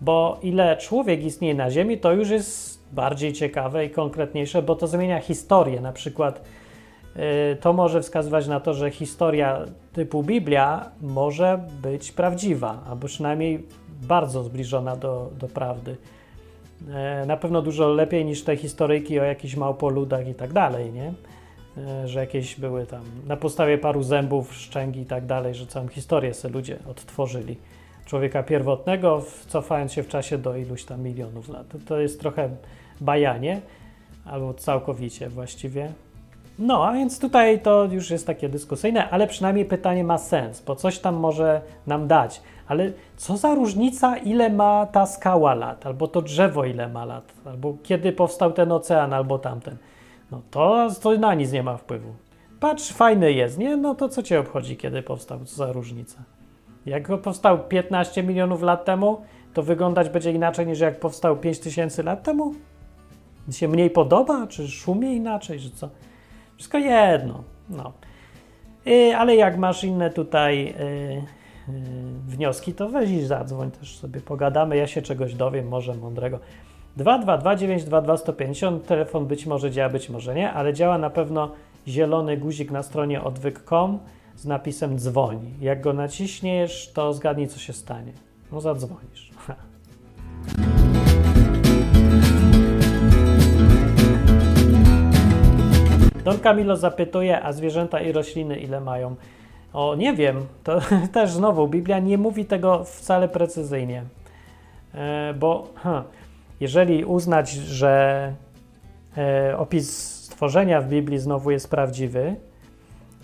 Bo 0.00 0.38
ile 0.42 0.76
człowiek 0.76 1.24
istnieje 1.24 1.54
na 1.54 1.70
Ziemi, 1.70 1.98
to 1.98 2.12
już 2.12 2.30
jest 2.30 2.80
bardziej 2.92 3.32
ciekawe 3.32 3.84
i 3.84 3.90
konkretniejsze, 3.90 4.62
bo 4.62 4.76
to 4.76 4.86
zmienia 4.86 5.20
historię. 5.20 5.80
Na 5.80 5.92
przykład 5.92 6.42
to 7.60 7.72
może 7.72 8.00
wskazywać 8.00 8.48
na 8.48 8.60
to, 8.60 8.74
że 8.74 8.90
historia 8.90 9.64
typu 9.92 10.22
Biblia 10.22 10.90
może 11.00 11.60
być 11.82 12.12
prawdziwa, 12.12 12.82
albo 12.90 13.06
przynajmniej 13.06 13.66
bardzo 14.02 14.42
zbliżona 14.42 14.96
do, 14.96 15.30
do 15.38 15.48
prawdy. 15.48 15.96
Yy, 16.80 17.26
na 17.26 17.36
pewno 17.36 17.62
dużo 17.62 17.88
lepiej 17.88 18.24
niż 18.24 18.44
te 18.44 18.56
historyjki 18.56 19.20
o 19.20 19.24
jakichś 19.24 19.56
małpoludach 19.56 20.28
i 20.28 20.34
tak 20.34 20.52
dalej, 20.52 20.92
nie? 20.92 21.12
E, 21.78 22.08
że 22.08 22.20
jakieś 22.20 22.60
były 22.60 22.86
tam 22.86 23.02
na 23.26 23.36
podstawie 23.36 23.78
paru 23.78 24.02
zębów, 24.02 24.54
szczęgi 24.54 25.00
i 25.00 25.06
tak 25.06 25.26
dalej, 25.26 25.54
że 25.54 25.66
całą 25.66 25.88
historię 25.88 26.34
sobie 26.34 26.54
ludzie 26.54 26.78
odtworzyli. 26.90 27.56
Człowieka 28.06 28.42
pierwotnego, 28.42 29.24
cofając 29.48 29.92
się 29.92 30.02
w 30.02 30.08
czasie 30.08 30.38
do 30.38 30.56
iluś 30.56 30.84
tam 30.84 31.02
milionów 31.02 31.48
lat. 31.48 31.66
To 31.86 32.00
jest 32.00 32.20
trochę 32.20 32.50
bajanie, 33.00 33.60
albo 34.24 34.54
całkowicie 34.54 35.28
właściwie. 35.28 35.92
No, 36.60 36.86
a 36.86 36.92
więc 36.92 37.18
tutaj 37.18 37.60
to 37.60 37.84
już 37.84 38.10
jest 38.10 38.26
takie 38.26 38.48
dyskusyjne, 38.48 39.10
ale 39.10 39.26
przynajmniej 39.26 39.64
pytanie 39.64 40.04
ma 40.04 40.18
sens, 40.18 40.60
bo 40.60 40.76
coś 40.76 40.98
tam 40.98 41.14
może 41.14 41.60
nam 41.86 42.08
dać. 42.08 42.42
Ale 42.68 42.92
co 43.16 43.36
za 43.36 43.54
różnica, 43.54 44.16
ile 44.16 44.50
ma 44.50 44.86
ta 44.86 45.06
skała 45.06 45.54
lat, 45.54 45.86
albo 45.86 46.08
to 46.08 46.22
drzewo, 46.22 46.64
ile 46.64 46.88
ma 46.88 47.04
lat, 47.04 47.32
albo 47.46 47.76
kiedy 47.82 48.12
powstał 48.12 48.52
ten 48.52 48.72
ocean, 48.72 49.12
albo 49.12 49.38
tamten. 49.38 49.76
No 50.30 50.42
to, 50.50 50.88
to 51.02 51.18
na 51.18 51.34
nic 51.34 51.52
nie 51.52 51.62
ma 51.62 51.76
wpływu. 51.76 52.14
Patrz, 52.60 52.92
fajny 52.92 53.32
jest, 53.32 53.58
nie? 53.58 53.76
No 53.76 53.94
to 53.94 54.08
co 54.08 54.22
cię 54.22 54.40
obchodzi, 54.40 54.76
kiedy 54.76 55.02
powstał? 55.02 55.38
Co 55.44 55.56
za 55.56 55.72
różnica? 55.72 56.18
Jak 56.86 57.20
powstał 57.22 57.58
15 57.58 58.22
milionów 58.22 58.62
lat 58.62 58.84
temu, 58.84 59.20
to 59.54 59.62
wyglądać 59.62 60.08
będzie 60.08 60.32
inaczej 60.32 60.66
niż 60.66 60.80
jak 60.80 61.00
powstał 61.00 61.36
5000 61.36 62.02
lat 62.02 62.22
temu? 62.22 62.54
Się 63.50 63.68
mniej 63.68 63.90
podoba? 63.90 64.46
Czy 64.46 64.68
szumie 64.68 65.16
inaczej, 65.16 65.60
czy 65.60 65.70
co? 65.70 65.88
Wszystko 66.60 66.78
jedno. 66.78 67.44
No. 67.70 67.92
Yy, 68.86 69.16
ale 69.16 69.36
jak 69.36 69.58
masz 69.58 69.84
inne 69.84 70.10
tutaj 70.10 70.64
yy, 70.64 71.14
yy, 71.14 71.22
wnioski, 72.26 72.74
to 72.74 72.88
weź 72.88 73.10
i 73.10 73.22
zadzwoń, 73.22 73.70
też 73.70 73.98
sobie 73.98 74.20
pogadamy. 74.20 74.76
Ja 74.76 74.86
się 74.86 75.02
czegoś 75.02 75.34
dowiem, 75.34 75.68
może 75.68 75.94
mądrego. 75.94 76.38
222 76.96 78.02
telefon 78.86 79.26
być 79.26 79.46
może 79.46 79.70
działa, 79.70 79.88
być 79.88 80.08
może 80.08 80.34
nie, 80.34 80.52
ale 80.52 80.74
działa 80.74 80.98
na 80.98 81.10
pewno 81.10 81.50
zielony 81.88 82.36
guzik 82.36 82.70
na 82.70 82.82
stronie 82.82 83.22
odwyk.com 83.22 83.98
z 84.36 84.46
napisem 84.46 84.98
dzwoń. 84.98 85.54
Jak 85.60 85.80
go 85.80 85.92
naciśniesz, 85.92 86.92
to 86.94 87.12
zgadnij, 87.12 87.48
co 87.48 87.58
się 87.58 87.72
stanie. 87.72 88.12
No 88.52 88.60
zadzwonisz. 88.60 89.29
Don 96.24 96.38
Camilo 96.38 96.76
zapytuje, 96.76 97.42
a 97.42 97.52
zwierzęta 97.52 98.00
i 98.00 98.12
rośliny 98.12 98.56
ile 98.58 98.80
mają? 98.80 99.16
O, 99.72 99.94
nie 99.94 100.14
wiem. 100.14 100.46
To 100.64 100.80
też 101.12 101.30
znowu, 101.30 101.68
Biblia 101.68 101.98
nie 101.98 102.18
mówi 102.18 102.44
tego 102.44 102.84
wcale 102.84 103.28
precyzyjnie. 103.28 104.04
E, 104.94 105.34
bo, 105.38 105.68
huh, 105.74 106.02
jeżeli 106.60 107.04
uznać, 107.04 107.50
że 107.50 108.32
e, 109.16 109.58
opis 109.58 110.14
stworzenia 110.24 110.80
w 110.80 110.88
Biblii 110.88 111.18
znowu 111.18 111.50
jest 111.50 111.70
prawdziwy, 111.70 112.36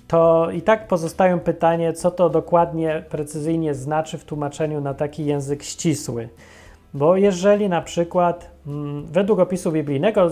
to 0.08 0.50
i 0.50 0.62
tak 0.62 0.88
pozostają 0.88 1.40
pytanie, 1.40 1.92
co 1.92 2.10
to 2.10 2.30
dokładnie, 2.30 3.04
precyzyjnie 3.10 3.74
znaczy 3.74 4.18
w 4.18 4.24
tłumaczeniu 4.24 4.80
na 4.80 4.94
taki 4.94 5.26
język 5.26 5.62
ścisły. 5.62 6.28
Bo 6.94 7.16
jeżeli 7.16 7.68
na 7.68 7.82
przykład 7.82 8.50
mm, 8.66 9.06
według 9.06 9.38
opisu 9.38 9.72
biblijnego 9.72 10.30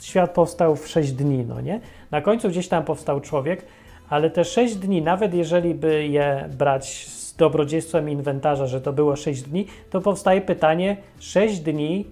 świat 0.00 0.30
powstał 0.30 0.76
w 0.76 0.88
6 0.88 1.12
dni, 1.12 1.44
no 1.48 1.60
nie? 1.60 1.80
Na 2.10 2.20
końcu 2.20 2.48
gdzieś 2.48 2.68
tam 2.68 2.84
powstał 2.84 3.20
człowiek, 3.20 3.64
ale 4.08 4.30
te 4.30 4.44
6 4.44 4.74
dni, 4.74 5.02
nawet 5.02 5.34
jeżeli 5.34 5.74
by 5.74 6.06
je 6.06 6.48
brać 6.58 7.06
z 7.08 7.36
dobrodziejstwem 7.36 8.10
inwentarza, 8.10 8.66
że 8.66 8.80
to 8.80 8.92
było 8.92 9.16
6 9.16 9.42
dni, 9.42 9.66
to 9.90 10.00
powstaje 10.00 10.40
pytanie, 10.40 10.96
6 11.18 11.60
dni 11.60 12.04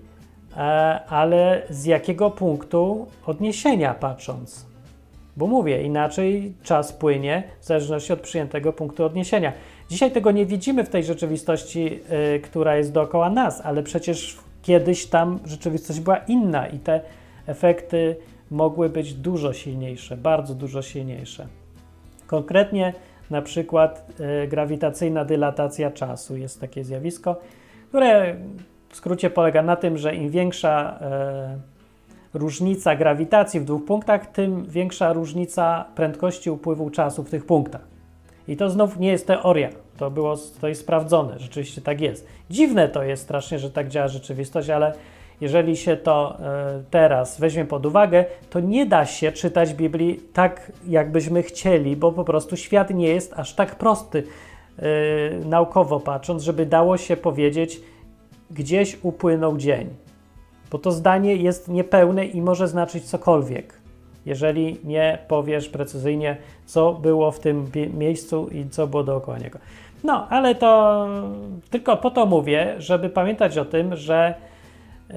E, 0.57 1.01
ale 1.09 1.63
z 1.71 1.85
jakiego 1.85 2.31
punktu 2.31 3.07
odniesienia 3.27 3.95
patrząc? 3.95 4.67
Bo 5.37 5.47
mówię, 5.47 5.83
inaczej 5.83 6.55
czas 6.63 6.93
płynie 6.93 7.43
w 7.61 7.65
zależności 7.65 8.13
od 8.13 8.21
przyjętego 8.21 8.73
punktu 8.73 9.05
odniesienia. 9.05 9.53
Dzisiaj 9.91 10.13
tego 10.13 10.31
nie 10.31 10.47
widzimy 10.47 10.85
w 10.85 10.89
tej 10.89 11.05
rzeczywistości, 11.05 11.85
yy, 11.85 12.41
która 12.41 12.77
jest 12.77 12.93
dookoła 12.93 13.31
nas, 13.31 13.61
ale 13.65 13.83
przecież 13.83 14.39
kiedyś 14.63 15.07
tam 15.07 15.39
rzeczywistość 15.45 16.01
była 16.01 16.17
inna 16.17 16.69
i 16.69 16.79
te 16.79 17.01
efekty 17.47 18.17
mogły 18.51 18.89
być 18.89 19.15
dużo 19.15 19.53
silniejsze, 19.53 20.17
bardzo 20.17 20.55
dużo 20.55 20.83
silniejsze. 20.83 21.47
Konkretnie 22.27 22.95
na 23.31 23.43
przykład 23.43 24.07
yy, 24.19 24.49
grawitacyjna 24.49 25.25
dylatacja 25.25 25.91
czasu 25.91 26.37
jest 26.37 26.61
takie 26.61 26.85
zjawisko, 26.85 27.37
które 27.89 28.37
w 28.91 28.97
skrócie 28.97 29.31
polega 29.31 29.63
na 29.63 29.77
tym, 29.77 29.99
że 29.99 30.15
im 30.15 30.31
większa 30.31 30.99
e, 31.01 31.59
różnica 32.35 32.97
grawitacji 32.97 33.61
w 33.61 33.65
dwóch 33.65 33.85
punktach, 33.85 34.27
tym 34.27 34.67
większa 34.67 35.13
różnica 35.13 35.85
prędkości 35.95 36.51
upływu 36.51 36.91
czasu 36.91 37.25
w 37.25 37.31
tych 37.31 37.47
punktach. 37.47 37.90
I 38.51 38.57
to 38.57 38.71
znów 38.71 38.99
nie 38.99 39.09
jest 39.09 39.27
teoria, 39.27 39.69
to, 39.97 40.11
było, 40.11 40.35
to 40.61 40.69
jest 40.69 40.81
sprawdzone, 40.81 41.39
rzeczywiście 41.39 41.81
tak 41.81 42.01
jest. 42.01 42.27
Dziwne 42.51 42.89
to 42.89 43.03
jest 43.03 43.23
strasznie, 43.23 43.59
że 43.59 43.71
tak 43.71 43.89
działa 43.89 44.09
rzeczywistość, 44.09 44.71
ale 44.71 44.93
jeżeli 45.41 45.77
się 45.77 45.97
to 45.97 46.39
e, 46.41 46.83
teraz 46.91 47.41
weźmie 47.41 47.65
pod 47.65 47.87
uwagę, 47.87 48.25
to 48.51 48.61
nie 48.61 48.87
da 48.87 49.07
się 49.07 49.33
czytać 49.33 49.75
Biblii 49.75 50.21
tak, 50.33 50.73
jakbyśmy 50.89 51.43
chcieli, 51.43 51.97
bo 51.97 52.13
po 52.13 52.25
prostu 52.25 52.57
świat 52.57 52.91
nie 52.91 53.09
jest 53.09 53.33
aż 53.37 53.55
tak 53.55 53.75
prosty, 53.75 54.25
e, 54.79 54.83
naukowo 55.45 56.01
patrząc, 56.01 56.43
żeby 56.43 56.67
dało 56.67 56.97
się 56.97 57.17
powiedzieć, 57.17 57.81
gdzieś 58.51 58.99
upłynął 59.03 59.57
dzień, 59.57 59.89
bo 60.71 60.79
to 60.79 60.93
zdanie 60.93 61.37
jest 61.37 61.69
niepełne 61.69 62.27
i 62.27 62.43
może 62.43 62.69
znaczyć 62.69 63.05
cokolwiek, 63.05 63.80
jeżeli 64.27 64.77
nie 64.85 65.19
powiesz 65.29 65.69
precyzyjnie, 65.69 66.37
co 66.67 66.93
było 66.93 67.31
w 67.31 67.41
tym 67.41 67.71
miejscu 67.95 68.49
i 68.53 68.69
co 68.69 68.87
było 68.87 69.05
dookoła 69.05 69.39
niego. 69.39 69.59
No, 70.05 70.27
ale 70.29 70.55
to 70.55 71.07
tylko 71.71 71.97
po 71.97 72.11
to 72.11 72.27
mówię, 72.27 72.75
żeby 72.79 73.11
pamiętać 73.11 73.59
o 73.59 73.65
tym, 73.65 73.97
że, 73.97 74.35
yy, 75.09 75.17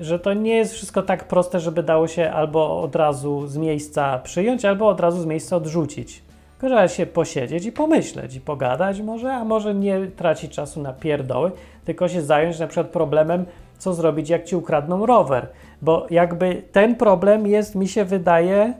że 0.00 0.18
to 0.18 0.34
nie 0.34 0.56
jest 0.56 0.74
wszystko 0.74 1.02
tak 1.02 1.24
proste, 1.24 1.60
żeby 1.60 1.82
dało 1.82 2.08
się 2.08 2.30
albo 2.30 2.80
od 2.80 2.96
razu 2.96 3.46
z 3.46 3.56
miejsca 3.56 4.18
przyjąć, 4.18 4.64
albo 4.64 4.88
od 4.88 5.00
razu 5.00 5.22
z 5.22 5.26
miejsca 5.26 5.56
odrzucić. 5.56 6.22
Tylko 6.60 6.74
trzeba 6.74 6.88
się 6.88 7.06
posiedzieć 7.06 7.64
i 7.64 7.72
pomyśleć 7.72 8.34
i 8.34 8.40
pogadać 8.40 9.00
może, 9.00 9.34
a 9.34 9.44
może 9.44 9.74
nie 9.74 10.06
tracić 10.16 10.52
czasu 10.52 10.82
na 10.82 10.92
pierdoły, 10.92 11.50
tylko 11.84 12.08
się 12.08 12.22
zająć 12.22 12.58
na 12.58 12.66
przykład 12.66 12.86
problemem, 12.86 13.44
co 13.80 13.94
zrobić, 13.94 14.28
jak 14.28 14.44
ci 14.44 14.56
ukradną 14.56 15.06
rower. 15.06 15.48
Bo 15.82 16.06
jakby 16.10 16.62
ten 16.72 16.96
problem 16.96 17.46
jest, 17.46 17.74
mi 17.74 17.88
się 17.88 18.04
wydaje, 18.04 18.74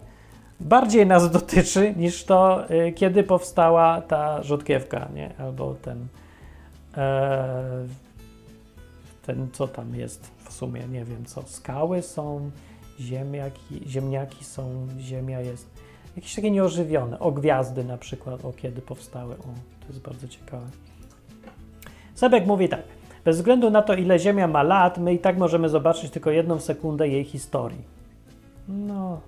bardziej 0.61 1.07
nas 1.07 1.31
dotyczy 1.31 1.95
niż 1.97 2.25
to, 2.25 2.71
y, 2.71 2.93
kiedy 2.93 3.25
powstała 3.25 4.01
ta 4.01 4.43
rzutkiewka, 4.43 5.09
nie? 5.15 5.31
Albo 5.39 5.75
ten, 5.83 6.07
e, 6.97 7.87
ten, 9.27 9.49
co 9.53 9.69
tam 9.69 9.95
jest 9.95 10.31
w 10.45 10.53
sumie, 10.53 10.81
nie 10.89 11.05
wiem 11.05 11.25
co, 11.25 11.43
skały 11.47 12.03
są, 12.03 12.51
ziemniaki, 13.01 13.83
ziemniaki 13.87 14.45
są, 14.45 14.87
ziemia 14.99 15.41
jest, 15.41 15.67
jakieś 16.17 16.35
takie 16.35 16.51
nieożywione, 16.51 17.19
o 17.19 17.33
gwiazdy 17.33 17.85
na 17.85 17.99
przykład, 17.99 18.45
o 18.45 18.53
kiedy 18.53 18.83
powstały, 18.83 19.35
o, 19.35 19.43
to 19.81 19.87
jest 19.89 20.01
bardzo 20.01 20.29
ciekawe. 20.29 20.67
Sebek 22.15 22.47
mówi 22.47 22.69
tak, 22.69 22.83
bez 23.25 23.37
względu 23.37 23.71
na 23.71 23.83
to, 23.83 23.95
ile 23.95 24.19
Ziemia 24.19 24.47
ma 24.47 24.63
lat, 24.63 24.99
my 24.99 25.15
i 25.15 25.19
tak 25.19 25.39
możemy 25.39 25.69
zobaczyć 25.69 26.11
tylko 26.11 26.31
jedną 26.31 26.59
sekundę 26.59 27.09
jej 27.09 27.25
historii. 27.25 27.85
No, 28.69 29.21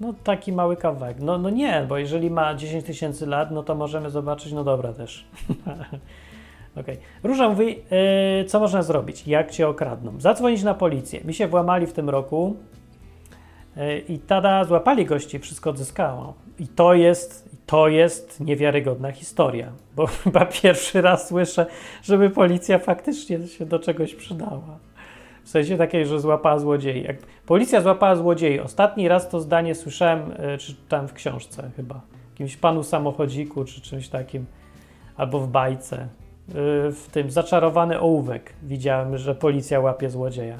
no 0.00 0.14
taki 0.24 0.52
mały 0.52 0.76
kawałek. 0.76 1.16
No, 1.20 1.38
no 1.38 1.50
nie, 1.50 1.86
bo 1.88 1.98
jeżeli 1.98 2.30
ma 2.30 2.54
10 2.54 2.84
tysięcy 2.84 3.26
lat, 3.26 3.50
no 3.50 3.62
to 3.62 3.74
możemy 3.74 4.10
zobaczyć, 4.10 4.52
no 4.52 4.64
dobra 4.64 4.92
też. 4.92 5.24
Okay. 6.76 6.96
Róża 7.22 7.48
mówi, 7.48 7.66
yy, 8.38 8.44
co 8.44 8.60
można 8.60 8.82
zrobić, 8.82 9.26
jak 9.26 9.50
cię 9.50 9.68
okradną. 9.68 10.20
Zadzwonić 10.20 10.62
na 10.62 10.74
policję. 10.74 11.20
Mi 11.24 11.34
się 11.34 11.48
włamali 11.48 11.86
w 11.86 11.92
tym 11.92 12.10
roku 12.10 12.56
i 14.08 14.18
tada, 14.18 14.64
złapali 14.64 15.04
gości, 15.04 15.38
wszystko 15.38 15.70
odzyskało. 15.70 16.34
I 16.58 16.68
to 16.68 16.94
jest, 16.94 17.48
to 17.66 17.88
jest 17.88 18.40
niewiarygodna 18.40 19.12
historia, 19.12 19.72
bo 19.96 20.06
chyba 20.24 20.46
pierwszy 20.46 21.02
raz 21.02 21.28
słyszę, 21.28 21.66
żeby 22.02 22.30
policja 22.30 22.78
faktycznie 22.78 23.46
się 23.46 23.66
do 23.66 23.78
czegoś 23.78 24.14
przydała. 24.14 24.78
W 25.44 25.48
sensie 25.48 25.76
takiej, 25.76 26.06
że 26.06 26.20
złapała 26.20 26.58
złodziei. 26.58 27.02
Jak 27.02 27.16
policja 27.46 27.80
złapała 27.80 28.16
złodziei. 28.16 28.60
Ostatni 28.60 29.08
raz 29.08 29.28
to 29.28 29.40
zdanie 29.40 29.74
słyszałem, 29.74 30.34
yy, 30.50 30.58
czy 30.58 30.74
tam 30.88 31.08
w 31.08 31.12
książce 31.12 31.70
chyba. 31.76 32.00
Jakimś 32.30 32.56
panu 32.56 32.82
samochodziku, 32.82 33.64
czy 33.64 33.80
czymś 33.80 34.08
takim. 34.08 34.46
Albo 35.16 35.40
w 35.40 35.48
bajce 35.48 36.08
w 36.92 37.06
tym 37.12 37.30
zaczarowany 37.30 38.00
ołówek 38.00 38.52
widziałem, 38.62 39.18
że 39.18 39.34
policja 39.34 39.80
łapie 39.80 40.10
złodzieja. 40.10 40.58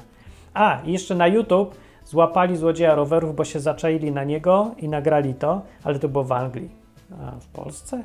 A, 0.53 0.81
jeszcze 0.85 1.15
na 1.15 1.27
YouTube 1.27 1.75
złapali 2.09 2.57
złodzieja 2.57 2.95
rowerów, 2.95 3.35
bo 3.35 3.45
się 3.45 3.59
zaczaili 3.59 4.11
na 4.11 4.23
niego 4.23 4.71
i 4.77 4.89
nagrali 4.89 5.33
to, 5.33 5.61
ale 5.83 5.99
to 5.99 6.09
było 6.09 6.23
w 6.23 6.31
Anglii. 6.31 6.69
A 7.21 7.31
w 7.39 7.47
Polsce? 7.47 8.03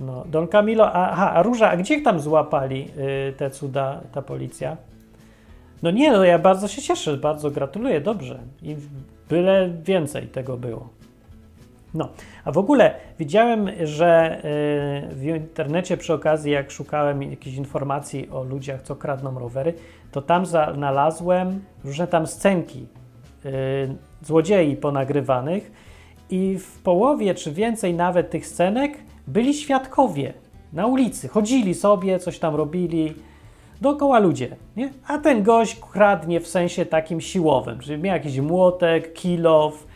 No, 0.00 0.24
Don 0.26 0.48
Camilo, 0.48 0.92
aha, 0.92 1.32
a 1.32 1.42
Róża, 1.42 1.70
a 1.70 1.76
gdzie 1.76 2.02
tam 2.02 2.20
złapali 2.20 2.88
y, 3.28 3.32
te 3.32 3.50
cuda, 3.50 4.00
ta 4.12 4.22
policja? 4.22 4.76
No 5.82 5.90
nie, 5.90 6.12
no 6.12 6.24
ja 6.24 6.38
bardzo 6.38 6.68
się 6.68 6.82
cieszę, 6.82 7.16
bardzo 7.16 7.50
gratuluję, 7.50 8.00
dobrze. 8.00 8.38
I 8.62 8.76
byle 9.28 9.70
więcej 9.84 10.26
tego 10.26 10.56
było. 10.56 10.88
No, 11.94 12.08
a 12.44 12.52
w 12.52 12.58
ogóle 12.58 12.94
widziałem, 13.18 13.70
że 13.84 14.38
y, 15.12 15.14
w 15.14 15.24
internecie 15.24 15.96
przy 15.96 16.14
okazji, 16.14 16.52
jak 16.52 16.70
szukałem 16.70 17.22
jakichś 17.22 17.56
informacji 17.56 18.28
o 18.30 18.44
ludziach, 18.44 18.82
co 18.82 18.96
kradną 18.96 19.38
rowery, 19.38 19.74
to 20.12 20.22
tam 20.22 20.46
znalazłem 20.46 21.64
różne 21.84 22.06
tam 22.06 22.26
scenki 22.26 22.86
y, 23.44 23.50
złodziei 24.22 24.76
ponagrywanych 24.76 25.72
i 26.30 26.58
w 26.58 26.82
połowie 26.82 27.34
czy 27.34 27.52
więcej 27.52 27.94
nawet 27.94 28.30
tych 28.30 28.46
scenek 28.46 28.98
byli 29.26 29.54
świadkowie 29.54 30.32
na 30.72 30.86
ulicy. 30.86 31.28
Chodzili 31.28 31.74
sobie, 31.74 32.18
coś 32.18 32.38
tam 32.38 32.54
robili, 32.54 33.14
dookoła 33.80 34.18
ludzie, 34.18 34.56
nie? 34.76 34.90
A 35.06 35.18
ten 35.18 35.42
gość 35.42 35.80
kradnie 35.92 36.40
w 36.40 36.48
sensie 36.48 36.86
takim 36.86 37.20
siłowym, 37.20 37.78
czyli 37.78 38.02
miał 38.02 38.14
jakiś 38.14 38.40
młotek, 38.40 39.12
kilow, 39.12 39.86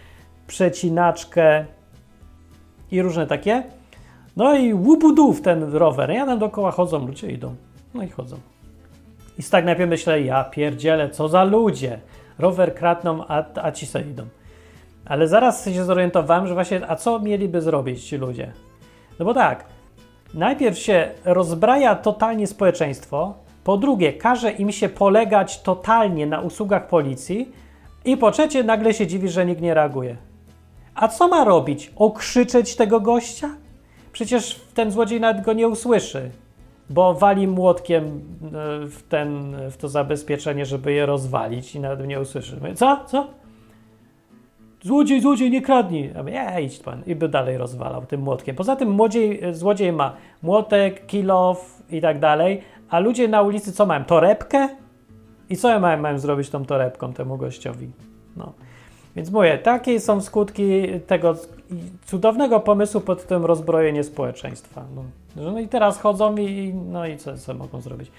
przecinaczkę, 0.46 1.64
i 2.90 3.02
różne 3.02 3.26
takie. 3.26 3.62
No 4.36 4.54
i 4.54 4.74
łubudów 4.74 5.42
ten 5.42 5.74
rower. 5.74 6.10
Ja 6.10 6.26
tam 6.26 6.38
dookoła 6.38 6.70
chodzą, 6.70 7.06
ludzie 7.06 7.30
idą. 7.30 7.54
No 7.94 8.02
i 8.02 8.08
chodzą. 8.08 8.36
I 9.38 9.42
tak 9.42 9.64
najpierw 9.64 9.90
myślę, 9.90 10.22
ja 10.22 10.44
pierdzielę, 10.44 11.10
co 11.10 11.28
za 11.28 11.44
ludzie. 11.44 11.98
Rower 12.38 12.74
kradną, 12.74 13.24
a, 13.28 13.44
a 13.62 13.72
ci 13.72 13.86
sobie 13.86 14.10
idą. 14.10 14.26
Ale 15.04 15.28
zaraz 15.28 15.64
się 15.64 15.84
zorientowałem, 15.84 16.46
że 16.46 16.54
właśnie, 16.54 16.90
a 16.90 16.96
co 16.96 17.18
mieliby 17.18 17.62
zrobić 17.62 18.04
ci 18.04 18.16
ludzie? 18.16 18.52
No 19.18 19.24
bo 19.24 19.34
tak, 19.34 19.64
najpierw 20.34 20.78
się 20.78 21.10
rozbraja 21.24 21.94
totalnie 21.94 22.46
społeczeństwo, 22.46 23.34
po 23.64 23.76
drugie, 23.76 24.12
każe 24.12 24.52
im 24.52 24.72
się 24.72 24.88
polegać 24.88 25.62
totalnie 25.62 26.26
na 26.26 26.40
usługach 26.40 26.88
policji 26.88 27.52
i 28.04 28.16
po 28.16 28.30
trzecie, 28.30 28.64
nagle 28.64 28.94
się 28.94 29.06
dziwi, 29.06 29.28
że 29.28 29.46
nikt 29.46 29.60
nie 29.60 29.74
reaguje. 29.74 30.16
A 30.98 31.08
co 31.08 31.28
ma 31.28 31.44
robić? 31.44 31.92
Okrzyczeć 31.96 32.76
tego 32.76 33.00
gościa? 33.00 33.48
Przecież 34.12 34.60
ten 34.74 34.90
złodziej 34.90 35.20
nawet 35.20 35.44
go 35.44 35.52
nie 35.52 35.68
usłyszy, 35.68 36.30
bo 36.90 37.14
wali 37.14 37.48
młotkiem 37.48 38.04
e, 38.04 38.10
w, 38.86 39.02
ten, 39.08 39.56
w 39.70 39.76
to 39.76 39.88
zabezpieczenie, 39.88 40.66
żeby 40.66 40.92
je 40.92 41.06
rozwalić 41.06 41.74
i 41.74 41.80
nawet 41.80 42.06
nie 42.06 42.20
usłyszy. 42.20 42.60
Co? 42.74 43.04
Co? 43.06 43.26
Złodziej, 44.82 45.20
złodziej, 45.20 45.50
nie 45.50 45.62
kradnij. 45.62 46.10
A 46.18 46.22
my, 46.22 46.62
idź 46.62 46.78
pan. 46.78 47.02
I 47.06 47.14
by 47.14 47.28
dalej 47.28 47.58
rozwalał 47.58 48.06
tym 48.06 48.20
młotkiem. 48.20 48.56
Poza 48.56 48.76
tym 48.76 48.90
młodziej, 48.90 49.40
złodziej 49.52 49.92
ma 49.92 50.16
młotek, 50.42 51.06
kilof 51.06 51.82
i 51.90 52.00
tak 52.00 52.18
dalej, 52.18 52.62
a 52.90 52.98
ludzie 52.98 53.28
na 53.28 53.42
ulicy 53.42 53.72
co 53.72 53.86
mają? 53.86 54.04
Torebkę? 54.04 54.68
I 55.50 55.56
co 55.56 55.68
ja 55.68 55.80
mają, 55.80 56.02
mają 56.02 56.18
zrobić 56.18 56.50
tą 56.50 56.64
torebką 56.64 57.12
temu 57.12 57.36
gościowi? 57.36 57.90
No. 58.36 58.52
Więc 59.18 59.30
mówię, 59.30 59.58
takie 59.58 60.00
są 60.00 60.20
skutki 60.20 60.82
tego 61.06 61.34
cudownego 62.06 62.60
pomysłu 62.60 63.00
pod 63.00 63.26
tym 63.26 63.44
rozbrojenie 63.44 64.04
społeczeństwa. 64.04 64.84
No, 64.96 65.02
no 65.52 65.58
i 65.58 65.68
teraz 65.68 66.00
chodzą 66.00 66.36
i 66.36 66.74
no 66.74 67.06
i 67.06 67.16
co, 67.16 67.38
co 67.38 67.54
mogą 67.54 67.80
zrobić? 67.80 68.10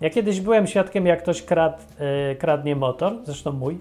Ja 0.00 0.10
kiedyś 0.10 0.40
byłem 0.40 0.66
świadkiem, 0.66 1.06
jak 1.06 1.22
ktoś 1.22 1.42
krad, 1.42 1.96
yy, 2.28 2.36
kradnie 2.36 2.76
motor, 2.76 3.12
zresztą 3.24 3.52
mój. 3.52 3.78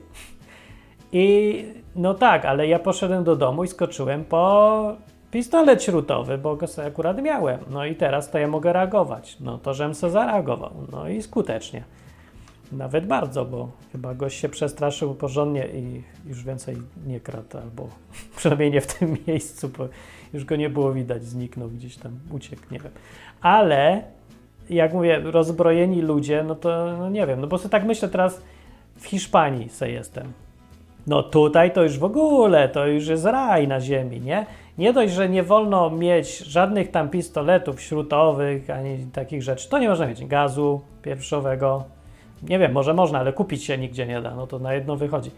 I 1.11 1.65
no 1.95 2.13
tak, 2.13 2.45
ale 2.45 2.67
ja 2.67 2.80
poszedłem 2.80 3.24
do 3.24 3.36
domu 3.36 3.63
i 3.63 3.67
skoczyłem 3.67 4.26
po 4.26 4.95
pistolet 5.32 5.84
śrutowy, 5.84 6.38
bo 6.38 6.55
go 6.55 6.67
sobie 6.67 6.88
akurat 6.88 7.21
miałem. 7.21 7.59
No 7.69 7.86
i 7.86 7.95
teraz 7.95 8.32
to 8.32 8.38
ja 8.38 8.47
mogę 8.47 8.74
reagować. 8.74 9.38
No 9.39 9.57
to 9.57 9.74
żem 9.74 9.95
se 9.95 10.09
zareagował. 10.09 10.71
No 10.91 11.09
i 11.09 11.21
skutecznie. 11.21 11.84
Nawet 12.78 13.07
bardzo, 13.07 13.45
bo 13.45 13.71
chyba 13.91 14.13
gość 14.13 14.39
się 14.39 14.49
przestraszył 14.49 15.15
porządnie 15.15 15.67
i 15.67 16.03
już 16.26 16.43
więcej 16.43 16.78
nie 17.07 17.19
kradł, 17.19 17.57
albo 17.57 17.88
przynajmniej 18.38 18.71
nie 18.71 18.82
w 18.82 18.88
tym 18.88 19.17
miejscu, 19.28 19.69
bo 19.78 19.88
już 20.34 20.45
go 20.45 20.55
nie 20.55 20.69
było 20.69 20.93
widać, 20.93 21.24
zniknął 21.24 21.69
gdzieś 21.69 21.97
tam, 21.97 22.19
uciekł, 22.32 22.61
nie 22.71 22.80
wiem. 22.80 22.91
Ale 23.41 24.03
jak 24.69 24.93
mówię, 24.93 25.19
rozbrojeni 25.19 26.01
ludzie, 26.01 26.43
no 26.43 26.55
to 26.55 26.97
no 26.97 27.09
nie 27.09 27.28
wiem, 27.28 27.41
no 27.41 27.47
bo 27.47 27.57
sobie 27.57 27.69
tak 27.69 27.86
myślę 27.86 28.09
teraz 28.09 28.41
w 28.95 29.05
Hiszpanii 29.05 29.69
se 29.69 29.91
jestem. 29.91 30.34
No 31.07 31.24
tutaj 31.24 31.74
to 31.74 31.84
już 31.84 31.99
w 31.99 32.03
ogóle, 32.03 32.69
to 32.69 32.88
już 32.88 33.07
jest 33.07 33.26
raj 33.26 33.67
na 33.67 33.82
ziemi, 33.82 34.21
nie? 34.21 34.45
Nie 34.78 34.93
dość, 34.93 35.13
że 35.13 35.30
nie 35.30 35.43
wolno 35.43 35.89
mieć 35.89 36.38
żadnych 36.38 36.91
tam 36.91 37.09
pistoletów 37.09 37.82
śrutowych, 37.82 38.69
ani 38.69 39.05
takich 39.13 39.43
rzeczy, 39.43 39.69
to 39.69 39.80
nie 39.80 39.89
można 39.89 40.07
mieć 40.07 40.26
gazu 40.26 40.82
pierwszowego, 41.01 41.84
nie 42.49 42.59
wiem, 42.59 42.71
może 42.71 42.93
można, 42.93 43.19
ale 43.19 43.33
kupić 43.33 43.63
się 43.63 43.77
nigdzie 43.77 44.07
nie 44.07 44.21
da, 44.21 44.35
no 44.35 44.47
to 44.47 44.59
na 44.59 44.73
jedno 44.73 44.95
wychodzi. 44.95 45.31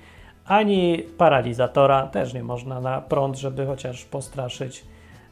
Ani 0.46 1.04
paralizatora 1.18 2.08
też 2.08 2.34
nie 2.34 2.44
można 2.44 2.82
na 2.82 3.02
prąd, 3.02 3.38
żeby 3.38 3.66
chociaż 3.66 4.06
postraszyć. 4.06 4.84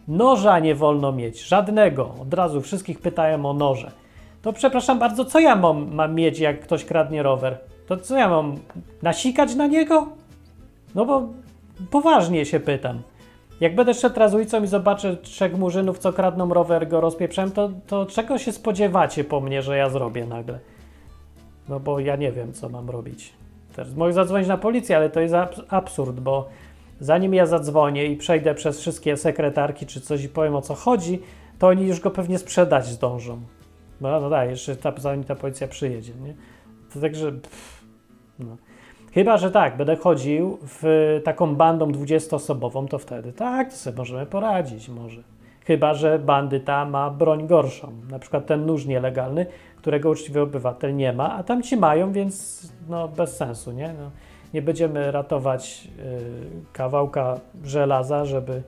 Noża 0.07 0.59
nie 0.59 0.75
wolno 0.75 1.11
mieć, 1.11 1.43
żadnego. 1.43 2.15
Od 2.21 2.33
razu 2.33 2.61
wszystkich 2.61 2.99
pytają 2.99 3.45
o 3.45 3.53
noże. 3.53 3.91
To 4.41 4.53
przepraszam 4.53 4.99
bardzo, 4.99 5.25
co 5.25 5.39
ja 5.39 5.55
mam, 5.55 5.95
mam 5.95 6.15
mieć, 6.15 6.39
jak 6.39 6.59
ktoś 6.59 6.85
kradnie 6.85 7.23
rower? 7.23 7.57
To 7.87 7.97
co 7.97 8.17
ja 8.17 8.29
mam, 8.29 8.55
nasikać 9.01 9.55
na 9.55 9.67
niego? 9.67 10.07
No 10.95 11.05
bo 11.05 11.27
poważnie 11.91 12.45
się 12.45 12.59
pytam. 12.59 13.01
Jak 13.61 13.75
będę 13.75 13.93
szedł 13.93 14.19
raz 14.19 14.33
ulicą 14.33 14.63
i 14.63 14.67
zobaczę 14.67 15.17
trzech 15.17 15.57
murzynów, 15.57 15.99
co 15.99 16.13
kradną 16.13 16.53
rower, 16.53 16.87
go 16.87 17.01
rozpieprzem, 17.01 17.51
to, 17.51 17.69
to 17.87 18.05
czego 18.05 18.37
się 18.37 18.51
spodziewacie 18.51 19.23
po 19.23 19.41
mnie, 19.41 19.61
że 19.61 19.77
ja 19.77 19.89
zrobię 19.89 20.25
nagle? 20.25 20.59
No 21.69 21.79
bo 21.79 21.99
ja 21.99 22.15
nie 22.15 22.31
wiem, 22.31 22.53
co 22.53 22.69
mam 22.69 22.89
robić. 22.89 23.33
Teraz 23.75 23.95
mogę 23.95 24.13
zadzwonić 24.13 24.47
na 24.47 24.57
policję, 24.57 24.97
ale 24.97 25.09
to 25.09 25.19
jest 25.19 25.35
absurd, 25.69 26.19
bo 26.19 26.49
zanim 26.99 27.33
ja 27.33 27.45
zadzwonię 27.45 28.05
i 28.05 28.17
przejdę 28.17 28.55
przez 28.55 28.79
wszystkie 28.79 29.17
sekretarki 29.17 29.85
czy 29.85 30.01
coś 30.01 30.23
i 30.23 30.29
powiem 30.29 30.55
o 30.55 30.61
co 30.61 30.75
chodzi, 30.75 31.19
to 31.59 31.67
oni 31.67 31.87
już 31.87 31.99
go 31.99 32.11
pewnie 32.11 32.39
sprzedać 32.39 32.85
zdążą. 32.85 33.41
No, 34.01 34.19
no 34.21 34.29
tak, 34.29 34.49
jeszcze 34.49 34.75
ta, 34.75 34.93
zanim 34.97 35.23
ta 35.23 35.35
policja 35.35 35.67
przyjedzie, 35.67 36.13
nie? 36.23 36.33
To 36.93 36.99
także... 36.99 37.31
No. 38.39 38.57
Chyba, 39.13 39.37
że 39.37 39.51
tak, 39.51 39.77
będę 39.77 39.95
chodził 39.95 40.57
w 40.61 41.21
taką 41.23 41.55
bandą 41.55 41.91
20-osobową, 41.91 42.87
to 42.87 42.99
wtedy 42.99 43.33
tak, 43.33 43.69
to 43.69 43.75
sobie 43.75 43.97
możemy 43.97 44.25
poradzić 44.25 44.89
może. 44.89 45.23
Chyba, 45.65 45.93
że 45.93 46.19
bandyta 46.19 46.85
ma 46.85 47.09
broń 47.09 47.47
gorszą, 47.47 47.91
na 48.09 48.19
przykład 48.19 48.45
ten 48.45 48.65
nóż 48.65 48.85
nielegalny, 48.85 49.45
którego 49.77 50.09
uczciwy 50.09 50.41
obywatel 50.41 50.95
nie 50.95 51.13
ma, 51.13 51.33
a 51.33 51.43
tam 51.43 51.63
ci 51.63 51.77
mają, 51.77 52.11
więc 52.11 52.61
no 52.89 53.07
bez 53.07 53.37
sensu, 53.37 53.71
nie? 53.71 53.93
No, 53.99 54.11
nie 54.53 54.61
będziemy 54.61 55.11
ratować 55.11 55.87
y, 55.99 56.73
kawałka 56.73 57.39
żelaza, 57.63 58.25
żeby 58.25 58.63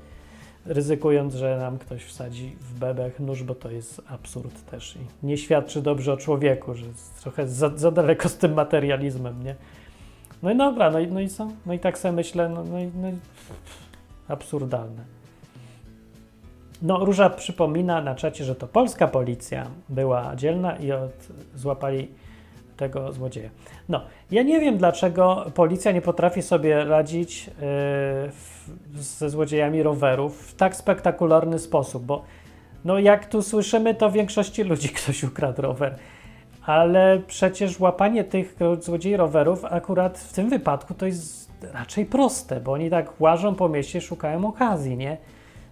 ryzykując, 0.65 1.35
że 1.35 1.57
nam 1.57 1.77
ktoś 1.77 2.03
wsadzi 2.03 2.55
w 2.61 2.79
bebech 2.79 3.19
nóż, 3.19 3.43
bo 3.43 3.55
to 3.55 3.71
jest 3.71 4.01
absurd 4.09 4.65
też 4.65 4.95
i 4.95 5.27
nie 5.27 5.37
świadczy 5.37 5.81
dobrze 5.81 6.13
o 6.13 6.17
człowieku, 6.17 6.73
że 6.73 6.85
jest 6.85 7.21
trochę 7.21 7.47
za, 7.47 7.69
za 7.75 7.91
daleko 7.91 8.29
z 8.29 8.37
tym 8.37 8.53
materializmem, 8.53 9.43
nie? 9.43 9.55
No 10.43 10.51
i 10.51 10.57
dobra, 10.57 10.91
no 10.91 10.99
i, 10.99 11.07
no 11.07 11.19
i 11.19 11.29
co? 11.29 11.47
No 11.65 11.73
i 11.73 11.79
tak 11.79 11.97
sobie 11.97 12.11
myślę, 12.11 12.49
no, 12.49 12.63
no, 12.63 12.77
no 13.01 13.09
i 13.09 13.13
absurdalne. 14.27 15.14
No, 16.81 17.05
Róża 17.05 17.29
przypomina 17.29 18.01
na 18.01 18.15
czacie, 18.15 18.45
że 18.45 18.55
to 18.55 18.67
polska 18.67 19.07
policja 19.07 19.67
była 19.89 20.35
dzielna 20.35 20.75
i 20.75 20.91
od, 20.91 21.27
złapali 21.55 22.07
tego 22.77 23.13
złodzieja. 23.13 23.49
No, 23.89 24.01
ja 24.31 24.43
nie 24.43 24.59
wiem, 24.59 24.77
dlaczego 24.77 25.45
policja 25.53 25.91
nie 25.91 26.01
potrafi 26.01 26.41
sobie 26.41 26.83
radzić 26.83 27.47
yy, 27.47 27.53
w, 28.31 28.69
ze 28.93 29.29
złodziejami 29.29 29.83
rowerów 29.83 30.47
w 30.47 30.55
tak 30.55 30.75
spektakularny 30.75 31.59
sposób, 31.59 32.03
bo 32.03 32.23
no 32.85 32.99
jak 32.99 33.25
tu 33.25 33.41
słyszymy, 33.41 33.95
to 33.95 34.11
większości 34.11 34.63
ludzi 34.63 34.89
ktoś 34.99 35.23
ukradł 35.23 35.61
rower. 35.61 35.95
Ale 36.65 37.21
przecież 37.27 37.79
łapanie 37.79 38.23
tych 38.23 38.55
złodziei 38.79 39.17
rowerów 39.17 39.65
akurat 39.65 40.17
w 40.17 40.33
tym 40.33 40.49
wypadku 40.49 40.93
to 40.93 41.05
jest 41.05 41.51
raczej 41.73 42.05
proste, 42.05 42.59
bo 42.59 42.71
oni 42.71 42.89
tak 42.89 43.21
łażą 43.21 43.55
po 43.55 43.69
mieście, 43.69 44.01
szukają 44.01 44.47
okazji, 44.47 44.97
nie? 44.97 45.17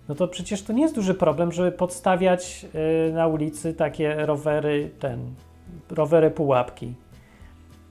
No 0.10 0.16
to 0.16 0.28
przecież 0.28 0.62
to 0.64 0.74
nie 0.74 0.82
jest 0.82 0.95
duży 0.95 1.14
problem, 1.14 1.51
żeby 1.51 1.72
podstawiać 1.72 2.66
yy, 3.08 3.14
na 3.14 3.28
ulicy 3.28 3.74
takie 3.74 4.26
rowery, 4.26 4.89
ten, 4.99 5.20
rowery 5.89 6.32
pułapki. 6.32 6.93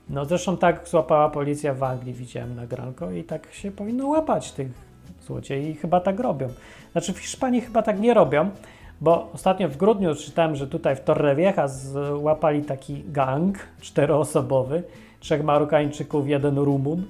No 0.09 0.25
zresztą 0.25 0.57
tak 0.57 0.87
złapała 0.87 1.29
policja 1.29 1.73
w 1.73 1.83
Anglii, 1.83 2.13
widziałem 2.13 2.55
nagranko 2.55 3.11
i 3.11 3.23
tak 3.23 3.53
się 3.53 3.71
powinno 3.71 4.07
łapać 4.07 4.51
tych 4.51 4.67
złodziei 5.21 5.69
i 5.69 5.75
chyba 5.75 5.99
tak 5.99 6.19
robią. 6.19 6.47
Znaczy 6.91 7.13
w 7.13 7.17
Hiszpanii 7.17 7.61
chyba 7.61 7.81
tak 7.81 7.99
nie 7.99 8.13
robią, 8.13 8.49
bo 9.01 9.31
ostatnio 9.33 9.69
w 9.69 9.77
grudniu 9.77 10.15
czytałem, 10.15 10.55
że 10.55 10.67
tutaj 10.67 10.95
w 10.95 10.99
Torrevieja 10.99 11.67
złapali 11.67 12.61
taki 12.61 13.03
gang 13.07 13.57
czteroosobowy, 13.81 14.83
trzech 15.19 15.43
Marokańczyków, 15.43 16.27
jeden 16.27 16.57
Rumun 16.57 17.03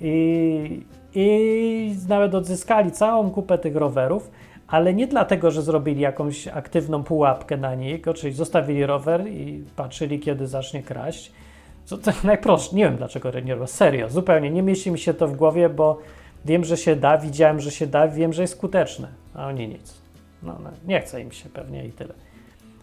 i, 0.00 0.82
i 1.14 1.96
nawet 2.08 2.34
odzyskali 2.34 2.90
całą 2.90 3.30
kupę 3.30 3.58
tych 3.58 3.76
rowerów, 3.76 4.30
ale 4.68 4.94
nie 4.94 5.06
dlatego, 5.06 5.50
że 5.50 5.62
zrobili 5.62 6.00
jakąś 6.00 6.48
aktywną 6.48 7.04
pułapkę 7.04 7.56
na 7.56 7.74
niego, 7.74 8.14
czyli 8.14 8.32
zostawili 8.32 8.86
rower 8.86 9.28
i 9.28 9.64
patrzyli, 9.76 10.20
kiedy 10.20 10.46
zacznie 10.46 10.82
kraść. 10.82 11.32
To, 11.88 11.98
to 11.98 12.12
najprostsze, 12.24 12.76
nie 12.76 12.84
wiem 12.84 12.96
dlaczego 12.96 13.40
nie 13.40 13.54
robią, 13.54 13.66
serio, 13.66 14.08
zupełnie 14.08 14.50
nie 14.50 14.62
mieści 14.62 14.90
mi 14.90 14.98
się 14.98 15.14
to 15.14 15.28
w 15.28 15.36
głowie, 15.36 15.68
bo 15.68 15.98
wiem, 16.44 16.64
że 16.64 16.76
się 16.76 16.96
da, 16.96 17.18
widziałem, 17.18 17.60
że 17.60 17.70
się 17.70 17.86
da, 17.86 18.08
wiem, 18.08 18.32
że 18.32 18.42
jest 18.42 18.54
skuteczne, 18.54 19.08
a 19.34 19.46
oni 19.46 19.68
nic. 19.68 20.02
No, 20.42 20.58
no, 20.64 20.70
nie 20.86 21.00
chce 21.00 21.20
im 21.20 21.32
się 21.32 21.48
pewnie 21.48 21.86
i 21.86 21.92
tyle. 21.92 22.14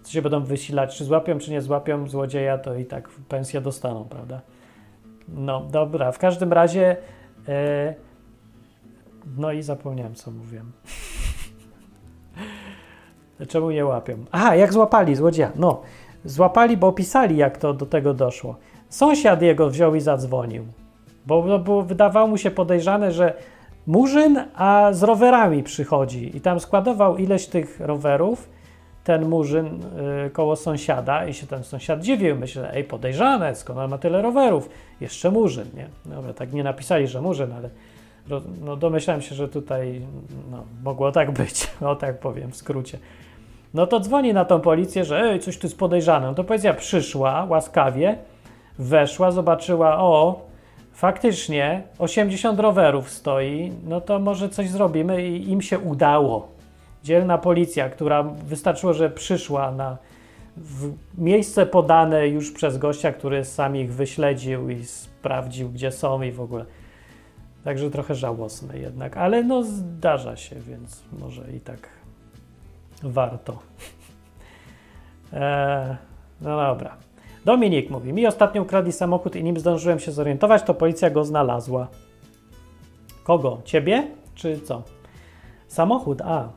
Co 0.03 0.11
się 0.11 0.21
będą 0.21 0.43
wysilać, 0.43 0.97
czy 0.97 1.05
złapią, 1.05 1.39
czy 1.39 1.51
nie 1.51 1.61
złapią 1.61 2.07
złodzieja, 2.07 2.57
to 2.57 2.75
i 2.75 2.85
tak 2.85 3.09
pensję 3.09 3.61
dostaną, 3.61 4.05
prawda? 4.05 4.41
No, 5.27 5.61
dobra, 5.71 6.11
w 6.11 6.19
każdym 6.19 6.53
razie. 6.53 6.97
E, 7.47 8.08
no 9.37 9.51
i 9.51 9.61
zapomniałem, 9.61 10.15
co 10.15 10.31
mówiłem. 10.31 10.71
Czemu 13.49 13.71
nie 13.71 13.85
łapią? 13.85 14.17
Aha, 14.31 14.55
jak 14.55 14.73
złapali 14.73 15.15
złodzieja? 15.15 15.51
No, 15.55 15.81
złapali, 16.25 16.77
bo 16.77 16.87
opisali, 16.87 17.37
jak 17.37 17.57
to 17.57 17.73
do 17.73 17.85
tego 17.85 18.13
doszło. 18.13 18.55
Sąsiad 18.89 19.41
jego 19.41 19.69
wziął 19.69 19.95
i 19.95 20.01
zadzwonił, 20.01 20.65
bo, 21.25 21.59
bo 21.59 21.81
wydawało 21.81 22.27
mu 22.27 22.37
się 22.37 22.51
podejrzane, 22.51 23.11
że 23.11 23.33
Murzyn, 23.87 24.45
a 24.55 24.89
z 24.93 25.03
rowerami 25.03 25.63
przychodzi 25.63 26.37
i 26.37 26.41
tam 26.41 26.59
składował 26.59 27.17
ileś 27.17 27.47
tych 27.47 27.79
rowerów, 27.79 28.49
ten 29.03 29.29
Murzyn 29.29 29.79
y, 30.25 30.29
koło 30.29 30.55
sąsiada 30.55 31.25
i 31.25 31.33
się 31.33 31.47
ten 31.47 31.63
sąsiad 31.63 32.01
dziwił, 32.01 32.35
myślał, 32.35 32.65
ej 32.73 32.83
podejrzane, 32.83 33.55
skąd 33.55 33.79
on 33.79 33.89
ma 33.89 33.97
tyle 33.97 34.21
rowerów, 34.21 34.69
jeszcze 35.01 35.31
Murzyn, 35.31 35.67
nie? 35.75 35.87
Dobra, 36.05 36.33
tak 36.33 36.53
nie 36.53 36.63
napisali, 36.63 37.07
że 37.07 37.21
Murzyn, 37.21 37.51
ale 37.51 37.69
no, 38.65 38.75
domyślałem 38.75 39.21
się, 39.21 39.35
że 39.35 39.47
tutaj 39.47 40.01
no, 40.51 40.63
mogło 40.83 41.11
tak 41.11 41.31
być, 41.31 41.67
o 41.81 41.95
tak 41.95 42.19
powiem 42.19 42.51
w 42.51 42.55
skrócie. 42.55 42.97
No 43.73 43.87
to 43.87 43.99
dzwoni 43.99 44.33
na 44.33 44.45
tą 44.45 44.59
policję, 44.59 45.05
że 45.05 45.21
ej, 45.21 45.39
coś 45.39 45.57
tu 45.57 45.67
jest 45.67 45.77
podejrzane. 45.77 46.27
No 46.27 46.33
to 46.33 46.43
policja 46.43 46.73
przyszła 46.73 47.45
łaskawie, 47.45 48.17
weszła, 48.79 49.31
zobaczyła, 49.31 49.99
o, 49.99 50.41
faktycznie 50.93 51.83
80 51.99 52.59
rowerów 52.59 53.09
stoi, 53.09 53.71
no 53.87 54.01
to 54.01 54.19
może 54.19 54.49
coś 54.49 54.69
zrobimy 54.69 55.27
i 55.27 55.51
im 55.51 55.61
się 55.61 55.79
udało. 55.79 56.47
Dzielna 57.03 57.37
policja, 57.37 57.89
która 57.89 58.23
wystarczyło, 58.23 58.93
że 58.93 59.09
przyszła 59.09 59.71
na 59.71 59.97
miejsce 61.17 61.65
podane 61.65 62.27
już 62.27 62.51
przez 62.51 62.77
gościa, 62.77 63.11
który 63.11 63.45
sam 63.45 63.75
ich 63.75 63.93
wyśledził 63.93 64.69
i 64.69 64.85
sprawdził, 64.85 65.69
gdzie 65.69 65.91
są 65.91 66.21
i 66.21 66.31
w 66.31 66.41
ogóle. 66.41 66.65
Także 67.69 67.89
trochę 67.89 68.15
żałosne 68.15 68.79
jednak, 68.79 69.17
ale 69.17 69.43
no 69.43 69.63
zdarza 69.63 70.35
się, 70.35 70.55
więc 70.59 71.03
może 71.19 71.51
i 71.51 71.59
tak 71.59 71.89
warto. 73.03 73.59
eee, 75.33 75.95
no 76.41 76.57
dobra. 76.57 76.97
Dominik 77.45 77.89
mówi, 77.89 78.13
mi 78.13 78.27
ostatnio 78.27 78.61
ukradli 78.61 78.91
samochód 78.91 79.35
i 79.35 79.43
nim 79.43 79.59
zdążyłem 79.59 79.99
się 79.99 80.11
zorientować, 80.11 80.63
to 80.63 80.73
policja 80.73 81.09
go 81.09 81.25
znalazła. 81.25 81.87
Kogo? 83.23 83.61
Ciebie? 83.65 84.07
Czy 84.35 84.59
co? 84.59 84.83
Samochód, 85.67 86.21
a. 86.21 86.49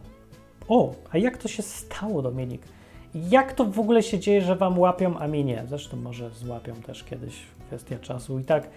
O, 0.68 0.94
a 1.10 1.18
jak 1.18 1.38
to 1.38 1.48
się 1.48 1.62
stało, 1.62 2.22
Dominik? 2.22 2.62
Jak 3.14 3.52
to 3.52 3.64
w 3.64 3.80
ogóle 3.80 4.02
się 4.02 4.18
dzieje, 4.18 4.42
że 4.42 4.56
wam 4.56 4.78
łapią, 4.78 5.18
a 5.18 5.26
mi 5.26 5.44
nie? 5.44 5.64
Zresztą 5.66 5.96
może 5.96 6.30
złapią 6.30 6.74
też 6.74 7.04
kiedyś, 7.04 7.42
kwestia 7.66 7.98
czasu. 7.98 8.38
I 8.38 8.44
tak 8.44 8.68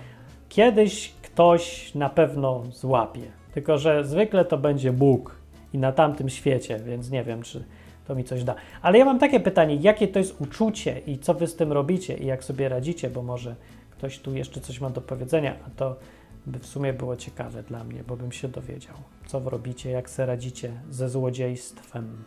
kiedyś 0.49 1.13
ktoś 1.21 1.95
na 1.95 2.09
pewno 2.09 2.63
złapie. 2.71 3.21
Tylko, 3.53 3.77
że 3.77 4.03
zwykle 4.03 4.45
to 4.45 4.57
będzie 4.57 4.93
Bóg 4.93 5.35
i 5.73 5.77
na 5.77 5.91
tamtym 5.91 6.29
świecie, 6.29 6.79
więc 6.79 7.11
nie 7.11 7.23
wiem, 7.23 7.41
czy 7.41 7.63
to 8.07 8.15
mi 8.15 8.23
coś 8.23 8.43
da. 8.43 8.55
Ale 8.81 8.97
ja 8.97 9.05
mam 9.05 9.19
takie 9.19 9.39
pytanie, 9.39 9.75
jakie 9.75 10.07
to 10.07 10.19
jest 10.19 10.41
uczucie 10.41 10.99
i 11.07 11.19
co 11.19 11.33
wy 11.33 11.47
z 11.47 11.55
tym 11.55 11.71
robicie 11.71 12.17
i 12.17 12.25
jak 12.25 12.43
sobie 12.43 12.69
radzicie, 12.69 13.09
bo 13.09 13.23
może 13.23 13.55
ktoś 13.91 14.19
tu 14.19 14.35
jeszcze 14.35 14.61
coś 14.61 14.81
ma 14.81 14.89
do 14.89 15.01
powiedzenia, 15.01 15.55
a 15.67 15.69
to 15.69 15.95
by 16.45 16.59
w 16.59 16.65
sumie 16.65 16.93
było 16.93 17.15
ciekawe 17.15 17.63
dla 17.63 17.83
mnie, 17.83 18.03
bo 18.07 18.17
bym 18.17 18.31
się 18.31 18.47
dowiedział, 18.47 18.95
co 19.25 19.39
wy 19.39 19.49
robicie, 19.49 19.91
jak 19.91 20.09
sobie 20.09 20.25
radzicie 20.25 20.71
ze 20.89 21.09
złodziejstwem. 21.09 22.23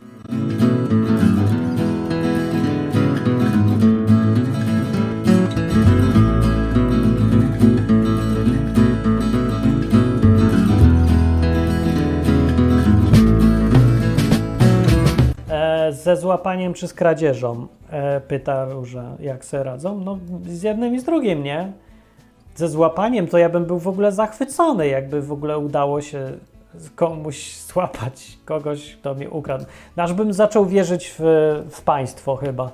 Ze 16.09 16.17
złapaniem 16.17 16.73
czy 16.73 16.87
z 16.87 16.93
kradzieżą? 16.93 17.67
E, 17.89 18.21
pyta 18.21 18.65
Róża, 18.65 19.15
jak 19.19 19.45
se 19.45 19.63
radzą? 19.63 19.99
No 19.99 20.17
z 20.47 20.63
jednym 20.63 20.95
i 20.95 20.99
z 20.99 21.03
drugim, 21.03 21.43
nie? 21.43 21.71
Ze 22.55 22.69
złapaniem 22.69 23.27
to 23.27 23.37
ja 23.37 23.49
bym 23.49 23.65
był 23.65 23.79
w 23.79 23.87
ogóle 23.87 24.11
zachwycony, 24.11 24.87
jakby 24.87 25.21
w 25.21 25.31
ogóle 25.31 25.57
udało 25.57 26.01
się 26.01 26.31
komuś 26.95 27.57
złapać 27.57 28.37
kogoś, 28.45 28.95
kto 28.95 29.15
mi 29.15 29.27
ukradł. 29.27 29.65
Aż 29.95 30.13
bym 30.13 30.33
zaczął 30.33 30.65
wierzyć 30.65 31.15
w, 31.19 31.23
w 31.69 31.81
państwo 31.81 32.35
chyba. 32.35 32.71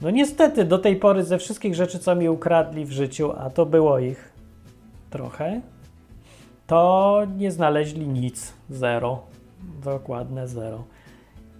No 0.00 0.10
niestety, 0.10 0.64
do 0.64 0.78
tej 0.78 0.96
pory 0.96 1.24
ze 1.24 1.38
wszystkich 1.38 1.74
rzeczy, 1.74 1.98
co 1.98 2.14
mi 2.14 2.28
ukradli 2.28 2.84
w 2.84 2.92
życiu, 2.92 3.32
a 3.38 3.50
to 3.50 3.66
było 3.66 3.98
ich 3.98 4.32
trochę, 5.10 5.60
to 6.66 7.22
nie 7.36 7.50
znaleźli 7.50 8.08
nic. 8.08 8.52
Zero. 8.70 9.22
Dokładne 9.84 10.48
zero. 10.48 10.95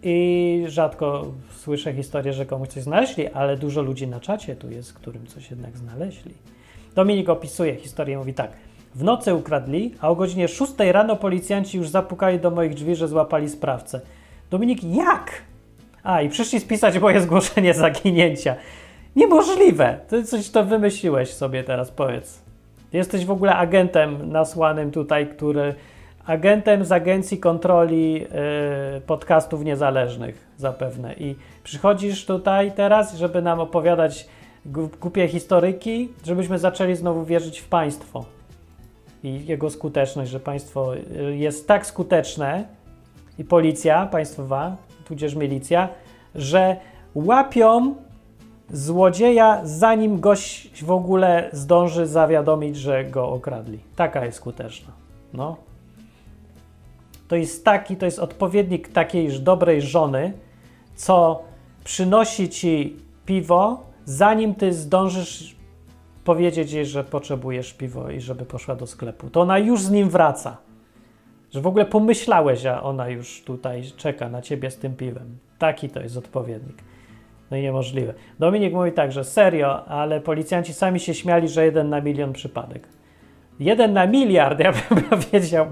I 0.03 0.65
rzadko 0.69 1.27
słyszę 1.57 1.93
historię, 1.93 2.33
że 2.33 2.47
komuś 2.47 2.69
coś 2.69 2.83
znaleźli, 2.83 3.29
ale 3.29 3.57
dużo 3.57 3.83
ludzi 3.83 4.07
na 4.07 4.21
czacie 4.21 4.57
tu 4.57 4.71
jest, 4.71 4.93
którym 4.93 5.27
coś 5.27 5.51
jednak 5.51 5.77
znaleźli. 5.77 6.35
Dominik 6.95 7.29
opisuje 7.29 7.77
historię, 7.77 8.19
mówi 8.19 8.35
tak. 8.35 8.51
W 8.95 9.05
nocy 9.05 9.35
ukradli, 9.35 9.95
a 10.01 10.09
o 10.09 10.17
godzinie 10.17 10.49
6 10.49 10.73
rano 10.79 11.17
policjanci 11.17 11.79
już 11.79 11.89
zapukali 11.89 12.41
do 12.41 12.51
moich 12.51 12.75
drzwi, 12.75 12.97
że 12.97 13.09
złapali 13.09 13.51
sprawcę. 13.51 14.01
Dominik, 14.51 14.85
jak? 14.85 15.33
A, 16.03 16.23
i 16.23 16.29
przyszli 16.29 16.61
spisać 16.61 16.99
moje 16.99 17.21
zgłoszenie 17.21 17.75
zaginięcia. 17.75 18.57
Niemożliwe! 19.17 19.99
Ty 20.09 20.25
coś 20.25 20.51
to 20.51 20.65
wymyśliłeś 20.65 21.33
sobie 21.33 21.65
teraz, 21.65 21.91
powiedz. 21.91 22.43
Jesteś 22.93 23.25
w 23.25 23.31
ogóle 23.31 23.55
agentem 23.55 24.33
nasłanym 24.33 24.91
tutaj, 24.91 25.27
który 25.27 25.75
agentem 26.27 26.85
z 26.85 26.93
agencji 26.93 27.39
kontroli 27.39 28.27
y, 28.97 29.01
podcastów 29.01 29.65
niezależnych 29.65 30.47
zapewne. 30.57 31.15
I 31.15 31.37
przychodzisz 31.65 32.27
tutaj 32.27 32.73
teraz, 32.73 33.15
żeby 33.15 33.43
nam 33.43 33.61
opowiadać 33.61 34.29
głupie 35.01 35.29
historyki, 35.29 36.09
żebyśmy 36.25 36.59
zaczęli 36.59 36.97
znowu 36.97 37.25
wierzyć 37.25 37.59
w 37.59 37.69
państwo 37.69 38.25
i 39.25 39.47
jego 39.47 39.71
skuteczność, 39.71 40.31
że 40.31 40.41
państwo 40.41 40.97
y, 40.97 41.37
jest 41.37 41.69
tak 41.69 41.87
skuteczne 41.87 42.65
i 43.39 43.45
policja 43.45 44.07
państwowa, 44.07 44.77
tudzież 45.05 45.35
milicja, 45.35 45.89
że 46.35 46.77
łapią 47.15 47.95
złodzieja, 48.71 49.61
zanim 49.65 50.21
gość 50.21 50.85
w 50.85 50.91
ogóle 50.91 51.51
zdąży 51.53 52.07
zawiadomić, 52.07 52.77
że 52.77 53.05
go 53.05 53.29
okradli. 53.29 53.79
Taka 53.97 54.25
jest 54.25 54.37
skuteczna. 54.39 54.93
No. 55.33 55.57
To 57.29 57.37
jest 57.37 57.65
taki, 57.65 57.97
to 57.97 58.05
jest 58.05 58.19
odpowiednik 58.19 58.89
takiej 58.89 59.41
dobrej 59.41 59.83
żony, 59.83 60.33
co 60.95 61.43
przynosi 61.85 62.49
ci 62.49 62.97
piwo, 63.27 63.87
zanim 64.05 64.55
ty 64.55 64.73
zdążysz 64.73 65.57
powiedzieć 66.25 66.73
jej, 66.73 66.87
że 66.87 67.05
potrzebujesz 67.05 67.75
piwo 67.75 68.11
i 68.11 68.21
żeby 68.21 68.45
poszła 68.45 68.77
do 68.77 68.87
sklepu. 68.87 69.31
To 69.31 69.41
ona 69.41 69.59
już 69.59 69.83
z 69.83 69.91
nim 69.91 70.11
wraca. 70.11 70.57
Że 71.51 71.61
w 71.61 71.67
ogóle 71.67 71.85
pomyślałeś, 71.85 72.67
a 72.67 72.83
ona 72.83 73.09
już 73.09 73.43
tutaj 73.43 73.83
czeka 73.97 74.29
na 74.29 74.43
ciebie 74.43 74.71
z 74.71 74.77
tym 74.77 74.97
piwem. 74.97 75.39
Taki 75.59 75.89
to 75.89 76.01
jest 76.01 76.17
odpowiednik. 76.17 76.77
No 77.51 77.57
i 77.57 77.63
niemożliwe. 77.63 78.15
Dominik 78.39 78.73
mówi 78.75 78.93
tak, 78.93 79.13
że 79.13 79.25
serio, 79.25 79.87
ale 79.87 80.21
policjanci 80.21 80.75
sami 80.75 81.01
się 81.01 81.15
śmiali, 81.15 81.49
że 81.49 81.65
jeden 81.65 81.89
na 81.89 82.01
milion 82.01 82.33
przypadek. 82.33 82.89
Jeden 83.61 83.93
na 83.93 84.07
miliard, 84.07 84.61
ja 84.65 84.73
bym 84.73 85.03
powiedział. 85.03 85.67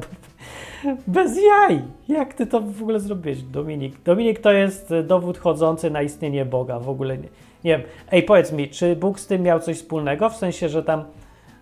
Bez 1.07 1.39
jaj! 1.43 1.83
Jak 2.09 2.35
ty 2.35 2.47
to 2.47 2.61
w 2.61 2.83
ogóle 2.83 3.01
zrobiłeś, 3.01 3.43
Dominik? 3.43 4.03
Dominik 4.03 4.41
to 4.41 4.53
jest 4.53 4.93
dowód 5.05 5.39
chodzący 5.39 5.91
na 5.91 6.03
istnienie 6.03 6.45
Boga. 6.45 6.81
W 6.81 6.89
ogóle 6.89 7.19
nie, 7.19 7.29
nie 7.65 7.79
wiem. 7.79 7.83
Ej, 8.13 8.23
powiedz 8.23 8.53
mi, 8.53 8.69
czy 8.69 8.97
Bóg 8.97 9.21
z 9.21 9.27
tym 9.27 9.43
miał 9.43 9.61
coś 9.61 9.77
wspólnego? 9.77 10.31
W 10.31 10.37
sensie, 10.37 10.69
że 10.69 10.83
tam. 10.83 11.05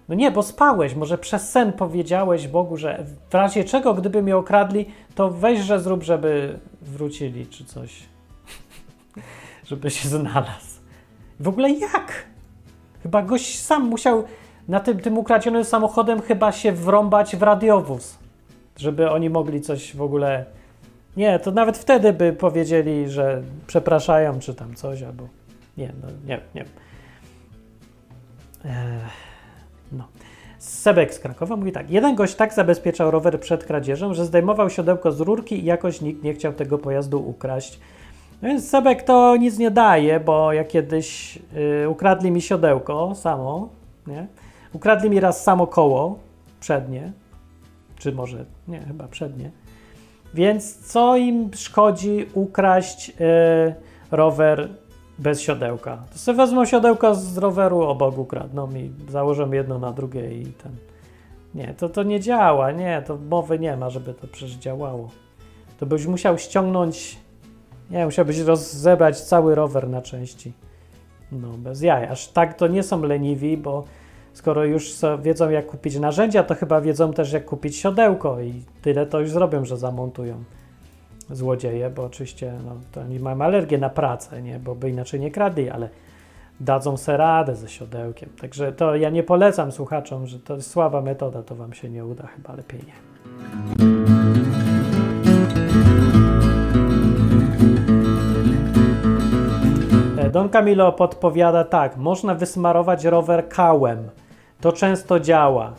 No 0.08 0.14
nie, 0.14 0.30
bo 0.30 0.42
spałeś. 0.42 0.94
Może 0.94 1.18
przez 1.18 1.50
sen 1.50 1.72
powiedziałeś 1.72 2.48
Bogu, 2.48 2.76
że 2.76 3.04
w 3.30 3.34
razie 3.34 3.64
czego, 3.64 3.94
gdyby 3.94 4.22
mnie 4.22 4.36
okradli, 4.36 4.86
to 5.14 5.30
weź, 5.30 5.60
że 5.60 5.80
zrób, 5.80 6.02
żeby 6.02 6.58
wrócili, 6.82 7.46
czy 7.46 7.64
coś. 7.64 8.02
żeby 9.68 9.90
się 9.90 10.08
znalazł. 10.08 10.80
W 11.40 11.48
ogóle 11.48 11.70
jak? 11.70 12.24
Chyba 13.02 13.22
gość 13.22 13.60
sam 13.60 13.84
musiał 13.88 14.24
na 14.68 14.80
tym, 14.80 15.00
tym 15.00 15.18
ukradzionym 15.18 15.64
samochodem 15.64 16.20
chyba 16.20 16.52
się 16.52 16.72
wrąbać 16.72 17.36
w 17.36 17.42
radiowóz, 17.42 18.18
żeby 18.76 19.10
oni 19.10 19.30
mogli 19.30 19.60
coś 19.60 19.96
w 19.96 20.02
ogóle... 20.02 20.44
Nie, 21.16 21.38
to 21.38 21.50
nawet 21.50 21.78
wtedy 21.78 22.12
by 22.12 22.32
powiedzieli, 22.32 23.08
że 23.08 23.42
przepraszają, 23.66 24.38
czy 24.40 24.54
tam 24.54 24.74
coś, 24.74 25.02
albo... 25.02 25.28
Nie, 25.76 25.92
no, 26.02 26.08
nie, 26.26 26.40
nie. 26.54 26.64
Eee, 28.64 28.70
no. 29.92 30.04
Sebek 30.58 31.14
z 31.14 31.18
Krakowa 31.18 31.56
mówi 31.56 31.72
tak. 31.72 31.90
Jeden 31.90 32.14
gość 32.14 32.34
tak 32.34 32.54
zabezpieczał 32.54 33.10
rower 33.10 33.40
przed 33.40 33.64
kradzieżą, 33.64 34.14
że 34.14 34.24
zdejmował 34.24 34.70
siodełko 34.70 35.12
z 35.12 35.20
rurki 35.20 35.60
i 35.60 35.64
jakoś 35.64 36.00
nikt 36.00 36.22
nie 36.22 36.34
chciał 36.34 36.52
tego 36.52 36.78
pojazdu 36.78 37.28
ukraść. 37.28 37.80
No 38.42 38.48
więc 38.48 38.68
Sebek 38.68 39.02
to 39.02 39.36
nic 39.36 39.58
nie 39.58 39.70
daje, 39.70 40.20
bo 40.20 40.52
ja 40.52 40.64
kiedyś 40.64 41.38
yy, 41.80 41.88
ukradli 41.88 42.30
mi 42.30 42.42
siodełko 42.42 43.14
samo, 43.14 43.68
nie? 44.06 44.26
Ukradli 44.72 45.10
mi 45.10 45.20
raz 45.20 45.42
samo 45.42 45.66
koło 45.66 46.18
przednie, 46.60 47.12
czy 47.98 48.12
może, 48.12 48.44
nie, 48.68 48.80
chyba 48.80 49.08
przednie. 49.08 49.50
Więc 50.34 50.92
co 50.92 51.16
im 51.16 51.50
szkodzi 51.54 52.26
ukraść 52.34 53.08
yy, 53.08 53.14
rower 54.10 54.68
bez 55.18 55.40
siodełka? 55.40 55.98
To 56.12 56.18
sobie 56.18 56.36
wezmą 56.36 56.64
siodełko 56.64 57.14
z 57.14 57.38
roweru, 57.38 57.80
obok 57.80 58.18
ukradną 58.18 58.70
i 58.70 58.90
założą 59.08 59.52
jedno 59.52 59.78
na 59.78 59.92
drugie 59.92 60.32
i 60.32 60.46
ten... 60.46 60.72
Nie, 61.54 61.74
to, 61.74 61.88
to 61.88 62.02
nie 62.02 62.20
działa, 62.20 62.70
nie, 62.70 63.02
to 63.06 63.16
mowy 63.16 63.58
nie 63.58 63.76
ma, 63.76 63.90
żeby 63.90 64.14
to 64.14 64.26
przecież 64.26 64.56
działało. 64.56 65.10
To 65.78 65.86
byś 65.86 66.06
musiał 66.06 66.38
ściągnąć 66.38 67.18
nie, 67.92 68.04
musiałbyś 68.04 68.38
rozebrać 68.38 69.20
cały 69.20 69.54
rower 69.54 69.88
na 69.88 70.02
części. 70.02 70.52
No, 71.32 71.48
bez 71.48 71.82
jaj. 71.82 72.06
Aż 72.06 72.28
tak 72.28 72.54
to 72.54 72.66
nie 72.66 72.82
są 72.82 73.02
leniwi, 73.02 73.56
bo 73.56 73.84
skoro 74.32 74.64
już 74.64 74.94
wiedzą, 75.22 75.50
jak 75.50 75.66
kupić 75.66 75.98
narzędzia, 75.98 76.42
to 76.42 76.54
chyba 76.54 76.80
wiedzą 76.80 77.12
też, 77.12 77.32
jak 77.32 77.44
kupić 77.44 77.76
siodełko 77.76 78.40
i 78.40 78.62
tyle 78.82 79.06
to 79.06 79.20
już 79.20 79.30
zrobią, 79.30 79.64
że 79.64 79.76
zamontują 79.76 80.44
złodzieje, 81.30 81.90
bo 81.90 82.04
oczywiście 82.04 82.52
no, 82.64 82.76
to 82.92 83.00
oni 83.00 83.18
mają 83.18 83.42
alergię 83.42 83.78
na 83.78 83.90
pracę, 83.90 84.42
nie? 84.42 84.58
bo 84.58 84.74
by 84.74 84.90
inaczej 84.90 85.20
nie 85.20 85.30
kradli, 85.30 85.70
ale 85.70 85.88
dadzą 86.60 86.96
se 86.96 87.16
radę 87.16 87.56
ze 87.56 87.68
siodełkiem. 87.68 88.28
Także 88.40 88.72
to 88.72 88.96
ja 88.96 89.10
nie 89.10 89.22
polecam 89.22 89.72
słuchaczom, 89.72 90.26
że 90.26 90.38
to 90.38 90.54
jest 90.54 90.70
słaba 90.70 91.00
metoda, 91.00 91.42
to 91.42 91.54
wam 91.54 91.72
się 91.72 91.90
nie 91.90 92.04
uda, 92.04 92.26
chyba 92.26 92.54
lepiej 92.54 92.80
nie. 92.86 92.92
Don 100.32 100.48
Camilo 100.48 100.92
podpowiada 100.92 101.64
tak, 101.64 101.96
można 101.96 102.34
wysmarować 102.34 103.04
rower 103.04 103.48
kałem. 103.48 104.08
To 104.62 104.72
często 104.72 105.20
działa. 105.20 105.74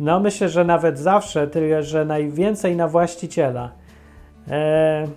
No 0.00 0.20
myślę, 0.20 0.48
że 0.48 0.64
nawet 0.64 0.98
zawsze, 0.98 1.46
tyle 1.46 1.82
że 1.82 2.04
najwięcej 2.04 2.76
na 2.76 2.88
właściciela. 2.88 3.70
Eee, 4.50 5.08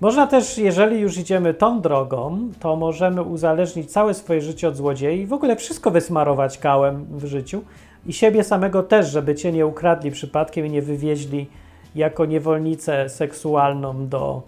można 0.00 0.26
też, 0.26 0.58
jeżeli 0.58 1.00
już 1.00 1.18
idziemy 1.18 1.54
tą 1.54 1.80
drogą, 1.80 2.50
to 2.60 2.76
możemy 2.76 3.22
uzależnić 3.22 3.92
całe 3.92 4.14
swoje 4.14 4.40
życie 4.40 4.68
od 4.68 4.76
złodziei 4.76 5.20
i 5.20 5.26
w 5.26 5.32
ogóle 5.32 5.56
wszystko 5.56 5.90
wysmarować 5.90 6.58
kałem 6.58 7.04
w 7.04 7.24
życiu 7.24 7.62
i 8.06 8.12
siebie 8.12 8.44
samego 8.44 8.82
też, 8.82 9.10
żeby 9.10 9.34
cię 9.34 9.52
nie 9.52 9.66
ukradli 9.66 10.10
przypadkiem 10.10 10.66
i 10.66 10.70
nie 10.70 10.82
wywieźli 10.82 11.46
jako 11.94 12.24
niewolnicę 12.24 13.08
seksualną 13.08 14.08
do, 14.08 14.42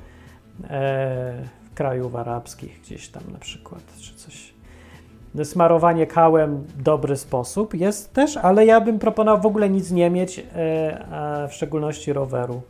e, 0.71 1.33
krajów 1.75 2.17
arabskich, 2.17 2.81
gdzieś 2.81 3.09
tam 3.09 3.23
na 3.33 3.39
przykład, 3.39 3.83
czy 4.01 4.15
coś. 4.15 4.58
Smarowanie 5.45 6.07
kałem 6.07 6.65
dobry 6.79 7.17
sposób 7.17 7.75
jest 7.75 8.13
też, 8.13 8.37
ale 8.37 8.67
ja 8.67 8.81
bym 8.81 8.99
proponował 8.99 9.43
w 9.43 9.47
ogóle 9.47 9.71
nic 9.71 9.91
nie 9.91 10.11
mieć, 10.11 10.47
e, 10.57 11.05
a 11.11 11.47
w 11.49 11.55
szczególności 11.55 12.13
roweru. 12.13 12.63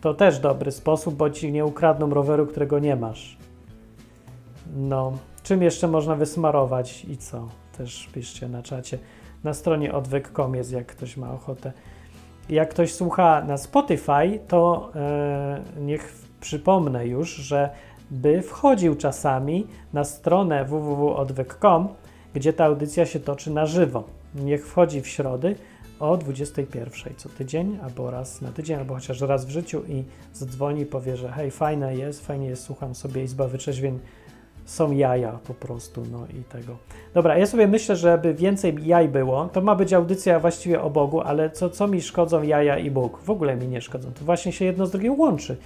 To 0.00 0.14
też 0.14 0.38
dobry 0.38 0.70
sposób, 0.70 1.14
bo 1.14 1.30
ci 1.30 1.52
nie 1.52 1.64
ukradną 1.64 2.10
roweru, 2.10 2.46
którego 2.46 2.78
nie 2.78 2.96
masz. 2.96 3.36
No, 4.76 5.12
czym 5.42 5.62
jeszcze 5.62 5.88
można 5.88 6.14
wysmarować 6.14 7.04
i 7.04 7.16
co? 7.16 7.48
Też 7.78 8.08
piszcie 8.14 8.48
na 8.48 8.62
czacie. 8.62 8.98
Na 9.44 9.54
stronie 9.54 9.94
odwyk.com 9.94 10.54
jest, 10.54 10.72
jak 10.72 10.86
ktoś 10.86 11.16
ma 11.16 11.32
ochotę. 11.32 11.72
Jak 12.48 12.70
ktoś 12.70 12.94
słucha 12.94 13.44
na 13.44 13.56
Spotify, 13.56 14.38
to 14.48 14.90
e, 14.94 15.60
niech 15.80 16.12
przypomnę 16.40 17.06
już, 17.06 17.34
że 17.34 17.70
by 18.10 18.42
wchodził 18.42 18.94
czasami 18.94 19.66
na 19.92 20.04
stronę 20.04 20.64
www.odwyk.com, 20.64 21.88
gdzie 22.34 22.52
ta 22.52 22.64
audycja 22.64 23.06
się 23.06 23.20
toczy 23.20 23.50
na 23.50 23.66
żywo. 23.66 24.04
Niech 24.34 24.66
wchodzi 24.66 25.00
w 25.00 25.08
środy 25.08 25.54
o 26.00 26.16
21 26.16 27.14
co 27.16 27.28
tydzień, 27.28 27.78
albo 27.82 28.10
raz 28.10 28.40
na 28.40 28.52
tydzień, 28.52 28.78
albo 28.78 28.94
chociaż 28.94 29.20
raz 29.20 29.44
w 29.44 29.50
życiu 29.50 29.82
i 29.88 30.04
zadzwoni 30.32 30.80
i 30.80 30.86
powie, 30.86 31.16
że 31.16 31.28
hej, 31.28 31.50
fajne 31.50 31.96
jest, 31.96 32.26
fajnie 32.26 32.46
jest, 32.46 32.62
słucham 32.62 32.94
sobie 32.94 33.22
Izba 33.22 33.48
Wyczeźwień, 33.48 33.98
są 34.64 34.92
jaja 34.92 35.32
po 35.32 35.54
prostu, 35.54 36.02
no 36.12 36.26
i 36.40 36.44
tego. 36.44 36.76
Dobra, 37.14 37.38
ja 37.38 37.46
sobie 37.46 37.66
myślę, 37.66 37.96
żeby 37.96 38.34
więcej 38.34 38.76
jaj 38.82 39.08
było, 39.08 39.48
to 39.52 39.60
ma 39.60 39.74
być 39.74 39.92
audycja 39.92 40.40
właściwie 40.40 40.82
o 40.82 40.90
Bogu, 40.90 41.20
ale 41.20 41.50
co, 41.50 41.70
co 41.70 41.88
mi 41.88 42.02
szkodzą 42.02 42.42
jaja 42.42 42.78
i 42.78 42.90
Bóg? 42.90 43.18
W 43.22 43.30
ogóle 43.30 43.56
mi 43.56 43.68
nie 43.68 43.80
szkodzą, 43.80 44.12
to 44.12 44.24
właśnie 44.24 44.52
się 44.52 44.64
jedno 44.64 44.86
z 44.86 44.90
drugim 44.90 45.20
łączy. 45.20 45.56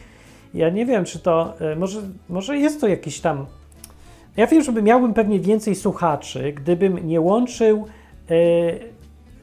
Ja 0.55 0.71
nie 0.71 0.87
wiem, 0.87 1.05
czy 1.05 1.19
to. 1.19 1.55
E, 1.61 1.77
może, 1.77 2.01
może 2.29 2.59
jest 2.59 2.81
to 2.81 2.89
jakiś 2.89 3.21
tam. 3.21 3.47
Ja 4.37 4.47
wiem, 4.47 4.63
żeby 4.63 4.83
miałbym 4.83 5.15
pewnie 5.15 5.41
więcej 5.41 5.75
słuchaczy, 5.75 6.53
gdybym 6.53 7.07
nie 7.07 7.21
łączył 7.21 7.87
e, 8.31 8.35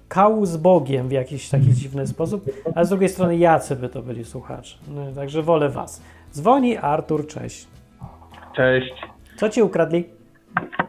kału 0.08 0.46
z 0.46 0.58
Bogiem 0.58 1.08
w 1.08 1.12
jakiś 1.12 1.50
taki 1.50 1.74
dziwny 1.74 2.08
sposób, 2.08 2.46
a 2.76 2.84
z 2.84 2.90
drugiej 2.90 3.10
strony 3.10 3.38
jacy 3.38 3.76
by 3.76 3.90
to 3.90 4.02
byli 4.02 4.26
słuchacze. 4.26 4.78
No, 4.96 5.02
także 5.16 5.42
wolę 5.42 5.70
was. 5.70 6.04
Dzwoni 6.32 6.78
Artur, 6.78 7.28
cześć. 7.28 7.68
Cześć. 8.56 8.94
Co 9.36 9.50
ci 9.50 9.62
ukradli? 9.62 10.04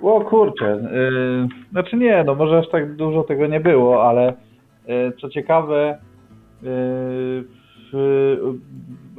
O 0.03 0.21
kurczę, 0.21 0.79
yy, 0.93 1.49
znaczy 1.71 1.97
nie, 1.97 2.25
no 2.25 2.35
może 2.35 2.59
aż 2.59 2.69
tak 2.69 2.97
dużo 2.97 3.23
tego 3.23 3.47
nie 3.47 3.61
było, 3.61 4.09
ale 4.09 4.35
yy, 4.87 5.13
co 5.21 5.29
ciekawe, 5.29 5.99
yy, 6.63 7.45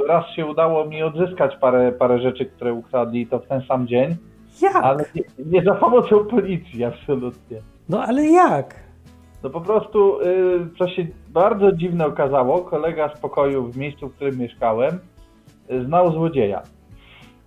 raz 0.07 0.29
się 0.35 0.45
udało 0.45 0.85
mi 0.85 1.03
odzyskać 1.03 1.55
parę, 1.61 1.91
parę 1.91 2.19
rzeczy, 2.19 2.45
które 2.45 2.73
ukradli 2.73 3.27
to 3.27 3.39
w 3.39 3.47
ten 3.47 3.61
sam 3.61 3.87
dzień. 3.87 4.15
Jak? 4.61 4.75
Ale 4.75 5.05
nie, 5.15 5.21
nie 5.45 5.63
za 5.63 5.75
pomocą 5.75 6.25
policji, 6.25 6.83
absolutnie. 6.83 7.57
No 7.89 8.03
ale 8.03 8.25
jak? 8.25 8.75
No 9.43 9.49
po 9.49 9.61
prostu, 9.61 10.21
y, 10.21 10.25
co 10.79 10.87
się 10.87 11.07
bardzo 11.29 11.71
dziwne 11.71 12.05
okazało, 12.05 12.61
kolega 12.61 13.15
z 13.15 13.19
pokoju 13.19 13.71
w 13.71 13.77
miejscu, 13.77 14.09
w 14.09 14.15
którym 14.15 14.37
mieszkałem, 14.37 14.99
y, 15.71 15.85
znał 15.85 16.11
złodzieja. 16.11 16.61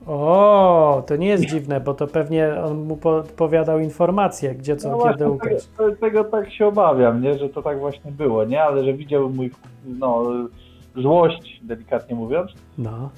O, 0.07 1.03
to 1.07 1.17
nie 1.17 1.29
jest 1.29 1.45
dziwne, 1.45 1.81
bo 1.81 1.95
to 1.95 2.07
pewnie 2.07 2.63
on 2.65 2.85
mu 2.85 2.97
podpowiadał 2.97 3.79
informacje, 3.79 4.55
gdzie 4.55 4.77
co, 4.77 4.91
No 4.91 5.13
kiedy 5.13 5.31
ukraść. 5.31 5.67
tego, 5.67 5.97
tego 5.97 6.25
tak 6.25 6.53
się 6.53 6.67
obawiam, 6.67 7.23
nie? 7.23 7.39
że 7.39 7.49
to 7.49 7.63
tak 7.63 7.79
właśnie 7.81 8.13
było, 8.13 8.45
nie? 8.45 8.63
Ale 8.63 8.85
że 8.85 8.93
widział 8.93 9.31
mój 9.31 9.51
no, 9.85 10.25
złość, 10.97 11.61
delikatnie 11.63 12.17
mówiąc, 12.17 12.51
No. 12.79 13.11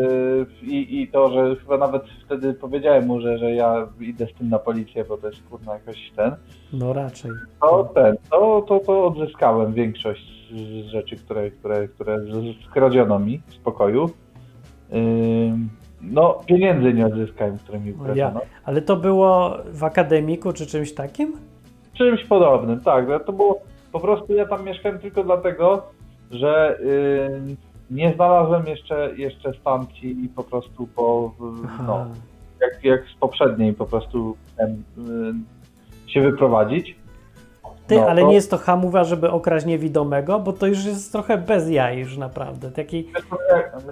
Yy, 0.00 0.46
I, 0.62 1.00
I 1.02 1.08
to, 1.08 1.30
że 1.32 1.56
chyba 1.56 1.78
nawet 1.78 2.02
wtedy 2.24 2.54
powiedziałem 2.54 3.06
mu, 3.06 3.20
że, 3.20 3.38
że 3.38 3.52
ja 3.52 3.88
idę 4.00 4.26
z 4.26 4.34
tym 4.34 4.48
na 4.48 4.58
policję, 4.58 5.04
bo 5.04 5.16
to 5.16 5.26
jest 5.26 5.42
kurna 5.42 5.72
jakoś 5.72 6.12
ten, 6.16 6.32
No 6.72 6.92
raczej. 6.92 7.30
to 7.60 7.90
ten, 7.94 8.16
to, 8.30 8.64
to, 8.68 8.78
to 8.80 9.06
odzyskałem 9.06 9.72
większość 9.72 10.52
z 10.52 10.86
rzeczy, 10.86 11.16
które, 11.16 11.50
które, 11.50 11.88
które 11.88 12.18
skradziono 12.70 13.18
mi 13.18 13.40
z 13.48 13.56
pokoju. 13.56 14.10
Yy, 14.92 14.98
no, 16.02 16.40
pieniędzy 16.46 16.92
nie 16.92 17.06
odzyskałem, 17.06 17.58
które 17.58 17.80
mi 17.80 17.90
O, 17.90 17.94
ja. 17.94 18.00
ukradziono. 18.02 18.40
Ale 18.64 18.82
to 18.82 18.96
było 18.96 19.56
w 19.72 19.84
akademiku 19.84 20.52
czy 20.52 20.66
czymś 20.66 20.94
takim? 20.94 21.32
Czymś 21.94 22.24
podobnym, 22.24 22.80
tak. 22.80 23.06
To 23.26 23.32
było 23.32 23.60
po 23.92 24.00
prostu 24.00 24.34
ja 24.34 24.46
tam 24.46 24.64
mieszkałem 24.64 24.98
tylko 24.98 25.24
dlatego, 25.24 25.82
że 26.30 26.78
yy, 27.48 27.56
nie 27.92 28.14
znalazłem 28.14 28.66
jeszcze, 28.66 29.10
jeszcze 29.16 29.54
stacji 29.54 30.24
i 30.24 30.28
po 30.28 30.44
prostu 30.44 30.86
po 30.86 31.32
no, 31.86 32.06
jak, 32.60 32.84
jak 32.84 33.00
z 33.16 33.18
poprzedniej 33.20 33.72
po 33.74 33.86
prostu 33.86 34.36
chciałem 34.54 34.82
y, 36.06 36.10
się 36.10 36.20
wyprowadzić. 36.20 36.96
Ty, 37.86 37.96
No, 37.96 38.06
ale 38.06 38.22
to- 38.22 38.28
nie 38.28 38.34
jest 38.34 38.50
to 38.50 38.58
hamowa, 38.58 39.04
żeby 39.04 39.30
okraść 39.30 39.66
niewidomego, 39.66 40.38
bo 40.40 40.52
to 40.52 40.66
już 40.66 40.84
jest 40.84 41.12
trochę 41.12 41.38
bez 41.38 41.70
jaj 41.70 41.98
już 41.98 42.16
naprawdę. 42.16 42.70
Taki, 42.70 43.08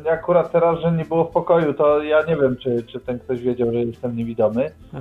mnie 0.01 0.11
akurat 0.11 0.53
teraz, 0.53 0.81
że 0.81 0.93
nie 0.93 1.05
było 1.05 1.25
w 1.25 1.31
pokoju, 1.31 1.75
to 1.75 2.03
ja 2.03 2.23
nie 2.23 2.37
wiem, 2.37 2.57
czy, 2.57 2.83
czy 2.83 3.01
ten 3.01 3.19
ktoś 3.19 3.41
wiedział, 3.41 3.73
że 3.73 3.79
jestem 3.79 4.17
niewidomy, 4.17 4.71
a, 4.95 4.99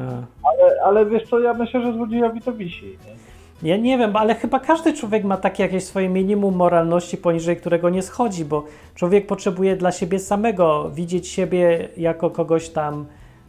ale, 0.48 0.82
ale 0.86 1.06
wiesz 1.06 1.30
co, 1.30 1.40
ja 1.40 1.54
myślę, 1.54 1.82
że 1.82 1.94
złodziejowi 1.94 2.42
to 2.42 2.54
wisi. 2.54 2.86
Nie? 2.86 3.39
Ja 3.64 3.78
nie 3.78 3.98
wiem, 3.98 4.16
ale 4.16 4.36
chyba 4.36 4.60
każdy 4.60 4.94
człowiek 4.94 5.24
ma 5.24 5.38
takie 5.38 5.64
jakieś 5.64 5.84
swoje 5.84 6.10
minimum 6.10 6.56
moralności, 6.56 7.18
poniżej 7.18 7.58
którego 7.58 7.90
nie 7.90 8.02
schodzi, 8.02 8.46
bo 8.46 8.64
człowiek 8.96 9.28
potrzebuje 9.28 9.76
dla 9.76 9.92
siebie 9.92 10.20
samego 10.20 10.90
widzieć 10.92 11.28
siebie 11.28 11.88
jako 11.98 12.30
kogoś 12.30 12.70
tam, 12.70 13.06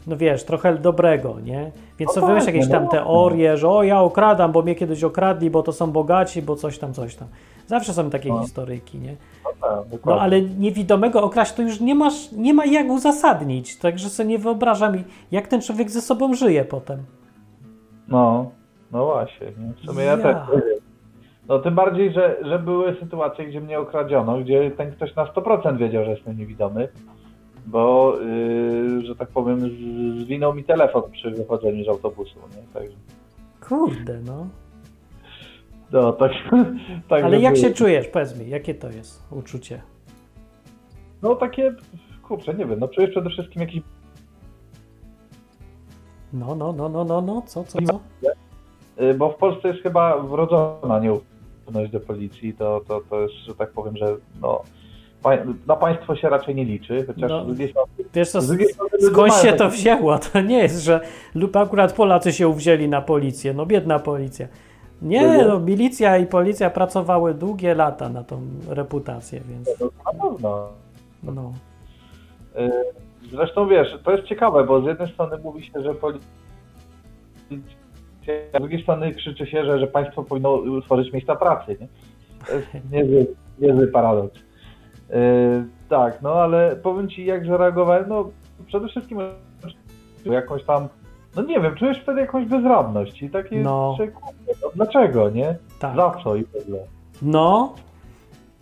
no 0.06 0.16
wiesz, 0.16 0.44
trochę 0.44 0.74
dobrego, 0.78 1.40
nie? 1.44 1.70
Więc 1.98 2.16
No 2.16 2.20
to 2.20 2.26
wymyśl 2.26 2.46
tak, 2.46 2.54
jakieś 2.54 2.68
no 2.70 2.74
tam 2.74 2.82
tak. 2.88 2.90
teorie, 2.90 3.56
że 3.56 3.68
o, 3.68 3.82
ja 3.82 4.00
okradam, 4.00 4.52
bo 4.52 4.62
mnie 4.62 4.74
kiedyś 4.74 5.04
okradli, 5.04 5.50
bo 5.50 5.62
to 5.62 5.72
są 5.72 5.90
bogaci, 5.90 6.42
bo 6.42 6.56
coś 6.56 6.78
tam, 6.78 6.94
coś 6.94 7.16
tam. 7.16 7.28
Zawsze 7.66 7.94
są 7.94 8.11
takie 8.11 8.28
No. 8.28 8.42
historyjki, 8.42 8.98
nie? 8.98 9.16
No 9.44 9.50
tak, 9.90 10.04
No 10.04 10.20
ale 10.20 10.42
niewidomego 10.42 11.22
okraść 11.22 11.52
to 11.52 11.62
już 11.62 11.80
nie 11.80 11.94
masz, 11.94 12.32
nie 12.32 12.54
ma 12.54 12.64
jak 12.66 12.90
uzasadnić, 12.90 13.76
także 13.76 14.11
sobie 14.11 14.28
nie 14.28 14.38
wyobrażam, 14.38 14.94
jak 15.30 15.48
ten 15.48 15.62
człowiek 15.62 15.90
ze 15.90 16.00
sobą 16.00 16.34
żyje 16.34 16.64
potem. 16.64 16.98
No, 18.08 18.50
no 18.93 19.05
właśnie. 19.05 19.47
Nie? 19.47 19.72
W 19.82 19.86
sumie 19.86 20.05
ja, 20.05 20.11
Ja. 20.11 20.16
też 20.16 20.36
nie 20.55 20.62
wiem. 20.62 20.78
No 21.49 21.59
tym 21.59 21.74
bardziej, 21.74 22.12
że, 22.12 22.36
że 22.43 22.59
były 22.59 22.97
sytuacje, 23.01 23.47
gdzie 23.47 23.61
mnie 23.61 23.78
okradziono, 23.78 24.38
gdzie 24.38 24.70
ten 24.70 24.93
ktoś 24.93 25.14
na 25.14 25.24
100% 25.24 25.76
wiedział, 25.78 26.05
że 26.05 26.11
jestem 26.11 26.38
niewidomy, 26.38 26.88
bo, 27.66 28.16
yy, 28.20 29.07
że 29.07 29.16
tak 29.16 29.28
powiem, 29.28 29.61
zwinął 30.20 30.55
mi 30.55 30.64
telefon 30.64 31.03
przy 31.12 31.30
wychodzeniu 31.30 31.84
z 31.84 31.88
autobusu. 31.88 32.34
Nie? 32.57 32.80
Także, 32.80 32.97
Kurde, 33.68 34.20
no. 34.26 34.47
no, 35.93 36.12
tak, 36.12 36.32
tak 37.09 37.24
Ale 37.24 37.41
jak 37.41 37.55
było. 37.55 37.66
się 37.68 37.74
czujesz? 37.74 38.09
Powiedz 38.09 38.38
mi, 38.38 38.49
jakie 38.49 38.74
to 38.74 38.91
jest 38.91 39.22
uczucie? 39.32 39.82
No 41.22 41.34
takie, 41.34 41.74
kurczę, 42.22 42.55
nie 42.55 42.66
wiem, 42.66 42.80
no 42.80 42.88
czujesz 42.88 43.11
przede 43.11 43.30
wszystkim 43.30 43.62
jakiś 43.62 43.82
No, 46.32 46.55
no, 46.55 46.72
no, 46.72 46.88
no, 46.88 47.05
no, 47.05 47.20
no, 47.20 47.43
co, 47.47 47.64
co, 47.64 47.78
co? 47.82 48.01
Y, 49.01 49.14
Bo 49.14 49.30
w 49.30 49.36
Polsce 49.36 49.68
jest 49.68 49.80
chyba 49.82 50.18
wrodzona 50.18 50.99
nieufność 50.99 51.93
do 51.93 52.01
policji, 52.01 52.55
to, 52.55 52.80
to, 52.88 53.01
to 53.11 53.20
jest, 53.20 53.34
że 53.34 53.55
tak 53.55 53.70
powiem, 53.70 53.97
że 53.97 54.16
no, 54.41 54.62
na 55.66 55.76
państwo 55.76 56.16
się 56.16 56.28
raczej 56.28 56.55
nie 56.55 56.64
liczy, 56.64 57.05
chociaż 57.07 57.30
No, 57.30 57.45
z 57.45 57.47
drugiej 57.47 57.70
strony, 57.70 57.88
Wiesz 58.14 58.30
co, 58.30 58.38
ludzie 58.41 58.64
skąd 59.11 59.34
się 59.34 59.53
to 59.53 59.68
wzięło? 59.70 60.18
To 60.18 60.41
nie 60.41 60.59
jest, 60.59 60.82
że 60.84 61.01
lub 61.34 61.57
akurat 61.57 61.93
Polacy 61.93 62.32
się 62.32 62.49
uwzięli 62.49 62.88
na 62.88 63.03
policję, 63.03 63.55
no 63.55 63.66
biedna 63.66 63.99
policja. 63.99 64.49
Nie, 65.03 65.38
No 65.38 65.49
no 65.49 65.61
milicja 65.61 66.18
i 66.18 66.26
policja 66.26 66.70
pracowały 66.70 67.34
długie 67.34 67.74
lata 67.74 68.09
na 68.09 68.24
tą 68.24 68.41
reputację, 68.68 69.41
więc 69.49 69.68
Na 69.80 70.12
pewno. 70.12 70.68
no. 71.22 71.53
Y, 72.59 72.70
Zresztą 73.32 73.68
wiesz, 73.68 73.88
to 74.05 74.12
jest 74.12 74.24
ciekawe, 74.24 74.64
bo 74.64 74.80
z 74.82 74.84
jednej 74.86 75.12
strony 75.12 75.38
mówi 75.38 75.64
się, 75.66 75.82
że 75.82 75.95
policja, 75.95 76.28
z 78.55 78.59
drugiej 78.59 78.83
strony 78.83 79.14
krzyczy 79.14 79.47
się, 79.47 79.64
że, 79.64 79.78
że 79.78 79.87
państwo 79.87 80.22
powinno 80.22 80.53
utworzyć 80.53 81.12
miejsca 81.12 81.37
pracy, 81.37 81.76
nie? 81.81 81.89
To 82.47 82.55
jest 82.55 82.68
niezły, 82.93 83.26
niezły 83.59 83.87
paradoks. 83.87 84.41
Yy, 85.11 85.16
tak, 85.89 86.22
no 86.22 86.33
ale 86.35 86.76
powiem 86.76 87.09
Ci, 87.09 87.24
jak 87.24 87.47
zareagowałem, 87.47 88.05
no 88.09 88.31
przede 88.66 88.89
wszystkim 88.89 89.18
jakąś 90.24 90.64
tam, 90.64 90.89
no 91.37 91.43
nie 91.43 91.61
wiem, 91.61 91.74
czujesz 91.74 92.01
wtedy 92.03 92.20
jakąś 92.20 92.47
bezradność 92.47 93.22
i 93.22 93.31
takie, 93.31 93.57
No. 93.57 93.97
no 94.62 94.68
dlaczego, 94.74 95.31
nie? 95.31 95.57
Tak. 95.81 95.97
Za 95.97 96.14
co 96.24 96.37
i 96.37 96.45
w 96.45 96.57
ogóle. 96.62 96.78
No. 97.22 97.74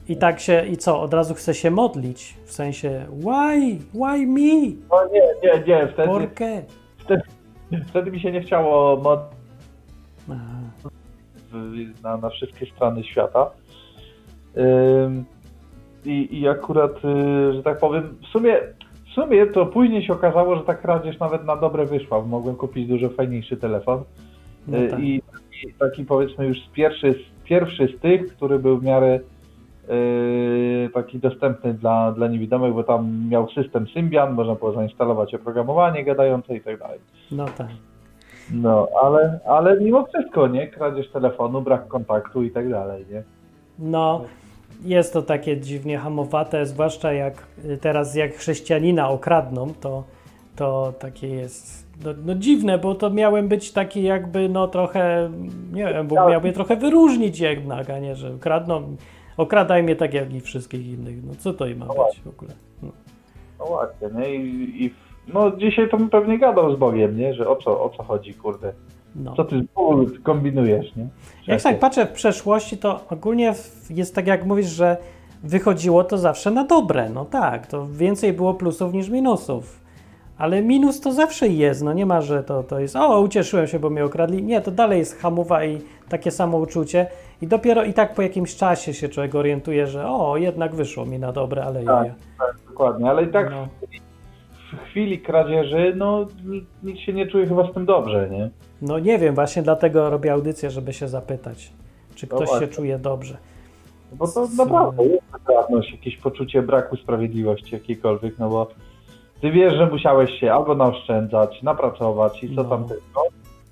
I 0.09 0.17
tak 0.17 0.41
się, 0.41 0.67
i 0.67 0.77
co, 0.77 1.01
od 1.01 1.15
razu 1.15 1.35
chce 1.35 1.55
się 1.55 1.71
modlić, 1.71 2.35
w 2.45 2.53
sensie 2.53 3.07
why, 3.21 3.79
why 3.95 4.27
me, 4.27 4.73
No 4.91 5.09
nie, 5.13 5.23
nie, 5.43 5.65
nie, 5.67 5.89
wtedy, 5.89 6.29
qué? 6.35 6.63
wtedy 7.89 8.11
mi 8.11 8.21
się 8.21 8.33
nie 8.33 8.41
chciało 8.41 8.97
mod 8.97 9.21
Aha. 9.21 9.38
W- 11.53 12.03
na, 12.03 12.17
na 12.17 12.31
wszystkie 12.31 12.67
strony 12.67 13.05
świata. 13.05 13.51
I, 16.05 16.39
I 16.41 16.49
akurat, 16.49 17.05
y, 17.05 17.53
że 17.53 17.63
tak 17.63 17.79
powiem, 17.79 18.15
w 18.23 18.27
sumie, 18.27 18.57
w 19.07 19.11
sumie 19.15 19.47
to 19.47 19.67
później 19.67 20.07
się 20.07 20.13
okazało, 20.13 20.57
że 20.57 20.63
ta 20.63 20.75
kradzież 20.75 21.19
nawet 21.19 21.45
na 21.45 21.57
dobre 21.57 21.87
wyszła. 21.87 22.23
Mogłem 22.23 22.57
kupić 22.57 22.89
dużo 22.89 23.09
fajniejszy 23.09 23.57
telefon. 23.57 24.03
No 24.69 24.79
Y, 24.79 24.89
tak. 24.89 25.01
I 25.01 25.23
taki, 25.33 25.75
taki 25.79 26.05
powiedzmy 26.05 26.47
już 26.47 26.59
pierwszy, 26.73 27.13
z 27.13 27.45
pierwszy 27.49 27.89
z 27.99 28.01
tych, 28.01 28.27
który 28.37 28.59
był 28.59 28.79
w 28.79 28.85
miarę 28.85 29.21
y, 29.91 30.91
taki 30.95 31.19
dostępny 31.19 31.75
dla, 31.75 32.13
dla 32.13 32.29
niewidomych, 32.29 32.75
bo 32.75 32.85
tam 32.85 33.29
miał 33.29 33.51
system 33.51 33.87
Symbian, 33.89 34.33
można 34.35 34.55
było 34.55 34.73
zainstalować 34.73 35.35
oprogramowanie 35.35 36.05
gadające 36.05 36.57
i 36.57 36.61
tak 36.61 36.79
dalej. 36.79 36.99
No 37.33 37.45
tak. 37.45 37.69
No, 38.51 38.89
ale, 39.03 39.41
ale 39.47 39.81
mimo 39.81 40.07
wszystko, 40.07 40.47
nie? 40.47 40.67
Kradzież 40.67 41.11
telefonu, 41.11 41.63
brak 41.63 41.89
kontaktu 41.89 42.43
i 42.43 42.51
tak 42.51 42.71
dalej, 42.71 43.05
nie? 43.11 43.23
No, 43.79 44.25
jest 44.85 45.13
to 45.13 45.23
takie 45.23 45.61
dziwnie 45.61 45.99
hamowate, 45.99 46.67
zwłaszcza 46.67 47.13
jak 47.13 47.35
y, 47.65 47.79
teraz 47.79 48.15
jak 48.15 48.35
chrześcijanina 48.35 49.09
okradną, 49.09 49.75
to, 49.81 50.05
to 50.57 50.93
takie 50.99 51.29
jest 51.29 51.89
no, 52.05 52.11
no 52.25 52.35
dziwne, 52.35 52.79
bo 52.79 52.95
to 52.95 53.11
miałem 53.11 53.49
być 53.49 53.73
taki 53.73 54.03
jakby 54.03 54.49
no 54.49 54.69
trochę, 54.69 55.31
nie 55.73 55.87
wiem, 55.87 56.09
bo 56.09 56.29
miał 56.29 56.41
mnie 56.41 56.53
trochę 56.53 56.77
wyróżnić 56.77 57.41
jednak, 57.41 57.91
a 57.91 57.99
nie, 57.99 58.17
że 58.17 58.31
kradną, 58.41 58.97
okradaj 59.37 59.83
mnie 59.83 59.97
tak 59.97 60.15
jak 60.15 60.35
i 60.35 60.41
wszystkich 60.41 60.87
innych. 60.87 61.25
No 61.25 61.33
co 61.39 61.53
to 61.53 61.67
i 61.67 61.75
ma 61.75 61.87
być 61.87 62.21
w 62.25 62.29
ogóle? 62.29 62.53
No. 62.83 62.89
No 63.59 63.67
właśnie, 63.67 64.09
nie? 64.21 64.35
I, 64.35 64.85
i 64.85 64.91
no 65.35 65.51
dzisiaj 65.57 65.89
to 65.91 65.97
bym 65.97 66.11
pewnie 66.11 66.39
gadał 66.39 66.77
z 66.77 66.79
Bogiem, 66.79 67.17
nie? 67.17 67.35
Że 67.35 67.49
o 67.49 67.57
co, 67.57 67.85
o 67.85 67.91
co 67.97 68.03
chodzi, 68.03 68.35
kurde? 68.35 68.73
No. 69.17 69.35
Co 69.37 69.45
ty 69.45 69.67
kombinujesz, 70.23 70.97
nie? 70.97 71.07
Jak 71.47 71.63
tak 71.63 71.79
patrzę 71.79 72.07
w 72.07 72.13
przeszłości, 72.13 72.79
to 72.79 73.01
ogólnie 73.11 73.55
jest 73.91 74.15
tak 74.15 74.27
jak 74.27 74.47
mówisz, 74.47 74.67
że 74.67 74.97
wychodziło 75.45 76.05
to 76.05 76.19
zawsze 76.19 76.51
na 76.51 76.65
dobre. 76.65 77.11
No 77.11 77.25
tak, 77.25 77.67
to 77.67 77.87
więcej 77.87 78.33
było 78.33 78.55
plusów 78.55 78.93
niż 78.93 79.09
minusów. 79.09 79.81
Ale 80.39 80.63
minus 80.63 81.01
to 81.01 81.13
zawsze 81.13 81.49
jest, 81.49 81.83
no 81.83 81.93
nie 81.93 82.07
ma, 82.07 82.21
że 82.21 82.43
to, 82.45 82.63
to 82.63 82.81
jest 82.81 82.97
o, 82.97 83.21
ucieszyłem 83.21 83.67
się, 83.67 83.79
bo 83.79 83.91
mnie 83.91 84.05
okradli. 84.05 84.43
Nie, 84.43 84.61
to 84.61 84.71
dalej 84.71 84.99
jest 84.99 85.19
hamowa 85.19 85.65
i 85.65 85.79
takie 86.09 86.31
samo 86.31 86.59
uczucie. 86.59 87.07
I 87.43 87.47
dopiero 87.47 87.85
i 87.85 87.93
tak 87.95 88.15
po 88.15 88.23
jakimś 88.23 88.57
czasie 88.57 88.95
się 88.95 89.09
człowiek 89.09 89.35
orientuje, 89.35 89.87
że 89.87 90.09
o, 90.09 90.37
jednak 90.37 90.75
wyszło 90.75 91.07
mi 91.07 91.19
na 91.19 91.33
dobre, 91.33 91.65
ale 91.65 91.83
Tak. 91.85 92.07
ja. 92.07 92.15
Dokładnie, 92.69 93.11
ale 93.11 93.23
i 93.25 93.29
tak 93.29 93.51
No, 93.51 93.69
w 94.73 94.77
chwili 94.91 95.19
kradzieży, 95.21 95.93
no 95.97 96.27
ni- 96.45 96.67
nikt 96.83 97.01
się 97.01 97.13
nie 97.13 97.27
czuje 97.27 97.47
chyba 97.47 97.71
z 97.71 97.75
tym 97.75 97.87
dobrze, 97.87 98.29
nie? 98.31 98.51
no 98.83 98.99
nie 98.99 99.19
wiem, 99.19 99.35
właśnie 99.35 99.63
dlatego 99.63 100.11
robię 100.11 100.33
audycję, 100.33 100.71
żeby 100.71 100.93
się 100.93 101.09
zapytać, 101.09 101.73
czy 102.15 102.27
No 102.31 102.37
ktoś 102.37 102.61
się 102.61 102.69
czuje 102.69 102.99
dobrze. 102.99 103.37
Bo 104.13 104.29
to 104.29 104.47
Z- 104.47 104.57
naprawdę 104.57 105.05
jest 105.05 105.23
bezradność, 105.33 105.93
jakieś 105.93 106.17
poczucie 106.17 106.63
braku 106.63 106.97
sprawiedliwości 106.97 107.75
jakiejkolwiek, 107.75 108.39
no 108.39 108.49
bo 108.49 108.69
ty 109.41 109.51
wiesz, 109.51 109.75
że 109.75 109.87
musiałeś 109.87 110.31
się 110.41 110.53
albo 110.53 110.75
naoszczędzać, 110.75 111.63
napracować 111.63 112.45
i 112.45 112.49
co 112.57 112.63
No. 112.63 112.69
tam 112.69 112.85
tylko, 112.85 113.23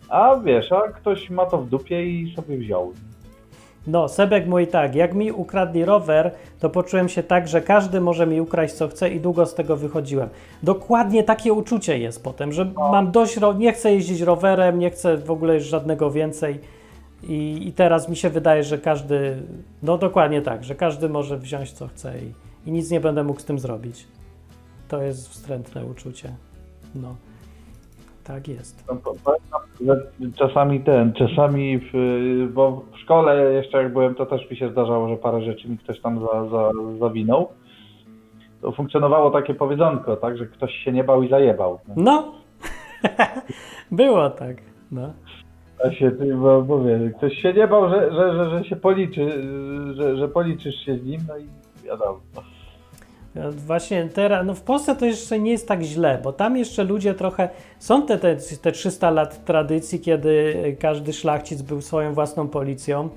a 0.08 0.36
wiesz, 0.44 0.72
a 0.72 0.80
ktoś 0.88 1.30
ma 1.30 1.46
to 1.46 1.58
w 1.58 1.68
dupie 1.68 2.06
i 2.06 2.34
sobie 2.36 2.56
wziął. 2.58 2.92
No, 3.86 4.08
Sebek 4.08 4.46
mój 4.46 4.66
tak, 4.66 4.94
jak 4.94 5.14
mi 5.14 5.32
ukradli 5.32 5.84
rower, 5.84 6.30
to 6.60 6.70
poczułem 6.70 7.08
się 7.08 7.22
tak, 7.22 7.48
że 7.48 7.60
każdy 7.60 8.00
może 8.00 8.26
mi 8.26 8.40
ukraść 8.40 8.74
co 8.74 8.88
chce 8.88 9.10
i 9.10 9.20
długo 9.20 9.46
z 9.46 9.54
tego 9.54 9.76
wychodziłem. 9.76 10.28
Dokładnie 10.62 11.22
takie 11.22 11.52
uczucie 11.52 11.98
jest 11.98 12.22
potem, 12.22 12.52
że 12.52 12.64
mam 12.76 13.10
dość, 13.10 13.38
nie 13.58 13.72
chcę 13.72 13.94
jeździć 13.94 14.20
rowerem, 14.20 14.78
nie 14.78 14.90
chcę 14.90 15.16
w 15.16 15.30
ogóle 15.30 15.54
już 15.54 15.64
żadnego 15.64 16.10
więcej 16.10 16.60
i, 17.22 17.68
i 17.68 17.72
teraz 17.72 18.08
mi 18.08 18.16
się 18.16 18.30
wydaje, 18.30 18.64
że 18.64 18.78
każdy, 18.78 19.42
no 19.82 19.98
dokładnie 19.98 20.42
tak, 20.42 20.64
że 20.64 20.74
każdy 20.74 21.08
może 21.08 21.38
wziąć 21.38 21.72
co 21.72 21.88
chce 21.88 22.12
i, 22.18 22.32
i 22.68 22.72
nic 22.72 22.90
nie 22.90 23.00
będę 23.00 23.24
mógł 23.24 23.40
z 23.40 23.44
tym 23.44 23.58
zrobić. 23.58 24.06
To 24.88 25.02
jest 25.02 25.28
wstrętne 25.28 25.84
uczucie. 25.84 26.34
No, 26.94 27.14
tak 28.26 28.48
jest. 28.48 28.84
No, 28.88 29.14
że 29.86 30.06
czasami 30.36 30.80
ten, 30.80 31.12
czasami 31.12 31.78
w, 31.78 31.92
bo 32.52 32.82
w 32.92 32.98
szkole 32.98 33.52
jeszcze 33.52 33.82
jak 33.82 33.92
byłem, 33.92 34.14
to 34.14 34.26
też 34.26 34.50
mi 34.50 34.56
się 34.56 34.70
zdarzało, 34.70 35.08
że 35.08 35.16
parę 35.16 35.42
rzeczy 35.42 35.68
mi 35.68 35.78
ktoś 35.78 36.00
tam 36.00 36.20
za, 36.20 36.48
za, 36.48 36.70
zawinął. 36.98 37.48
To 38.60 38.72
funkcjonowało 38.72 39.30
takie 39.30 39.54
powiedzonko, 39.54 40.16
tak, 40.16 40.38
że 40.38 40.46
ktoś 40.46 40.74
się 40.74 40.92
nie 40.92 41.04
bał 41.04 41.22
i 41.22 41.28
zajebał. 41.28 41.78
nie? 41.88 42.02
No, 42.04 42.32
było 43.90 44.30
tak, 44.30 44.56
no. 44.92 45.12
Ja 45.84 45.92
się, 45.92 46.10
bo 46.10 46.64
mówię, 46.68 47.12
ktoś 47.16 47.32
się 47.42 47.52
nie 47.52 47.68
bał, 47.68 47.90
że, 47.90 48.12
że, 48.12 48.32
że, 48.32 48.50
że 48.50 48.64
się 48.64 48.76
policzy, 48.76 49.42
że, 49.94 50.16
że 50.16 50.28
policzysz 50.28 50.84
się 50.84 50.98
z 50.98 51.04
nim, 51.04 51.20
no 51.28 51.38
i 51.38 51.46
wiadomo. 51.86 52.20
Ja 53.36 53.50
Właśnie 53.50 54.08
teraz, 54.14 54.46
no 54.46 54.54
w 54.54 54.60
Polsce 54.60 54.96
to 54.96 55.06
jeszcze 55.06 55.38
nie 55.38 55.50
jest 55.50 55.68
tak 55.68 55.82
źle, 55.82 56.20
bo 56.24 56.32
tam 56.32 56.56
jeszcze 56.56 56.84
ludzie 56.84 57.14
trochę, 57.14 57.48
są 57.78 58.06
te, 58.06 58.18
te, 58.18 58.36
te 58.62 58.72
300 58.72 59.10
lat 59.10 59.44
tradycji, 59.44 60.00
kiedy 60.00 60.54
każdy 60.80 61.12
szlachcic 61.12 61.62
był 61.62 61.80
swoją 61.80 62.14
własną 62.14 62.48
policją 62.48 63.08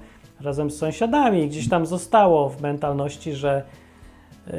razem 0.41 0.71
z 0.71 0.77
sąsiadami. 0.77 1.47
Gdzieś 1.47 1.69
tam 1.69 1.85
zostało 1.85 2.49
w 2.49 2.61
mentalności, 2.61 3.33
że 3.33 3.63
y, 4.47 4.51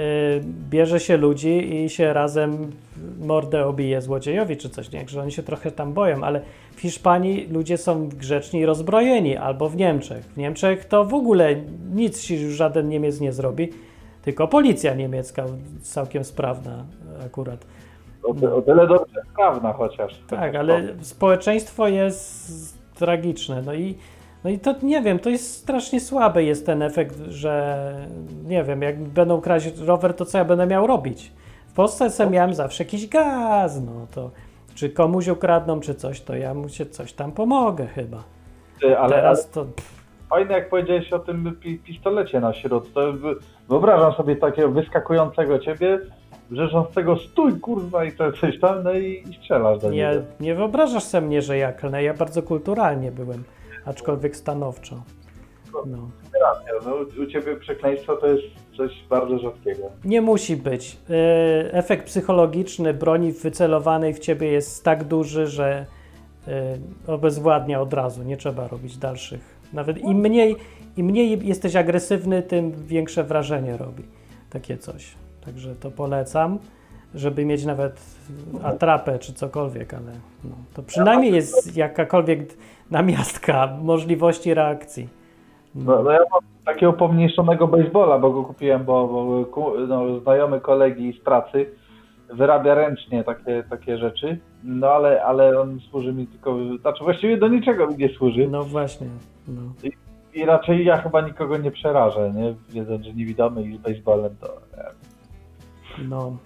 bierze 0.71 1.01
się 1.01 1.17
ludzi 1.17 1.75
i 1.75 1.89
się 1.89 2.13
razem 2.13 2.73
mordę 3.21 3.67
obije 3.67 4.01
złodziejowi 4.01 4.57
czy 4.57 4.71
coś, 4.71 4.93
nie? 4.93 5.09
Że 5.09 5.23
oni 5.23 5.33
się 5.33 5.43
trochę 5.43 5.71
tam 5.71 5.93
boją, 5.93 6.25
ale 6.25 6.41
w 6.77 6.81
Hiszpanii 6.81 7.49
ludzie 7.51 7.79
są 7.79 8.09
grzeczni 8.09 8.61
i 8.61 8.67
rozbrojeni, 8.67 9.37
albo 9.37 9.69
w 9.69 9.77
Niemczech. 9.77 10.25
W 10.25 10.37
Niemczech 10.37 10.85
to 10.85 11.05
w 11.05 11.15
ogóle 11.15 11.57
nic 11.95 12.23
ci 12.23 12.51
żaden 12.51 12.89
Niemiec 12.89 13.21
nie 13.21 13.33
zrobi, 13.33 13.69
tylko 14.23 14.49
policja 14.49 14.95
niemiecka 14.95 15.45
całkiem 15.83 16.25
sprawna 16.25 16.85
akurat. 17.27 17.67
O, 18.23 18.35
ty- 18.35 18.55
o 18.55 18.63
tyle 18.63 18.87
dobrze 18.87 19.23
sprawna 19.33 19.73
chociaż. 19.73 20.21
Tak, 20.29 20.55
ale 20.55 20.83
społeczeństwo 21.01 21.89
jest 21.89 22.79
tragiczne. 22.95 23.63
No 23.63 23.75
i, 23.75 23.99
no 24.45 24.51
i 24.51 24.59
to 24.59 24.75
nie 24.83 25.03
wiem, 25.03 25.19
to 25.19 25.31
jest 25.31 25.55
strasznie 25.57 26.01
słaby 26.01 26.45
jest 26.45 26.67
ten 26.67 26.83
efekt, 26.83 27.17
że 27.29 27.95
nie 28.45 28.65
wiem, 28.65 28.83
jak 28.83 29.01
będą 29.03 29.41
kraść 29.41 29.79
rower, 29.79 30.15
to 30.15 30.25
co 30.25 30.39
ja 30.39 30.45
będę 30.45 30.67
miał 30.67 30.87
robić? 30.87 31.33
W 31.69 31.73
Polsce 31.73 32.11
sobie 32.11 32.31
miałem 32.31 32.55
zawsze 32.55 32.85
jakiś 32.85 33.09
gaz, 33.09 33.81
no 33.81 34.07
to 34.15 34.31
czy 34.75 34.91
komuś 34.91 35.29
ukradną, 35.29 35.81
czy 35.81 35.95
coś, 35.95 36.21
to 36.21 36.37
ja 36.37 36.55
mu 36.55 36.69
się 36.69 36.87
coś 36.87 37.13
tam 37.13 37.33
pomogę 37.33 37.87
chyba. 37.87 38.25
Ty, 38.81 38.87
ale, 38.87 38.99
ale 38.99 39.15
Teraz 39.17 39.51
to 39.51 39.67
fajne 40.31 40.55
jak 40.55 40.69
powiedziałeś 40.71 41.13
o 41.13 41.19
tym 41.19 41.57
pi 41.61 41.79
pistolecie 41.79 42.41
na 42.41 42.55
środku, 42.55 43.01
wyobrażam 43.69 44.13
sobie 44.13 44.37
takiego 44.37 44.71
wyskakującego 44.71 45.59
ciebie, 45.59 45.99
wrzeszącego 46.51 47.17
stój 47.17 47.61
kurwa 47.61 48.05
i 48.05 48.13
to 48.13 48.33
coś 48.33 48.61
tam, 48.61 48.83
no 48.83 48.93
i, 48.93 49.25
i 49.31 49.35
strzelasz 49.35 49.79
do 49.79 49.91
nie, 49.91 49.97
niego. 49.97 50.23
nie 50.41 50.55
wyobrażasz 50.55 51.05
sobie 51.05 51.27
mnie, 51.27 51.43
że 51.43 51.59
ja 51.59 51.73
klnę, 51.73 52.03
ja 52.03 52.15
bardzo 52.15 52.43
kulturalnie 52.43 53.13
byłem, 53.13 53.45
aczkolwiek 53.85 54.37
stanowczo. 54.37 55.03
No. 55.87 56.11
Racja, 56.41 56.73
no, 56.85 57.23
u 57.23 57.27
ciebie 57.27 57.57
przekleństwo 57.57 58.17
to 58.17 58.27
jest 58.27 58.45
coś 58.77 59.05
bardzo 59.11 59.39
rzadkiego. 59.39 59.83
Nie 60.05 60.21
musi 60.21 60.57
być. 60.57 60.97
E, 61.11 61.73
Efekt 61.73 62.07
psychologiczny 62.07 62.95
broni 62.95 63.33
wycelowanej 63.33 64.15
w 64.15 64.19
ciebie 64.19 64.47
jest 64.47 64.85
tak 64.85 65.05
duży, 65.05 65.47
że 65.47 65.87
e, 66.49 66.79
obezwładnia 67.07 67.81
od 67.81 67.93
razu. 67.93 68.23
Nie 68.23 68.37
trzeba 68.37 68.69
robić 68.69 68.97
dalszych. 68.97 69.50
Nawet 69.73 69.99
im 69.99 70.19
mniej, 70.19 70.57
im 70.97 71.07
mniej 71.07 71.47
jesteś 71.47 71.77
agresywny, 71.77 72.43
tym 72.43 72.73
większe 72.73 73.25
wrażenie 73.25 73.77
robi 73.77 74.03
takie 74.51 74.79
coś. 74.79 75.15
Także 75.45 75.75
to 75.75 75.91
polecam, 75.91 76.59
żeby 77.15 77.45
mieć 77.45 77.65
nawet 77.65 78.01
atrapę 78.63 79.19
czy 79.19 79.33
cokolwiek, 79.33 79.95
ale 79.95 80.13
no, 80.45 80.51
to 80.75 80.83
przynajmniej 80.83 81.33
jest 81.33 81.77
jakakolwiek 81.77 82.41
namiastka 82.91 83.77
możliwości 83.83 84.55
reakcji. 84.55 85.09
No, 85.75 86.03
no 86.03 86.11
ja 86.11 86.19
mam 86.19 86.41
takiego 86.65 86.93
pomniejszonego 86.93 87.69
baseballa, 87.69 88.19
bo 88.19 88.31
go 88.31 88.43
kupiłem, 88.43 88.85
bo, 88.85 89.09
bo 89.09 89.75
no, 89.89 90.21
znajomy 90.21 90.61
kolegi 90.61 91.13
z 91.21 91.25
pracy 91.25 91.67
wyrabia 92.33 92.75
ręcznie 92.75 93.25
takie, 93.25 93.65
takie 93.71 93.99
rzeczy, 93.99 94.39
no 94.65 94.87
ale, 94.89 95.25
ale 95.25 95.61
on 95.61 95.81
służy 95.81 96.13
mi 96.13 96.27
tylko, 96.27 96.57
znaczy 96.81 97.05
właściwie 97.05 97.37
do 97.37 97.49
niczego 97.49 97.87
mi 97.87 97.97
nie 97.97 98.09
służy 98.09 98.49
No 98.49 98.65
właśnie. 98.65 99.07
No. 99.49 99.63
i 100.35 100.45
raczej 100.45 100.85
ja 100.85 100.97
chyba 100.97 101.21
nikogo 101.21 101.57
nie 101.57 101.71
przerażę, 101.71 102.33
nie? 102.35 102.55
Wiedząc, 102.69 103.05
że 103.05 103.15
niewidomy 103.15 103.63
i 103.63 103.77
z 103.77 103.81
baseballem 103.81 104.37
to... 104.41 104.61
No, 106.09 106.37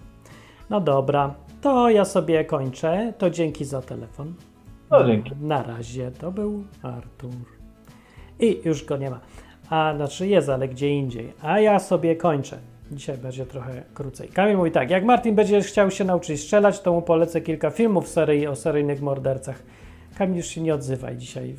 no 0.69 0.81
dobra, 0.81 1.33
to 1.61 1.89
ja 1.89 2.05
sobie 2.05 2.45
kończę. 2.45 3.13
To 3.17 3.29
dzięki 3.29 3.65
za 3.65 3.81
telefon. 3.81 4.33
No 4.91 5.05
dzięki. 5.07 5.31
Na 5.41 5.63
razie 5.63 6.11
to 6.11 6.31
był 6.31 6.63
Artur. 6.83 7.31
I 8.39 8.61
już 8.65 8.85
go 8.85 8.97
nie 8.97 9.09
ma. 9.09 9.19
A 9.69 9.93
znaczy 9.95 10.27
jest, 10.27 10.49
ale 10.49 10.67
gdzie 10.67 10.89
indziej. 10.89 11.33
A 11.41 11.59
ja 11.59 11.79
sobie 11.79 12.15
kończę. 12.15 12.57
Dzisiaj 12.91 13.17
będzie 13.17 13.45
trochę 13.45 13.83
krócej. 13.93 14.29
Kamil 14.29 14.57
mówi 14.57 14.71
tak, 14.71 14.89
jak 14.89 15.05
Martin 15.05 15.35
będzie 15.35 15.61
chciał 15.61 15.91
się 15.91 16.03
nauczyć 16.03 16.41
strzelać, 16.41 16.81
to 16.81 16.93
mu 16.93 17.01
polecę 17.01 17.41
kilka 17.41 17.69
filmów 17.69 18.07
serii 18.07 18.47
o 18.47 18.55
seryjnych 18.55 19.01
mordercach. 19.01 19.63
Kamil 20.17 20.37
już 20.37 20.45
się 20.45 20.61
nie 20.61 20.73
odzywaj 20.73 21.17
dzisiaj. 21.17 21.55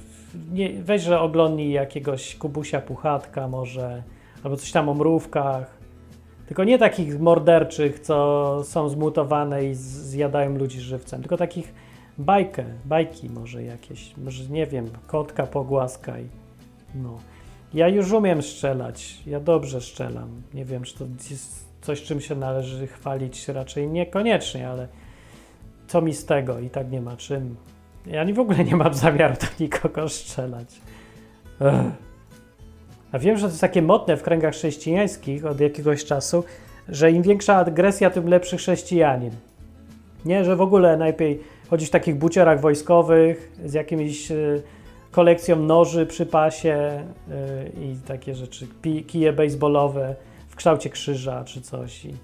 Nie, 0.53 0.83
weź, 0.83 1.03
że 1.03 1.20
oglądnij 1.20 1.72
jakiegoś 1.72 2.37
Kubusia 2.37 2.81
Puchatka 2.81 3.49
może, 3.49 4.03
albo 4.43 4.57
coś 4.57 4.72
tam 4.72 4.89
o 4.89 4.95
mrówkach. 4.95 5.77
Tylko 6.47 6.64
nie 6.64 6.79
takich 6.79 7.20
morderczych, 7.20 8.01
co 8.01 8.61
są 8.64 8.89
zmutowane 8.89 9.64
i 9.64 9.74
zjadają 9.74 10.59
ludzi 10.59 10.81
żywcem, 10.81 11.20
tylko 11.20 11.37
takich 11.37 11.74
bajkę, 12.18 12.64
bajki 12.85 13.31
może 13.31 13.62
jakieś, 13.62 14.16
może 14.16 14.45
nie 14.45 14.66
wiem, 14.66 14.89
kotka 15.07 15.47
pogłaskaj. 15.47 16.29
No. 16.95 17.18
Ja 17.75 17.89
już 17.89 18.12
umiem 18.12 18.43
strzelać, 18.43 19.19
ja 19.27 19.41
dobrze 19.41 19.81
strzelam. 19.81 20.43
Nie 20.55 20.64
wiem, 20.64 20.83
czy 20.83 20.99
to 20.99 21.05
jest 21.31 21.67
coś, 21.81 22.03
czym 22.03 22.21
się 22.21 22.35
należy 22.35 22.87
chwalić, 22.87 23.49
raczej 23.49 23.89
niekoniecznie, 23.89 24.69
ale 24.69 24.89
co 25.87 26.03
mi 26.03 26.14
z 26.14 26.25
tego 26.25 26.59
i 26.59 26.71
tak 26.71 26.91
nie 26.91 27.01
ma 27.01 27.17
czym. 27.17 27.57
Ja 28.07 28.35
w 28.35 28.39
ogóle 28.39 28.64
nie 28.64 28.77
mam 28.77 28.95
zamiaru 28.95 29.35
do 29.35 29.64
nikogo 29.64 30.09
strzelać. 30.09 30.81
Ech. 31.61 32.07
A 33.12 33.19
wiem, 33.19 33.37
że 33.37 33.43
to 33.43 33.49
jest 33.49 33.61
takie 33.61 33.83
modne 33.83 34.17
w 34.17 34.23
kręgach 34.23 34.55
chrześcijańskich 34.55 35.47
od 35.47 35.61
jakiegoś 35.61 36.05
czasu, 36.05 36.45
że 36.89 37.11
im 37.11 37.23
większa 37.23 37.57
agresja, 37.57 38.11
tym 38.11 38.29
lepszy 38.29 38.57
chrześcijanin. 38.57 39.31
Nie, 40.25 40.45
że 40.45 40.57
w 40.57 40.61
ogóle 40.61 40.97
najlepiej 40.97 41.41
chodzić 41.71 41.89
w 41.89 41.93
takich 41.93 42.17
buciorach 42.17 42.61
wojskowych 42.61 43.53
z 43.64 43.73
jakimiś 43.75 44.31
y, 44.31 44.62
kolekcją 45.17 45.57
noży 45.57 46.07
przy 46.07 46.27
pasie 46.27 47.05
y, 47.29 47.83
i 47.83 47.97
takie 48.07 48.35
rzeczy, 48.35 48.67
kije 49.07 49.33
baseballowe 49.33 50.17
w 50.49 50.57
kształcie 50.57 50.91
krzyża 50.91 51.45
czy 51.45 51.61
coś 51.61 52.05
i, 52.05 52.14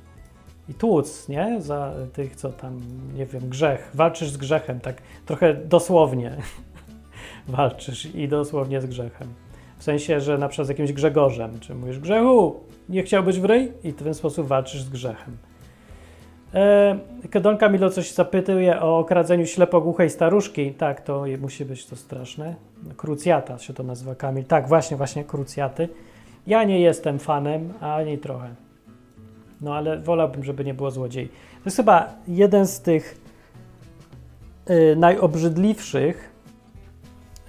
i 0.68 0.74
tłuc, 0.74 1.28
nie? 1.28 1.56
Za 1.62 1.94
tych, 2.12 2.36
co 2.36 2.52
tam, 2.52 2.80
nie 3.14 3.26
wiem, 3.26 3.48
grzech. 3.48 3.90
Walczysz 3.94 4.30
z 4.30 4.36
grzechem, 4.36 4.80
tak 4.80 5.02
trochę 5.26 5.54
dosłownie 5.54 6.36
walczysz 7.48 8.14
i 8.14 8.28
dosłownie 8.28 8.80
z 8.80 8.86
grzechem. 8.86 9.28
W 9.78 9.82
sensie, 9.82 10.20
że 10.20 10.38
na 10.38 10.48
przykład 10.48 10.66
z 10.66 10.68
jakimś 10.68 10.92
Grzegorzem, 10.92 11.60
czy 11.60 11.74
mówisz 11.74 11.98
Grzechu, 11.98 12.60
nie 12.88 13.02
chciałbyś 13.02 13.40
w 13.40 13.44
ryj? 13.44 13.72
I 13.84 13.92
w 13.92 13.96
ten 13.96 14.14
sposób 14.14 14.46
walczysz 14.46 14.82
z 14.82 14.88
grzechem. 14.88 15.36
E, 16.54 17.40
Don 17.40 17.58
Camilo 17.58 17.90
coś 17.90 18.12
zapytuje 18.12 18.80
o 18.80 18.98
okradzeniu 18.98 19.46
ślepogłuchej 19.46 20.10
staruszki. 20.10 20.72
Tak, 20.74 21.00
to 21.00 21.24
musi 21.40 21.64
być 21.64 21.86
to 21.86 21.96
straszne. 21.96 22.54
Krucjata 22.96 23.58
się 23.58 23.74
to 23.74 23.82
nazywa, 23.82 24.14
Kamil. 24.14 24.44
Tak, 24.44 24.68
właśnie, 24.68 24.96
właśnie 24.96 25.24
krucjaty. 25.24 25.88
Ja 26.46 26.64
nie 26.64 26.80
jestem 26.80 27.18
fanem, 27.18 27.72
ani 27.80 28.18
trochę. 28.18 28.54
No 29.60 29.74
ale 29.74 29.98
wolałbym, 29.98 30.44
żeby 30.44 30.64
nie 30.64 30.74
było 30.74 30.90
złodziei. 30.90 31.28
To 31.28 31.64
jest 31.64 31.76
chyba 31.76 32.14
jeden 32.28 32.66
z 32.66 32.80
tych 32.80 33.20
y, 34.70 34.96
najobrzydliwszych, 34.96 36.32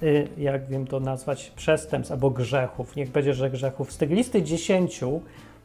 y, 0.03 0.27
jak 0.37 0.67
wiem 0.67 0.87
to 0.87 0.99
nazwać, 0.99 1.51
przestępstw 1.55 2.11
albo 2.11 2.29
grzechów. 2.29 2.95
Niech 2.95 3.11
będzie, 3.11 3.33
że 3.33 3.49
grzechów. 3.49 3.91
Z 3.91 3.97
tych 3.97 4.09
listy 4.09 4.43
dziesięciu 4.43 5.21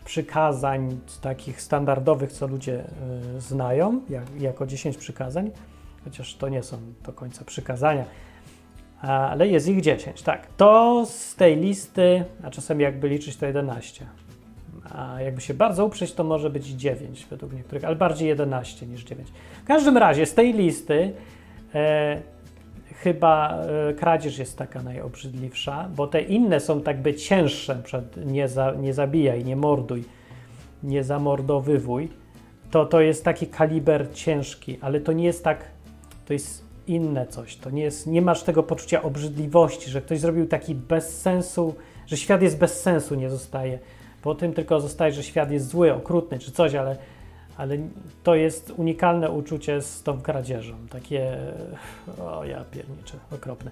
przykazań 0.09 1.01
takich 1.21 1.63
standardowych, 1.63 2.33
co 2.33 2.47
ludzie 2.47 2.85
y, 3.37 3.41
znają, 3.41 4.01
jak, 4.09 4.41
jako 4.41 4.67
10 4.67 4.97
przykazań, 4.97 5.51
chociaż 6.05 6.35
to 6.35 6.49
nie 6.49 6.63
są 6.63 6.79
do 7.07 7.13
końca 7.13 7.45
przykazania, 7.45 8.05
ale 9.03 9.49
jest 9.49 9.69
ich 9.69 9.81
10, 9.81 10.23
tak. 10.23 10.47
To 10.57 11.05
z 11.07 11.35
tej 11.35 11.57
listy, 11.57 12.25
a 12.43 12.51
czasem 12.51 12.81
jakby 12.81 13.09
liczyć 13.09 13.37
to 13.37 13.47
11. 13.47 14.07
A 14.91 15.21
jakby 15.21 15.41
się 15.41 15.55
bardzo 15.55 15.87
uprzeć, 15.87 16.13
to 16.13 16.25
może 16.25 16.51
być 16.51 16.67
9 16.67 17.27
według 17.31 17.53
niektórych, 17.53 17.85
ale 17.85 17.97
bardziej 17.97 18.29
11 18.29 18.87
niż 18.87 19.05
9. 19.05 19.29
W 19.65 19.67
każdym 19.67 19.97
razie 19.97 20.27
z 20.27 20.35
tej 20.35 20.53
listy 20.53 21.13
e, 21.75 22.23
chyba 23.03 23.59
e, 23.91 23.95
kradzież 23.95 24.39
jest 24.39 24.59
taka 24.59 24.83
najobrzydliwsza, 24.83 25.89
bo 25.97 26.07
te 26.07 26.23
inne 26.23 26.61
są 26.61 26.81
tak 26.81 27.03
by 27.03 27.15
cięższe, 27.15 27.81
przed 27.85 28.27
nie, 28.27 28.49
za, 28.49 28.75
nie 28.75 28.95
zabijaj, 28.95 29.45
nie 29.45 29.57
morduj, 29.57 30.05
nie 30.83 31.05
zamordowywuj. 31.05 32.09
To, 32.71 32.87
to 32.87 33.01
jest 33.01 33.25
taki 33.25 33.47
kaliber 33.47 34.13
ciężki, 34.13 34.79
ale 34.81 35.01
to 35.01 35.13
nie 35.13 35.25
jest 35.25 35.45
tak, 35.45 35.65
to 36.27 36.33
jest 36.33 36.65
inne 36.87 37.27
coś. 37.27 37.57
To 37.57 37.71
nie 37.71 37.83
jest, 37.83 38.07
nie 38.07 38.23
masz 38.23 38.43
tego 38.43 38.63
poczucia 38.63 39.03
obrzydliwości, 39.03 39.91
że 39.91 40.01
ktoś 40.01 40.21
zrobił 40.21 40.47
taki 40.47 40.75
bez 40.75 41.21
sensu, 41.21 41.75
że 42.07 42.17
świat 42.17 42.43
jest 42.43 42.59
bez 42.59 42.81
sensu, 42.81 43.15
nie 43.15 43.31
zostaje. 43.31 43.79
Po 44.23 44.35
tym 44.35 44.53
tylko 44.53 44.81
zostaje, 44.81 45.13
że 45.13 45.23
świat 45.23 45.51
jest 45.51 45.69
zły, 45.69 45.95
okrutny 45.95 46.39
czy 46.39 46.53
coś, 46.53 46.75
ale, 46.75 46.97
ale 47.59 47.79
to 48.23 48.35
jest 48.35 48.73
unikalne 48.77 49.31
uczucie 49.31 49.83
z 49.83 50.03
tą 50.03 50.21
kradzieżą. 50.21 50.75
Takie, 50.91 51.37
o 52.21 52.45
ja 52.45 52.65
pierniczę, 52.71 53.15
okropne. 53.33 53.71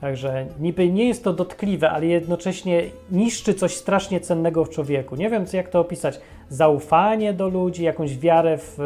Także 0.00 0.46
niby 0.60 0.88
nie 0.92 1.08
jest 1.08 1.24
to 1.24 1.32
dotkliwe, 1.32 1.90
ale 1.90 2.06
jednocześnie 2.06 2.82
niszczy 3.10 3.54
coś 3.54 3.76
strasznie 3.76 4.20
cennego 4.20 4.64
w 4.64 4.70
człowieku. 4.70 5.16
Nie 5.16 5.30
wiem, 5.30 5.44
jak 5.52 5.68
to 5.68 5.80
opisać. 5.80 6.20
Zaufanie 6.48 7.32
do 7.32 7.48
ludzi, 7.48 7.82
jakąś 7.82 8.18
wiarę 8.18 8.58
w 8.58 8.78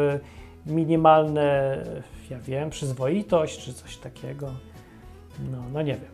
minimalne, 0.65 1.77
ja 2.29 2.39
wiem, 2.39 2.69
przyzwoitość 2.69 3.59
czy 3.59 3.73
coś 3.73 3.97
takiego. 3.97 4.51
No, 5.51 5.57
no 5.73 5.81
nie 5.81 5.93
wiem. 5.93 6.11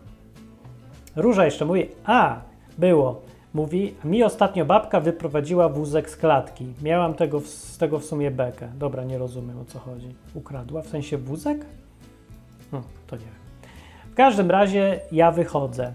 Róża 1.16 1.46
jeszcze 1.46 1.66
mówi, 1.66 1.88
a, 2.04 2.42
było. 2.78 3.22
Mówi, 3.54 3.94
mi 4.04 4.24
ostatnio 4.24 4.66
babka 4.66 5.00
wyprowadziła 5.00 5.70
wózek 5.70 6.10
z 6.10 6.16
klatki. 6.16 6.66
Miałam 6.82 7.14
tego, 7.14 7.40
z 7.40 7.78
tego 7.78 8.00
w 8.00 8.06
sumie 8.06 8.32
bekę. 8.32 8.68
Dobra, 8.80 9.04
nie 9.04 9.18
rozumiem 9.18 9.60
o 9.60 9.66
co 9.66 9.80
chodzi. 9.80 10.08
Ukradła? 10.34 10.82
W 10.82 10.88
sensie 10.88 11.18
wózek? 11.18 11.66
No, 12.72 12.82
to 13.08 13.16
nie 13.16 13.22
wiem. 13.22 13.72
W 14.12 14.16
każdym 14.16 14.52
razie 14.52 15.00
ja 15.12 15.32
wychodzę. 15.32 15.94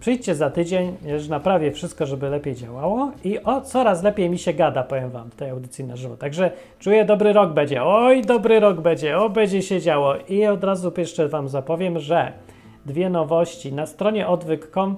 Przyjdźcie 0.00 0.34
za 0.34 0.50
tydzień, 0.50 0.96
już 1.06 1.28
naprawię 1.28 1.72
wszystko, 1.72 2.06
żeby 2.06 2.28
lepiej 2.28 2.54
działało 2.54 3.12
i 3.24 3.38
o, 3.38 3.60
coraz 3.60 4.02
lepiej 4.02 4.30
mi 4.30 4.38
się 4.38 4.52
gada, 4.52 4.82
powiem 4.82 5.10
wam, 5.10 5.30
w 5.30 5.34
tej 5.34 5.50
audycji 5.50 5.84
na 5.84 5.96
żywo. 5.96 6.16
Także 6.16 6.50
czuję, 6.78 7.04
dobry 7.04 7.32
rok 7.32 7.52
będzie. 7.52 7.84
Oj, 7.84 8.22
dobry 8.22 8.60
rok 8.60 8.80
będzie, 8.80 9.18
o, 9.18 9.30
będzie 9.30 9.62
się 9.62 9.80
działo. 9.80 10.14
I 10.28 10.46
od 10.46 10.64
razu 10.64 10.92
jeszcze 10.96 11.28
wam 11.28 11.48
zapowiem, 11.48 11.98
że 11.98 12.32
dwie 12.86 13.10
nowości. 13.10 13.72
Na 13.72 13.86
stronie 13.86 14.28
odwyk.com 14.28 14.96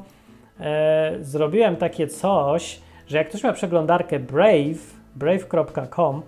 e, 0.60 1.18
zrobiłem 1.20 1.76
takie 1.76 2.06
coś, 2.06 2.80
że 3.06 3.18
jak 3.18 3.28
ktoś 3.28 3.42
ma 3.42 3.52
przeglądarkę 3.52 4.18
Brave, 4.18 4.80
brave.com, 5.16 6.22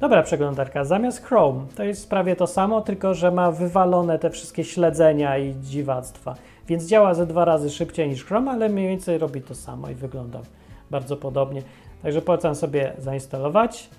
dobra 0.00 0.22
przeglądarka, 0.22 0.84
zamiast 0.84 1.24
Chrome, 1.24 1.60
to 1.76 1.84
jest 1.84 2.10
prawie 2.10 2.36
to 2.36 2.46
samo, 2.46 2.80
tylko 2.80 3.14
że 3.14 3.30
ma 3.30 3.50
wywalone 3.50 4.18
te 4.18 4.30
wszystkie 4.30 4.64
śledzenia 4.64 5.38
i 5.38 5.54
dziwactwa. 5.62 6.34
Więc 6.68 6.86
działa 6.86 7.14
ze 7.14 7.26
dwa 7.26 7.44
razy 7.44 7.70
szybciej 7.70 8.08
niż 8.08 8.24
Chrome, 8.24 8.50
ale 8.50 8.68
mniej 8.68 8.88
więcej 8.88 9.18
robi 9.18 9.40
to 9.40 9.54
samo 9.54 9.90
i 9.90 9.94
wygląda 9.94 10.40
bardzo 10.90 11.16
podobnie. 11.16 11.62
Także 12.02 12.22
polecam 12.22 12.54
sobie 12.54 12.92
zainstalować. 12.98 13.90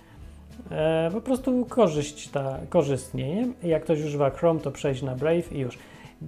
E, 0.71 1.09
po 1.13 1.21
prostu 1.21 1.65
korzyść 1.65 2.27
ta, 2.29 2.57
korzystnie. 2.69 3.35
Nie? 3.35 3.47
Jak 3.63 3.83
ktoś 3.83 3.99
używa 3.99 4.29
Chrome, 4.29 4.59
to 4.59 4.71
przejść 4.71 5.01
na 5.01 5.15
Brave 5.15 5.51
i 5.51 5.59
już. 5.59 5.77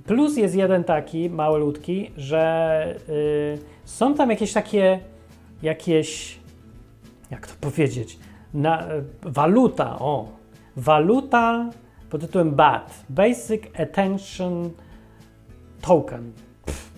Plus 0.06 0.38
jest 0.38 0.56
jeden 0.56 0.84
taki 0.84 1.30
malutki, 1.30 2.12
że 2.18 2.96
y, 3.10 3.58
są 3.86 4.14
tam 4.14 4.30
jakieś 4.30 4.54
takie, 4.54 5.00
jakieś, 5.62 6.40
jak 7.32 7.48
to 7.48 7.54
powiedzieć, 7.62 8.20
na, 8.54 8.94
y, 8.94 9.04
waluta, 9.22 10.00
o, 10.00 10.28
waluta 10.76 11.70
pod 12.10 12.22
tytułem 12.22 12.52
BAT, 12.52 13.04
Basic 13.10 13.62
Attention 13.80 14.70
Token. 15.82 16.32
Pff, 16.66 16.92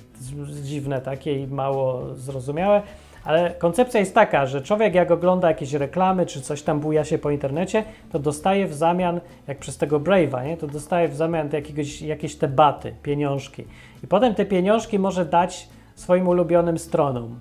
dziwne 0.64 1.02
takie 1.02 1.40
i 1.40 1.48
mało 1.48 2.16
zrozumiałe, 2.16 2.82
ale 3.24 3.52
koncepcja 3.52 4.00
jest 4.00 4.16
taka, 4.16 4.46
że 4.46 4.62
człowiek 4.62 4.96
jak 4.96 5.12
ogląda 5.12 5.48
jakieś 5.48 5.74
reklamy, 5.74 6.26
czy 6.26 6.42
coś 6.42 6.62
tam 6.62 6.80
buja 6.80 7.06
się 7.06 7.18
po 7.18 7.32
internecie, 7.32 7.84
to 8.12 8.20
dostaje 8.20 8.68
w 8.68 8.74
zamian, 8.74 9.20
jak 9.48 9.58
przez 9.58 9.78
tego 9.78 10.00
Brave'a, 10.00 10.46
nie, 10.46 10.58
to 10.58 10.68
dostaje 10.68 11.08
w 11.08 11.16
zamian 11.16 11.50
jakiegoś, 11.54 12.02
jakieś 12.02 12.36
te 12.36 12.48
baty, 12.48 12.94
pieniążki. 13.04 13.64
I 14.04 14.08
potem 14.08 14.36
te 14.36 14.46
pieniążki 14.46 15.00
może 15.00 15.26
dać 15.26 15.70
swoim 15.96 16.28
ulubionym 16.28 16.78
stronom. 16.78 17.40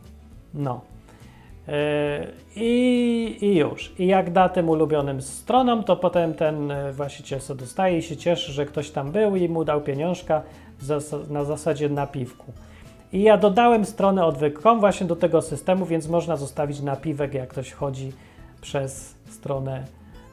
No. 0.55 0.81
Yy, 1.69 1.75
I, 2.57 3.37
I 3.41 3.57
już. 3.57 3.93
I 3.99 4.07
jak 4.07 4.33
da 4.33 4.49
tym 4.49 4.69
ulubionym 4.69 5.23
stronom, 5.23 5.85
to 5.85 5.97
potem 5.97 6.35
ten 6.35 6.71
e, 6.71 6.93
właściciel 6.93 7.41
sobie 7.41 7.61
dostaje 7.61 7.99
i 7.99 8.03
się 8.03 8.17
cieszy, 8.17 8.53
że 8.53 8.67
ktoś 8.67 8.91
tam 8.91 9.13
był 9.13 9.37
i 9.37 9.49
mu 9.49 9.65
dał 9.65 9.81
pieniążka 9.81 10.43
na 11.31 11.45
zasadzie 11.45 11.89
napiwku. 11.89 12.53
I 13.13 13.23
ja 13.23 13.37
dodałem 13.37 13.85
stronę 13.85 14.25
odwyk.com 14.25 14.81
właśnie 14.81 15.07
do 15.07 15.17
tego 15.17 15.43
systemu, 15.43 15.87
więc 15.87 16.09
można 16.09 16.37
zostawić 16.37 16.81
napiwek, 16.81 17.35
jak 17.35 17.49
ktoś 17.49 17.73
chodzi 17.73 18.13
przez 18.61 19.15
stronę, 19.31 19.85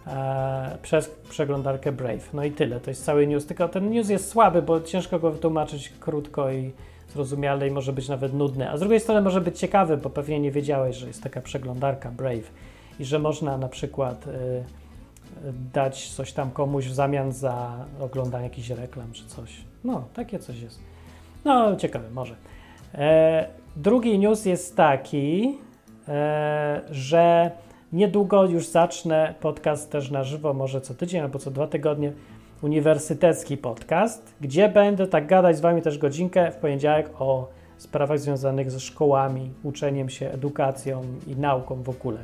e, 0.08 0.78
przez 0.82 1.10
przeglądarkę 1.30 1.92
Brave. 1.92 2.34
No 2.34 2.44
i 2.44 2.52
tyle, 2.52 2.80
to 2.80 2.92
jest 2.92 3.06
cały 3.06 3.28
news. 3.28 3.46
Tylko 3.46 3.70
ten 3.70 3.90
news 3.90 4.10
jest 4.10 4.30
słaby, 4.30 4.62
bo 4.62 4.82
ciężko 4.82 5.20
go 5.20 5.32
wytłumaczyć 5.32 5.94
krótko 6.00 6.52
i 6.52 6.72
zrozumiale 7.14 7.68
i 7.68 7.72
może 7.72 7.94
być 7.94 8.10
nawet 8.10 8.34
nudny. 8.34 8.72
A 8.72 8.78
z 8.78 8.80
drugiej 8.80 9.00
strony 9.00 9.22
może 9.22 9.42
być 9.42 9.60
ciekawy, 9.60 9.98
bo 9.98 10.10
pewnie 10.10 10.40
nie 10.40 10.52
wiedziałeś, 10.52 10.96
że 10.96 11.08
jest 11.08 11.24
taka 11.24 11.42
przeglądarka 11.42 12.12
Brave 12.12 12.52
i 13.00 13.06
że 13.06 13.20
można 13.20 13.58
na 13.58 13.68
przykład 13.68 14.28
y, 14.28 14.64
dać 15.74 16.10
coś 16.10 16.34
tam 16.34 16.52
komuś 16.52 16.86
w 16.86 16.94
zamian 16.94 17.32
za 17.32 17.86
oglądanie 18.00 18.44
jakichś 18.44 18.70
reklam 18.70 19.12
czy 19.12 19.26
coś. 19.26 19.50
No, 19.84 20.04
takie 20.14 20.40
coś 20.40 20.62
jest. 20.62 20.80
No, 21.46 21.76
ciekawe, 21.76 22.10
może. 22.10 22.36
E, 22.94 23.48
drugi 23.76 24.20
news 24.20 24.46
jest 24.46 24.76
taki, 24.76 25.58
e, 26.08 26.82
że 26.92 27.52
niedługo 27.94 28.46
już 28.46 28.68
zacznę 28.68 29.34
podcast 29.40 29.92
też 29.92 30.12
na 30.12 30.24
żywo, 30.24 30.54
może 30.54 30.82
co 30.82 30.94
tydzień 30.94 31.22
albo 31.22 31.40
co 31.40 31.52
dwa 31.52 31.68
tygodnie, 31.68 32.12
uniwersytecki 32.62 33.58
podcast, 33.58 34.34
gdzie 34.42 34.70
będę 34.70 35.08
tak 35.08 35.28
gadać 35.28 35.58
z 35.58 35.62
Wami 35.62 35.82
też 35.82 35.98
godzinkę 35.98 36.52
w 36.52 36.56
poniedziałek 36.56 37.10
o 37.20 37.50
sprawach 37.78 38.20
związanych 38.20 38.72
ze 38.72 38.80
szkołami, 38.80 39.52
uczeniem 39.64 40.10
się, 40.10 40.32
edukacją 40.32 41.02
i 41.28 41.36
nauką 41.36 41.84
w 41.84 41.90
ogóle. 41.90 42.24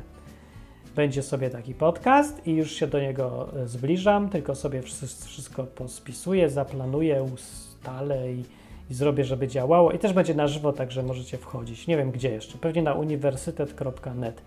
Będzie 0.96 1.22
sobie 1.22 1.50
taki 1.50 1.74
podcast 1.74 2.46
i 2.46 2.52
już 2.52 2.72
się 2.72 2.86
do 2.86 3.00
niego 3.00 3.48
e, 3.62 3.66
zbliżam, 3.66 4.28
tylko 4.28 4.54
sobie 4.54 4.82
wszystko 5.26 5.64
pospisuję, 5.64 6.50
zaplanuję, 6.50 7.22
ustalę 7.22 8.32
i 8.32 8.44
i 8.90 8.94
zrobię, 8.94 9.24
żeby 9.24 9.48
działało. 9.48 9.92
I 9.92 9.98
też 9.98 10.12
będzie 10.12 10.34
na 10.34 10.48
żywo, 10.48 10.72
także 10.72 11.02
możecie 11.02 11.38
wchodzić. 11.38 11.86
Nie 11.86 11.96
wiem 11.96 12.10
gdzie 12.10 12.30
jeszcze, 12.30 12.58
pewnie 12.58 12.82
na 12.82 12.94
uniwersytet.net, 12.94 14.42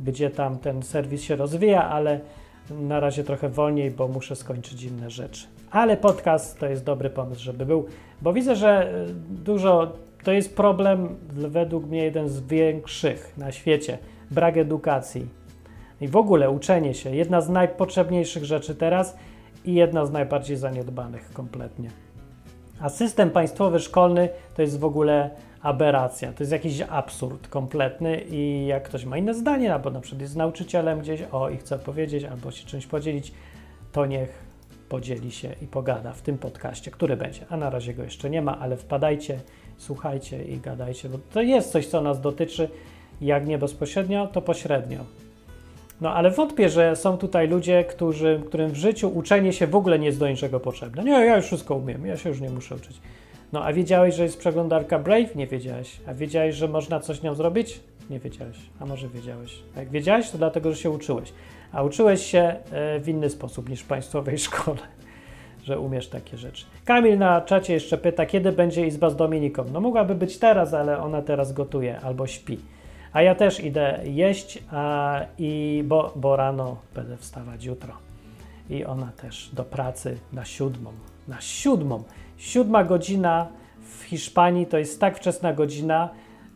gdzie 0.00 0.30
tam 0.30 0.58
ten 0.58 0.82
serwis 0.82 1.22
się 1.22 1.36
rozwija, 1.36 1.88
ale 1.88 2.20
na 2.70 3.00
razie 3.00 3.24
trochę 3.24 3.48
wolniej, 3.48 3.90
bo 3.90 4.08
muszę 4.08 4.36
skończyć 4.36 4.82
inne 4.82 5.10
rzeczy. 5.10 5.46
Ale 5.70 5.96
podcast 5.96 6.58
to 6.58 6.66
jest 6.66 6.84
dobry 6.84 7.10
pomysł, 7.10 7.42
żeby 7.42 7.66
był, 7.66 7.86
bo 8.22 8.32
widzę, 8.32 8.56
że 8.56 8.68
e, 8.68 9.06
dużo 9.30 9.92
to 10.24 10.32
jest 10.32 10.56
problem, 10.56 11.16
według 11.28 11.86
mnie 11.86 12.04
jeden 12.04 12.28
z 12.28 12.40
większych 12.40 13.32
na 13.38 13.52
świecie 13.52 13.98
brak 14.30 14.56
edukacji. 14.56 15.26
I 16.00 16.08
w 16.08 16.16
ogóle 16.16 16.50
uczenie 16.50 16.94
się, 16.94 17.10
jedna 17.16 17.40
z 17.40 17.48
najpotrzebniejszych 17.48 18.44
rzeczy 18.44 18.74
teraz 18.74 19.16
i 19.64 19.74
jedna 19.74 20.06
z 20.06 20.10
najbardziej 20.10 20.56
zaniedbanych 20.56 21.30
kompletnie. 21.32 22.03
A 22.80 22.88
system 22.88 23.30
państwowy 23.30 23.80
szkolny 23.80 24.28
to 24.54 24.62
jest 24.62 24.78
w 24.78 24.84
ogóle 24.84 25.30
aberracja, 25.62 26.32
to 26.32 26.42
jest 26.42 26.52
jakiś 26.52 26.80
absurd 26.80 27.48
kompletny 27.48 28.20
i 28.30 28.66
jak 28.66 28.82
ktoś 28.82 29.04
ma 29.04 29.18
inne 29.18 29.34
zdanie, 29.34 29.74
albo 29.74 29.90
na 29.90 30.00
przykład 30.00 30.22
jest 30.22 30.36
nauczycielem 30.36 31.00
gdzieś, 31.00 31.22
o 31.32 31.50
i 31.50 31.56
chce 31.56 31.78
powiedzieć, 31.78 32.24
albo 32.24 32.50
się 32.50 32.66
czymś 32.66 32.86
podzielić, 32.86 33.32
to 33.92 34.06
niech 34.06 34.44
podzieli 34.88 35.30
się 35.30 35.54
i 35.62 35.66
pogada 35.66 36.12
w 36.12 36.22
tym 36.22 36.38
podcaście, 36.38 36.90
który 36.90 37.16
będzie. 37.16 37.46
A 37.50 37.56
na 37.56 37.70
razie 37.70 37.94
go 37.94 38.02
jeszcze 38.02 38.30
nie 38.30 38.42
ma, 38.42 38.58
ale 38.58 38.76
wpadajcie, 38.76 39.40
słuchajcie 39.76 40.44
i 40.44 40.58
gadajcie, 40.58 41.08
bo 41.08 41.18
to 41.32 41.42
jest 41.42 41.72
coś, 41.72 41.86
co 41.86 42.00
nas 42.00 42.20
dotyczy, 42.20 42.68
jak 43.20 43.46
nie 43.46 43.58
bezpośrednio, 43.58 44.26
to 44.26 44.42
pośrednio. 44.42 45.04
No 46.00 46.14
ale 46.14 46.30
wątpię, 46.30 46.68
że 46.68 46.96
są 46.96 47.18
tutaj 47.18 47.48
ludzie, 47.48 47.84
którzy, 47.84 48.42
którym 48.46 48.70
w 48.70 48.76
życiu 48.76 49.08
uczenie 49.08 49.52
się 49.52 49.66
w 49.66 49.76
ogóle 49.76 49.98
nie 49.98 50.06
jest 50.06 50.18
do 50.18 50.28
niczego 50.28 50.60
potrzebne. 50.60 51.04
Nie, 51.04 51.10
ja 51.10 51.36
już 51.36 51.46
wszystko 51.46 51.74
umiem, 51.74 52.06
ja 52.06 52.16
się 52.16 52.28
już 52.28 52.40
nie 52.40 52.50
muszę 52.50 52.74
uczyć. 52.74 53.00
No 53.52 53.64
a 53.64 53.72
wiedziałeś, 53.72 54.14
że 54.14 54.22
jest 54.22 54.38
przeglądarka 54.38 54.98
Brave? 54.98 55.36
Nie 55.36 55.46
wiedziałeś. 55.46 56.00
A 56.06 56.14
wiedziałeś, 56.14 56.54
że 56.54 56.68
można 56.68 57.00
coś 57.00 57.22
nią 57.22 57.34
zrobić? 57.34 57.80
Nie 58.10 58.18
wiedziałeś. 58.18 58.56
A 58.80 58.86
może 58.86 59.08
wiedziałeś. 59.08 59.62
A 59.76 59.80
jak 59.80 59.90
wiedziałeś, 59.90 60.30
to 60.30 60.38
dlatego, 60.38 60.70
że 60.70 60.76
się 60.76 60.90
uczyłeś. 60.90 61.32
A 61.72 61.82
uczyłeś 61.82 62.26
się 62.26 62.56
e, 62.70 63.00
w 63.00 63.08
inny 63.08 63.30
sposób 63.30 63.68
niż 63.68 63.80
w 63.80 63.86
państwowej 63.86 64.38
szkole. 64.48 64.80
że 65.64 65.80
umiesz 65.80 66.08
takie 66.08 66.36
rzeczy. 66.36 66.66
Kamil 66.84 67.18
na 67.18 67.40
czacie 67.40 67.72
jeszcze 67.72 67.98
pyta, 67.98 68.26
kiedy 68.26 68.52
będzie 68.52 68.86
izba 68.86 69.10
z 69.10 69.16
Dominiką. 69.16 69.64
No 69.72 69.80
mogłaby 69.80 70.14
być 70.14 70.38
teraz, 70.38 70.74
ale 70.74 70.98
ona 70.98 71.22
teraz 71.22 71.52
gotuje 71.52 72.00
albo 72.00 72.26
śpi. 72.26 72.58
A 73.14 73.22
ja 73.22 73.34
też 73.34 73.60
idę 73.60 74.00
jeść, 74.04 74.64
a, 74.70 75.20
i 75.38 75.82
bo, 75.86 76.12
bo 76.16 76.36
rano 76.36 76.76
będę 76.94 77.16
wstawać 77.16 77.64
jutro. 77.64 77.92
I 78.70 78.84
ona 78.84 79.12
też 79.12 79.50
do 79.52 79.64
pracy 79.64 80.18
na 80.32 80.44
siódmą. 80.44 80.92
Na 81.28 81.40
siódmą. 81.40 82.02
Siódma 82.36 82.84
godzina 82.84 83.48
w 83.80 84.02
Hiszpanii 84.02 84.66
to 84.66 84.78
jest 84.78 85.00
tak 85.00 85.16
wczesna 85.16 85.52
godzina, 85.52 86.08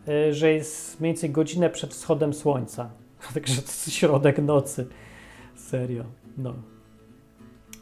y, 0.09 0.35
że 0.35 0.53
jest 0.53 1.01
mniej 1.01 1.13
więcej 1.13 1.31
godzinę 1.31 1.71
przed 1.71 1.95
wschodem 1.95 2.35
słońca. 2.35 2.91
Także 3.35 3.55
to 3.55 3.69
jest 3.69 3.93
środek 3.93 4.39
nocy. 4.39 4.87
Serio. 5.57 6.05
No. 6.39 6.55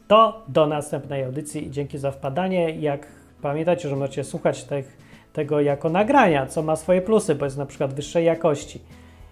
To 0.09 0.45
do 0.49 0.67
następnej 0.67 1.25
audycji 1.25 1.71
dzięki 1.71 1.99
za 1.99 2.11
wpadanie. 2.11 2.71
Jak 2.71 3.07
pamiętajcie, 3.43 3.89
że 3.89 3.97
możecie 3.97 4.25
słuchać 4.25 4.65
tych, 4.65 5.06
tego 5.37 5.61
jako 5.61 5.89
nagrania, 5.89 6.47
co 6.47 6.63
ma 6.63 6.77
swoje 6.77 7.03
plusy, 7.03 7.35
bo 7.35 7.45
jest 7.45 7.59
na 7.59 7.67
przykład 7.67 7.95
wyższej 7.95 8.25
jakości 8.25 8.81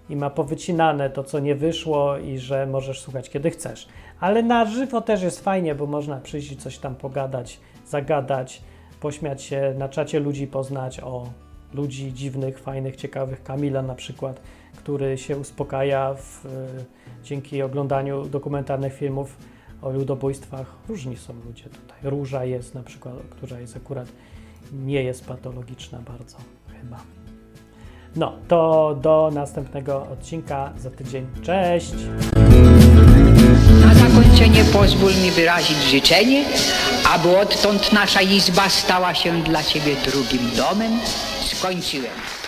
i 0.09 0.17
ma 0.17 0.31
powycinane 0.31 1.11
to, 1.11 1.25
co 1.25 1.39
nie 1.39 1.55
wyszło 1.55 2.19
i 2.19 2.39
że 2.39 2.67
możesz 2.67 3.01
słuchać 3.01 3.31
kiedy 3.31 3.51
chcesz. 3.51 3.89
Ale 4.21 4.43
na 4.43 4.65
żywo 4.65 5.01
też 5.01 5.23
jest 5.23 5.41
fajnie, 5.41 5.75
bo 5.75 5.87
można 5.87 6.21
przyjść 6.21 6.53
i 6.53 6.57
coś 6.57 6.79
tam 6.79 6.95
pogadać, 6.95 7.61
zagadać, 7.87 8.63
pośmiać 9.01 9.43
się, 9.43 9.75
na 9.79 9.89
czacie 9.89 10.21
ludzi 10.21 10.47
poznać, 10.47 11.01
o 11.01 11.27
ludzi 11.75 12.13
dziwnych, 12.13 12.59
fajnych, 12.59 12.97
ciekawych, 12.97 13.43
Kamila 13.43 13.83
na 13.83 13.95
przykład, 13.95 14.41
który 14.77 15.19
się 15.19 15.39
uspokaja 15.39 16.15
w, 16.15 16.47
dzięki 17.23 17.63
oglądaniu 17.63 18.25
dokumentalnych 18.25 18.95
filmów 18.95 19.37
o 19.83 19.91
ludobójstwach. 19.91 20.75
Różni 20.89 21.17
są 21.17 21.35
ludzie 21.47 21.65
tutaj. 21.65 21.99
Róża 22.03 22.45
jest 22.45 22.75
na 22.75 22.83
przykład, 22.83 23.15
która 23.31 23.61
jest 23.61 23.77
akurat 23.77 24.09
nie 24.73 25.03
jest 25.03 25.27
patologiczna 25.27 25.99
bardzo 25.99 26.37
chyba. 26.81 26.97
No, 28.17 28.33
to 28.49 28.97
do 29.03 29.31
następnego 29.35 30.07
odcinka 30.13 30.73
za 30.79 30.91
tydzień. 30.91 31.27
Cześć! 31.43 31.95
Na 33.87 33.95
zakończenie 33.95 34.65
pozwól 34.73 35.13
mi 35.23 35.31
wyrazić 35.31 35.79
życzenie, 35.79 36.45
aby 37.15 37.39
odtąd 37.39 37.93
nasza 37.93 38.23
izba 38.23 38.69
stała 38.69 39.15
się 39.15 39.43
dla 39.43 39.63
Ciebie 39.63 39.97
drugim 40.07 40.51
domem. 40.57 40.93
Skończyłem. 41.45 42.44